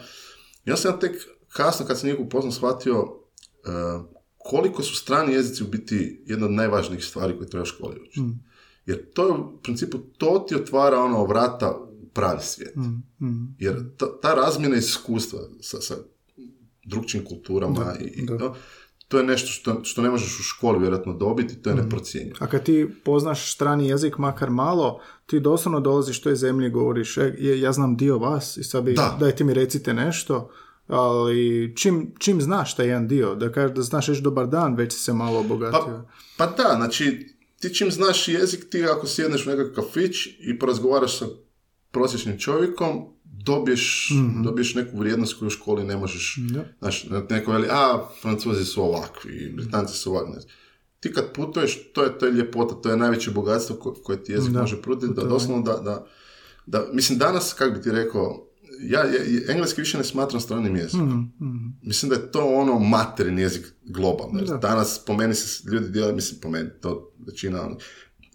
[0.65, 1.11] Ja sam tek
[1.49, 4.05] kasno kad sam njih upoznao shvatio uh,
[4.37, 8.21] koliko su strani jezici u biti jedna od najvažnijih stvari koje treba u školi učiti.
[8.21, 8.43] Mm.
[8.85, 12.75] Jer to je u principu, to ti otvara ono vrata u pravi svijet.
[12.75, 13.55] Mm, mm.
[13.59, 15.95] Jer ta, ta razmjena iskustva sa, sa
[16.85, 18.53] drugčijim kulturama i, da
[19.07, 21.79] to je nešto što, što ne možeš u školi vjerojatno dobiti, to je mm.
[21.79, 22.37] neprocijenjivo.
[22.39, 27.17] A kad ti poznaš strani jezik makar malo, ti doslovno dolaziš toj zemlji i govoriš,
[27.17, 29.17] e, ja znam dio vas i sad bi, da.
[29.19, 30.49] dajte mi recite nešto,
[30.87, 34.93] ali čim, čim znaš taj jedan dio, da kažeš da znaš još dobar dan, već
[34.93, 36.05] si se malo obogatio.
[36.37, 40.59] Pa, pa da, znači ti čim znaš jezik, ti ako sjedneš u nekakav kafić i
[40.59, 41.25] porazgovaraš sa
[41.91, 46.35] prosječnim čovjekom, dobiješ, mm dobiješ neku vrijednost koju u školi ne možeš.
[46.37, 46.65] Da.
[46.79, 50.41] Znaš, neko veli, a, francuzi su ovakvi, britanci su ovakvi.
[50.99, 54.53] Ti kad putuješ, to je, to je ljepota, to je najveće bogatstvo koje ti jezik
[54.53, 56.05] može pruditi, da doslovno da, da,
[56.65, 58.47] da, mislim danas, kako bi ti rekao,
[58.81, 61.31] ja, ja engleski više ne smatram stranim jezikom.
[61.41, 64.41] mm Mislim da je to ono materin jezik globalno.
[64.61, 67.69] Danas po meni se ljudi dijeli, mislim po meni, to većina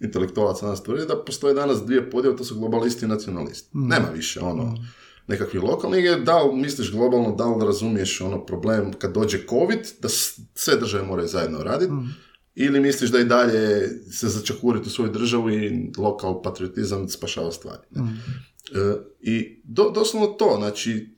[0.00, 3.78] intelektualaca nas tvrdi da postoje danas dvije podjele, to su globalisti i nacionalisti.
[3.78, 3.88] Mm.
[3.88, 4.88] Nema više ono mm.
[5.26, 10.08] nekakvi lokalni, da li misliš globalno, da li razumiješ ono problem kad dođe COVID, da
[10.54, 12.14] sve države moraju zajedno raditi, mm.
[12.54, 17.82] ili misliš da i dalje se začakuriti u svoju državu i lokal patriotizam spašava stvari.
[17.96, 18.00] Mm.
[18.00, 21.14] E, I do, doslovno to, znači,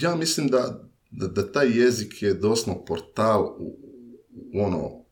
[0.00, 3.78] ja mislim da, da, da taj jezik je doslovno portal u,
[4.54, 5.02] u ono,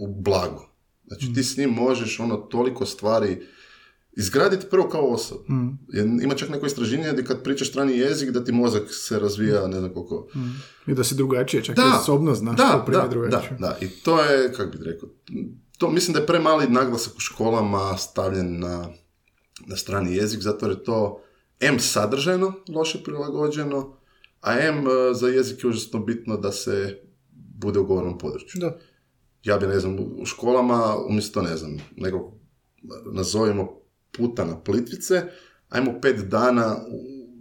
[0.00, 0.71] u blago.
[1.12, 3.42] Znači ti s njim možeš ono toliko stvari
[4.12, 5.54] izgraditi prvo kao osoba.
[5.54, 6.22] Mm.
[6.22, 9.78] Ima čak neko istraženje da kad pričaš strani jezik da ti mozak se razvija ne
[9.78, 10.28] znam koliko.
[10.34, 10.90] Mm.
[10.90, 13.56] I da si drugačije, čak da, osobno znaš da, da, drugačije.
[13.60, 15.08] Da, da, i to je, kako bih rekao,
[15.78, 18.88] to mislim da je premali naglasak u školama stavljen na,
[19.66, 21.22] na strani jezik, zato je to
[21.60, 23.96] M sadržajno loše prilagođeno,
[24.40, 26.98] A M e, za jezik je užasno bitno da se
[27.58, 28.60] bude u govornom području.
[28.60, 28.78] Da.
[29.44, 32.32] Ja bi, ne znam, u školama, umjesto, ne znam, nekog,
[33.12, 33.80] nazovimo
[34.16, 35.22] puta na plitvice,
[35.68, 36.76] ajmo pet dana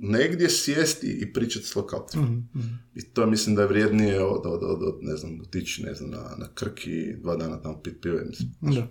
[0.01, 2.23] negdje sjesti i pričati s lokalcima.
[2.23, 2.59] Mhm,
[2.95, 6.09] I to mislim da je vrijednije od, od, od, od, ne znam, otići, ne znam,
[6.09, 8.49] na, na Krki, dva dana tamo pit pive, mislim.
[8.61, 8.87] Da.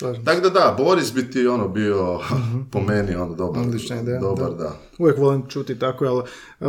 [0.00, 0.24] Da.
[0.24, 2.18] Tako da da, Boris bi ti ono bio
[2.70, 3.62] po meni ono dobar.
[3.62, 4.56] Odlična ideja, Dobar, da.
[4.56, 4.78] da.
[4.98, 6.22] Uvijek volim čuti tako, ali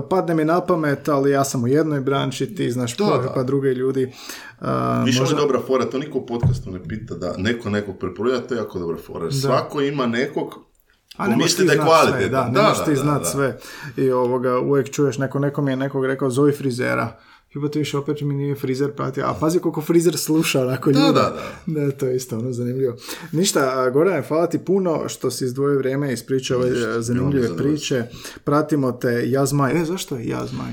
[0.09, 3.43] padne mi na pamet, ali ja sam u jednoj branči, ti znaš Da, pa, pa
[3.43, 4.11] drugi ljudi.
[4.59, 7.97] A, Više možda- je dobra fora, to niko u podcastu ne pita da neko nekog
[7.99, 9.31] preporuča, to je jako dobra fora.
[9.31, 10.70] Svako ima nekog
[11.17, 13.57] A ne možeš misli ti da sve, da, ne možeš ti znat sve.
[13.97, 17.19] I ovoga, uvijek čuješ, neko, neko mi je nekog rekao, zovi frizera.
[17.55, 19.25] Jebote više opet mi nije frizer pratio.
[19.27, 21.13] A pazi koliko frizer sluša onako Da, ljude.
[21.13, 21.33] da,
[21.67, 21.85] da.
[21.85, 22.95] Da, to je isto ono zanimljivo.
[23.31, 27.01] Ništa, a, Gorane, hvala ti puno što si izdvojio vrijeme i ispričao ove Ništa, e,
[27.01, 28.03] zanimljive priče.
[28.43, 29.81] Pratimo te, Jazmaj.
[29.81, 30.71] E, zašto je Jazmaj?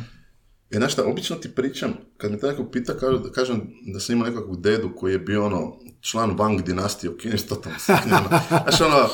[0.70, 2.94] E, znaš šta, obično ti pričam, kad me to neko pita,
[3.34, 3.62] kažem
[3.92, 7.54] da sam imao nekakvog dedu koji je bio ono, član Wang dinastije u Kini, što
[7.54, 7.92] tamo se
[8.48, 9.08] Znaš, ono,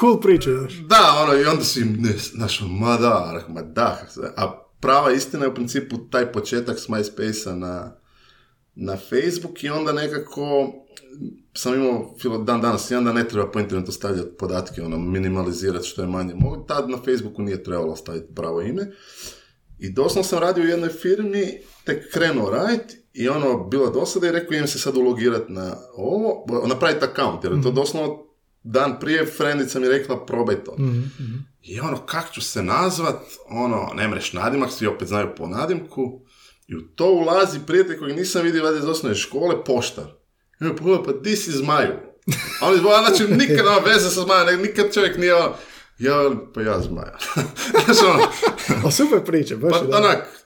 [0.00, 0.74] Cool priča još.
[0.74, 4.06] da, ono, i onda si, ne, znaš, ono, ma da, ma da,
[4.36, 7.96] a prava istina je u principu taj početak s MySpace-a na,
[8.74, 10.72] na Facebook i onda nekako
[11.56, 15.88] sam imao, filo- dan danas, jedan da ne treba po internetu stavljati podatke, ono, minimalizirati
[15.88, 18.90] što je manje mogu, tad na Facebooku nije trebalo staviti pravo ime.
[19.78, 24.32] I doslovno sam radio u jednoj firmi, tek krenuo raditi i ono, bila dosada i
[24.32, 28.29] rekao, idem se sad ulogirati na ovo, napraviti account, jer je to doslovno
[28.62, 30.76] dan prije frendica mi je rekla, probaj to.
[31.62, 36.20] I ono, kak ću se nazvat, ono, ne mreš nadimak, svi opet znaju po nadimku,
[36.68, 40.04] i u to ulazi prijatelj kojeg nisam vidio valjda iz osnovne škole, poštar.
[40.60, 41.92] I on pogleda, pa di si zmaju?
[42.60, 45.54] A on znači, nikad nema veze sa nek- nikad čovjek nije ono,
[45.98, 47.18] ja, pa ja zmaja.
[47.84, 48.22] Znaš, ono,
[48.84, 50.39] O, super priča, baš pa je onak, znači,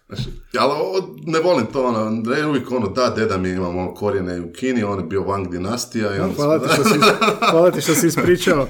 [0.59, 4.83] ali ne volim to, ono, ne uvijek ono, da, deda mi imamo korijene u Kini,
[4.83, 6.99] on je bio Wang dinastija i onda Hvala ti, što si,
[7.51, 8.67] hvala ti što si ispričao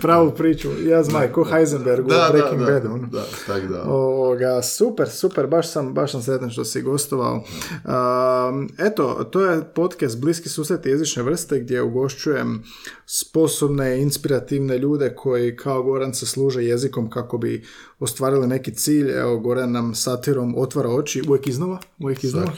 [0.00, 0.68] pravu priču.
[0.82, 2.92] Jazmaj, ko Heisenberg u da, da, Breaking da, Badu.
[2.92, 3.06] ono.
[3.06, 3.82] da, tak da.
[3.82, 7.34] Ovoga, super, super, baš sam, baš sam sretan što si gostovao.
[7.34, 12.62] Um, eto, to je podcast Bliski susreti jezične vrste gdje ugošćujem
[13.10, 17.64] sposobne, inspirativne ljude koji kao Goran se služe jezikom kako bi
[17.98, 19.10] ostvarili neki cilj.
[19.10, 22.52] Evo, Goran nam satirom otvara oči, uvijek iznova, uvijek iznova.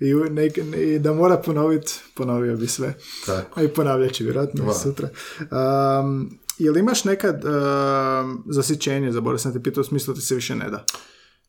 [0.00, 2.94] I, nek- I da mora ponoviti, ponovio bi sve.
[3.26, 3.60] Tako.
[3.60, 4.74] A i ponavljat će vjerojatno i Dva.
[4.74, 5.08] sutra.
[5.40, 10.54] Um, jel imaš nekad um, zasićenje, zaboravio sam te pitao u smislu ti se više
[10.54, 10.84] ne da?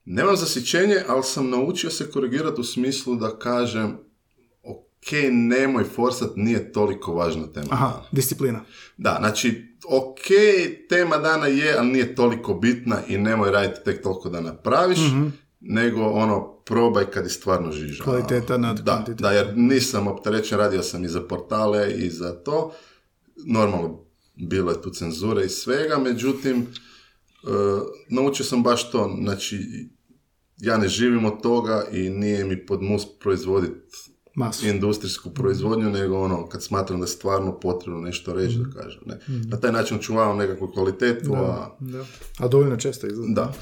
[0.06, 3.98] Nemam zasićenje, ali sam naučio se korigirati u smislu da kažem
[5.32, 7.68] nemoj forsat, nije toliko važna tema.
[7.70, 8.08] Aha, dana.
[8.12, 8.62] disciplina.
[8.98, 10.22] Da, znači, ok,
[10.90, 15.00] tema dana je, ali nije toliko bitna i nemoj raditi tek toliko da napraviš,
[15.60, 18.04] nego ono, probaj kad je stvarno žiža.
[18.04, 22.74] Kvaliteta nad da, da, jer nisam opterećen, radio sam i za portale i za to.
[23.46, 24.06] Normalno,
[24.36, 26.68] bilo je tu cenzure i svega, međutim, e,
[28.10, 29.60] naučio sam baš to, znači,
[30.58, 34.68] ja ne živim od toga i nije mi pod mus proizvoditi Masu.
[34.68, 39.02] industrijsku proizvodnju, nego ono, kad smatram da je stvarno potrebno nešto reći, da kažem.
[39.06, 39.20] Ne.
[39.28, 41.76] Na taj način čuvam nekakvu kvalitetu, a...
[41.80, 42.06] Da.
[42.38, 43.34] A dovoljno često izgleda.
[43.34, 43.54] Da.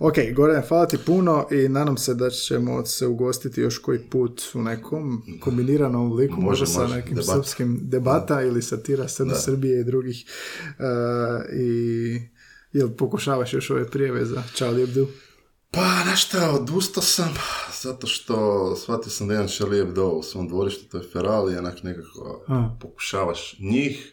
[0.00, 4.42] Ok, Goran, hvala ti puno i nadam se da ćemo se ugostiti još koji put
[4.54, 7.32] u nekom kombiniranom obliku, Može, možda sa može, nekim debata.
[7.32, 10.24] srpskim debata ili satira Srb, Srbije i drugih.
[10.78, 10.84] Uh,
[11.56, 12.20] I
[12.72, 15.06] jel pokušavaš još ove prijeve za Charlie Hebdo?
[15.70, 17.34] Pa, znaš šta, odustao sam,
[17.82, 21.56] zato što shvatio sam da imam Charlie Hebdo u svom dvorištu, to je Feral i
[21.56, 22.76] onak nekako A.
[22.80, 24.12] pokušavaš njih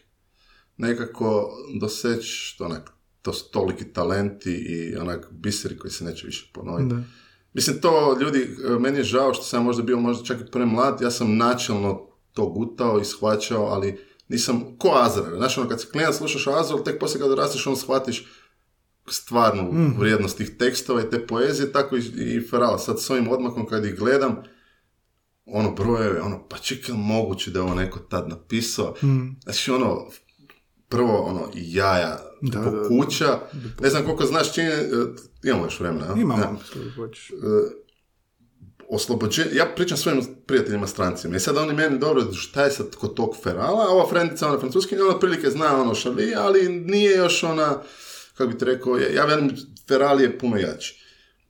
[0.76, 1.50] nekako
[1.80, 2.90] doseći, što onak,
[3.22, 6.94] to su toliki talenti i onak biseri koji se neće više ponoviti.
[6.94, 7.02] Da.
[7.52, 11.10] Mislim, to ljudi, meni je žao što sam možda bio možda čak i premlad, ja
[11.10, 13.98] sam načelno to gutao i shvaćao, ali
[14.28, 17.76] nisam, ko Azra, znaš, ono, kad se klinac slušaš Azra, tek poslije kad rasteš, on
[17.76, 18.26] shvatiš
[19.08, 22.78] stvarnu vrijednost tih tekstova i te poezije, tako i, i Ferala.
[22.78, 24.42] Sad s ovim odmakom kad ih gledam,
[25.46, 28.94] ono brojeve, ono, pa čekaj, moguće da je ovo neko tad napisao.
[29.42, 30.06] Znači, ono,
[30.88, 32.88] prvo, ono, jaja Da, po da, da.
[32.88, 33.38] kuća.
[33.80, 34.84] Ne znam koliko znaš čini, e,
[35.44, 36.14] imamo još vremena.
[36.16, 36.58] Imamo,
[36.96, 37.30] hoćeš.
[38.88, 43.14] oslobođenje, ja pričam svojim prijateljima strancima i sad oni meni dobro, šta je sad kod
[43.14, 47.44] tog Ferala, a ova frendica, ona francuski, ona otprilike zna ono šali, ali nije još
[47.44, 47.82] ona,
[48.34, 49.50] kako bi ti rekao, ja, velim,
[49.88, 51.04] Feral je puno jači.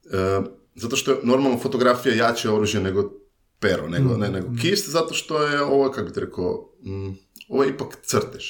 [0.05, 0.41] E,
[0.75, 3.13] zato što je normalno fotografija jače oružje nego
[3.59, 7.11] pero, nego, ne, nego kist, zato što je ovo, kako bi ti rekao, mm,
[7.49, 8.45] ovo je ipak crtež.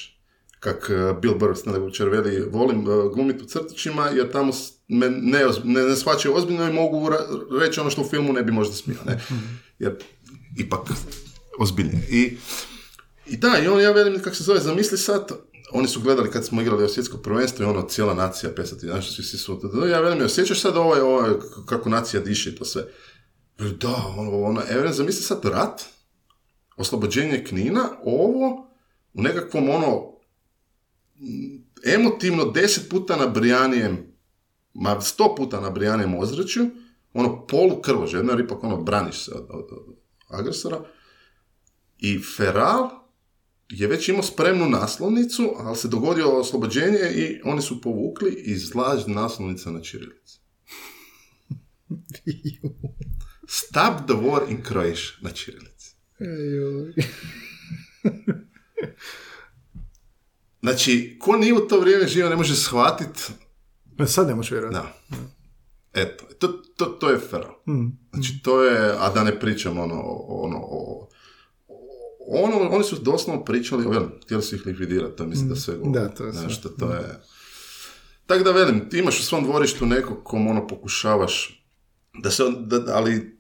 [0.60, 4.52] kak uh, Bill Burr ne jučer veli, volim uh, glumiti u crtićima jer tamo
[4.88, 8.42] me ne, ne, ne shvaćaju ozbiljno i mogu ra- reći ono što u filmu ne
[8.42, 9.20] bi možda smio, ne?
[9.78, 9.96] Jer
[10.58, 10.80] ipak
[11.58, 12.06] ozbiljnije.
[12.10, 12.36] I,
[13.26, 15.28] i da, i on, ja velim, kako se zove, zamisli sad,
[15.72, 19.22] oni su gledali kad smo igrali svjetsko prvenstvo i ono, cijela nacija pesati, znaš, svi,
[19.22, 19.60] svi su,
[19.90, 21.30] ja velim, osjećaš sad ovaj, ovaj,
[21.66, 22.84] kako nacija diše i to sve.
[23.58, 25.82] Da, ono, ono, velim, zamisli sad rat,
[26.76, 28.70] oslobođenje Knina, ovo,
[29.14, 30.14] u nekakvom ono,
[31.94, 34.14] emotivno deset puta nabrijanijem,
[34.74, 36.70] ma sto puta nabrijanijem ozračju,
[37.12, 39.96] ono polu krvože, jer ipak ono braniš se od, od, od
[40.28, 40.80] agresora.
[41.98, 43.03] I Feral
[43.68, 49.06] je već imao spremnu naslovnicu, ali se dogodio oslobođenje i oni su povukli i izlaž
[49.06, 50.38] naslovnica na čirilici.
[53.48, 55.94] Stop the war in Croatia na čirilici.
[60.62, 63.22] Znači, ko nije u to vrijeme živio ne može shvatiti
[63.98, 64.86] E, Sad ne možeš vjerovati.
[65.10, 65.18] Da.
[65.92, 67.54] Eto, to, to, to je feral.
[68.12, 71.08] Znači, to je, a da ne pričam ono, ono, o,
[72.28, 76.00] ono, oni su doslovno pričali, velim, htjeli su ih likvidirati, to mislim da sve govori.
[76.00, 76.32] Da, to je.
[76.32, 77.20] Znaš, to, je...
[78.26, 81.64] Tako da velim, ti imaš u svom dvorištu nekog kom ono pokušavaš,
[82.22, 83.38] da se, da, ali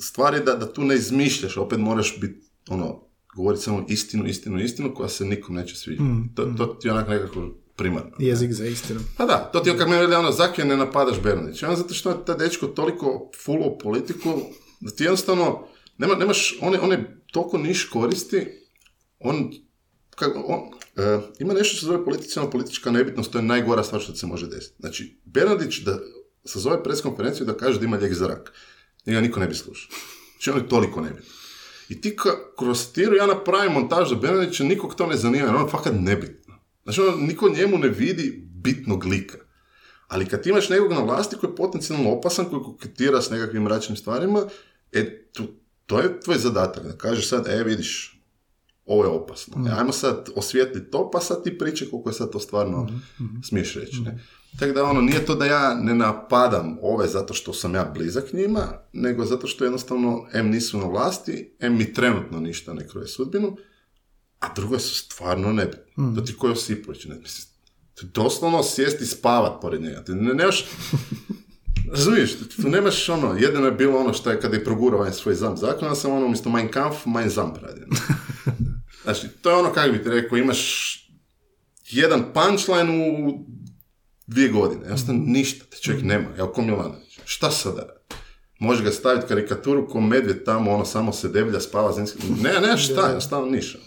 [0.00, 3.02] stvar je da, da tu ne izmišljaš, opet moraš biti, ono,
[3.36, 6.08] govoriti samo istinu, istinu, istinu, koja se nikom neće sviđati.
[6.34, 8.10] To, to ti je onak nekako primarno.
[8.18, 9.00] Jezik za istinu.
[9.16, 11.66] Pa da, to ti je kako mi veli ono, zakaj ne napadaš Bernardića?
[11.66, 14.40] Ono zato što je taj dečko toliko full politiku,
[14.80, 15.66] da ti jednostavno,
[16.02, 18.46] nema, nemaš, on je, on je toliko niš koristi,
[19.18, 19.52] on,
[20.10, 20.60] kako, on
[21.04, 24.26] e, ima nešto što se zove politična politička nebitnost, to je najgora stvar što se
[24.26, 24.76] može desiti.
[24.80, 25.98] Znači, Bernardić da
[26.44, 28.52] sazove pres konferenciju da kaže da ima lijek za rak.
[29.06, 29.90] Njega niko ne bi slušao.
[30.32, 31.30] Znači, on je toliko nebitno.
[31.88, 35.56] I ti ka, kroz tiru ja napravim montaž za Bernardića, nikog to ne zanima, jer
[35.56, 36.54] on fakat nebitno.
[36.84, 39.38] Znači, ono, niko njemu ne vidi bitnog lika.
[40.08, 43.96] Ali kad imaš nekog na vlasti koji je potencijalno opasan, koji koketira s nekakvim mračnim
[43.96, 44.42] stvarima,
[44.92, 45.42] e, tu,
[45.92, 46.84] to je tvoj zadatak.
[46.84, 48.20] Da kažeš sad, e, vidiš,
[48.84, 49.68] ovo je opasno.
[49.68, 52.88] E, ajmo sad osvijetli to, pa sad ti priče koliko je sad to stvarno
[53.44, 54.00] smiješ reći.
[54.00, 54.18] Ne?
[54.58, 58.32] Tako da ono, nije to da ja ne napadam ove zato što sam ja blizak
[58.32, 63.06] njima, nego zato što jednostavno M nisu na vlasti, M mi trenutno ništa ne kroje
[63.06, 63.56] sudbinu,
[64.38, 66.14] a drugo su stvarno nebitno.
[66.14, 67.46] To ti koji Osipović, ne mislim,
[68.02, 70.04] doslovno sjesti i spavat pored njega.
[70.04, 70.64] Ti ne, nemaš,
[71.90, 75.34] razumiješ, tu nemaš ono, jedino je bilo ono što je kada je progurao ovaj svoj
[75.34, 77.86] zamp zakon, ja sam ono umjesto Mein Kampf, Mein Zamp radio.
[79.02, 80.92] Znači, to je ono kako bi ti rekao, imaš
[81.90, 83.44] jedan punchline u
[84.26, 87.86] dvije godine, jednostavno ništa, te čovjek nema, evo ko Milanović, šta sada?
[88.58, 92.18] Može ga staviti karikaturu ko medvjed tamo, ono samo se deblja, spava zimski.
[92.42, 93.78] Ne, ne, šta, jednostavno ništa.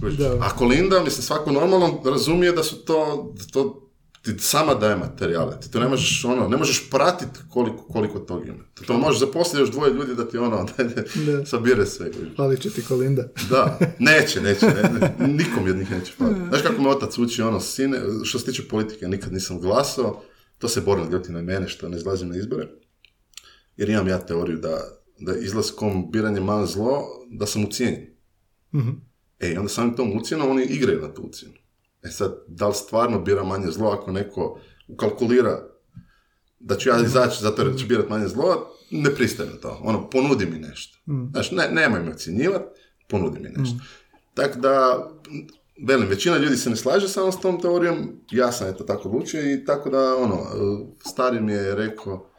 [0.00, 0.18] Kužiš?
[0.18, 0.38] Da.
[0.40, 3.81] A Kolinda, mislim, svako normalno razumije da su to, da to
[4.22, 5.60] ti sama daje materijale.
[5.60, 8.64] Ti to ne možeš, ono, ne možeš pratiti koliko, koliko tog ima.
[8.74, 10.84] Ti to možeš zaposliti još dvoje ljudi da ti ono, da
[11.32, 11.46] Da.
[11.46, 12.10] sabire sve.
[12.36, 13.22] Falit će ti Kolinda.
[13.50, 16.40] Da, neće, neće, ne, ne, nikom od njih neće faliti.
[16.48, 20.22] Znaš kako me otac uči, ono, sine, što se tiče politike, nikad nisam glasao,
[20.58, 22.68] to se Boran ljuti na mene što ne izlazim na izbore,
[23.76, 24.80] jer imam ja teoriju da,
[25.18, 28.06] da izlaskom biranje malo zlo, da sam ucijenjen.
[29.40, 31.54] E, i onda samim tom ucjenom oni igraju na tu ucjenu.
[32.02, 35.72] E sad, da li stvarno bira manje zlo ako neko ukalkulira
[36.60, 39.78] da ću ja izaći zato jer ću birat manje zlo, ne pristaje na to.
[39.82, 40.98] Ono, ponudi mi nešto.
[41.32, 43.76] Znaš, ne, nemoj me ocjenjivati, ponudi mi nešto.
[44.34, 45.06] Tako da,
[45.86, 49.52] velim, većina ljudi se ne slaže samo s tom teorijom, ja sam eto tako odlučio
[49.52, 50.46] i tako da, ono,
[51.06, 52.30] stari mi je rekao,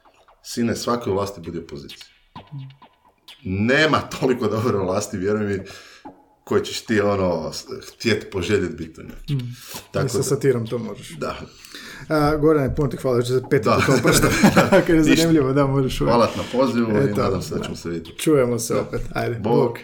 [0.44, 2.06] sine, svakoj vlasti budi opozicija.
[3.44, 5.64] Nema toliko dobre vlasti, vjeruj mi,
[6.44, 7.52] koje ćeš ti, ono,
[7.90, 9.16] htjeti poželjeti biti u njoj.
[9.30, 9.38] I
[9.92, 11.10] Tako sa da, satirom to možeš.
[11.10, 11.38] da.
[12.10, 13.76] A, Gorane, puno ti hvala, da se peti Da.
[13.78, 14.28] po tom prstu.
[14.88, 16.16] Kad je zanimljivo, da, možeš uvijek.
[16.16, 17.64] Hvala na pozivu i Eto, nadam se da da.
[17.64, 18.20] ćemo se vidjeti.
[18.20, 19.02] Čujemo se opet.
[19.14, 19.54] Ajde, Bog.
[19.58, 19.78] bog.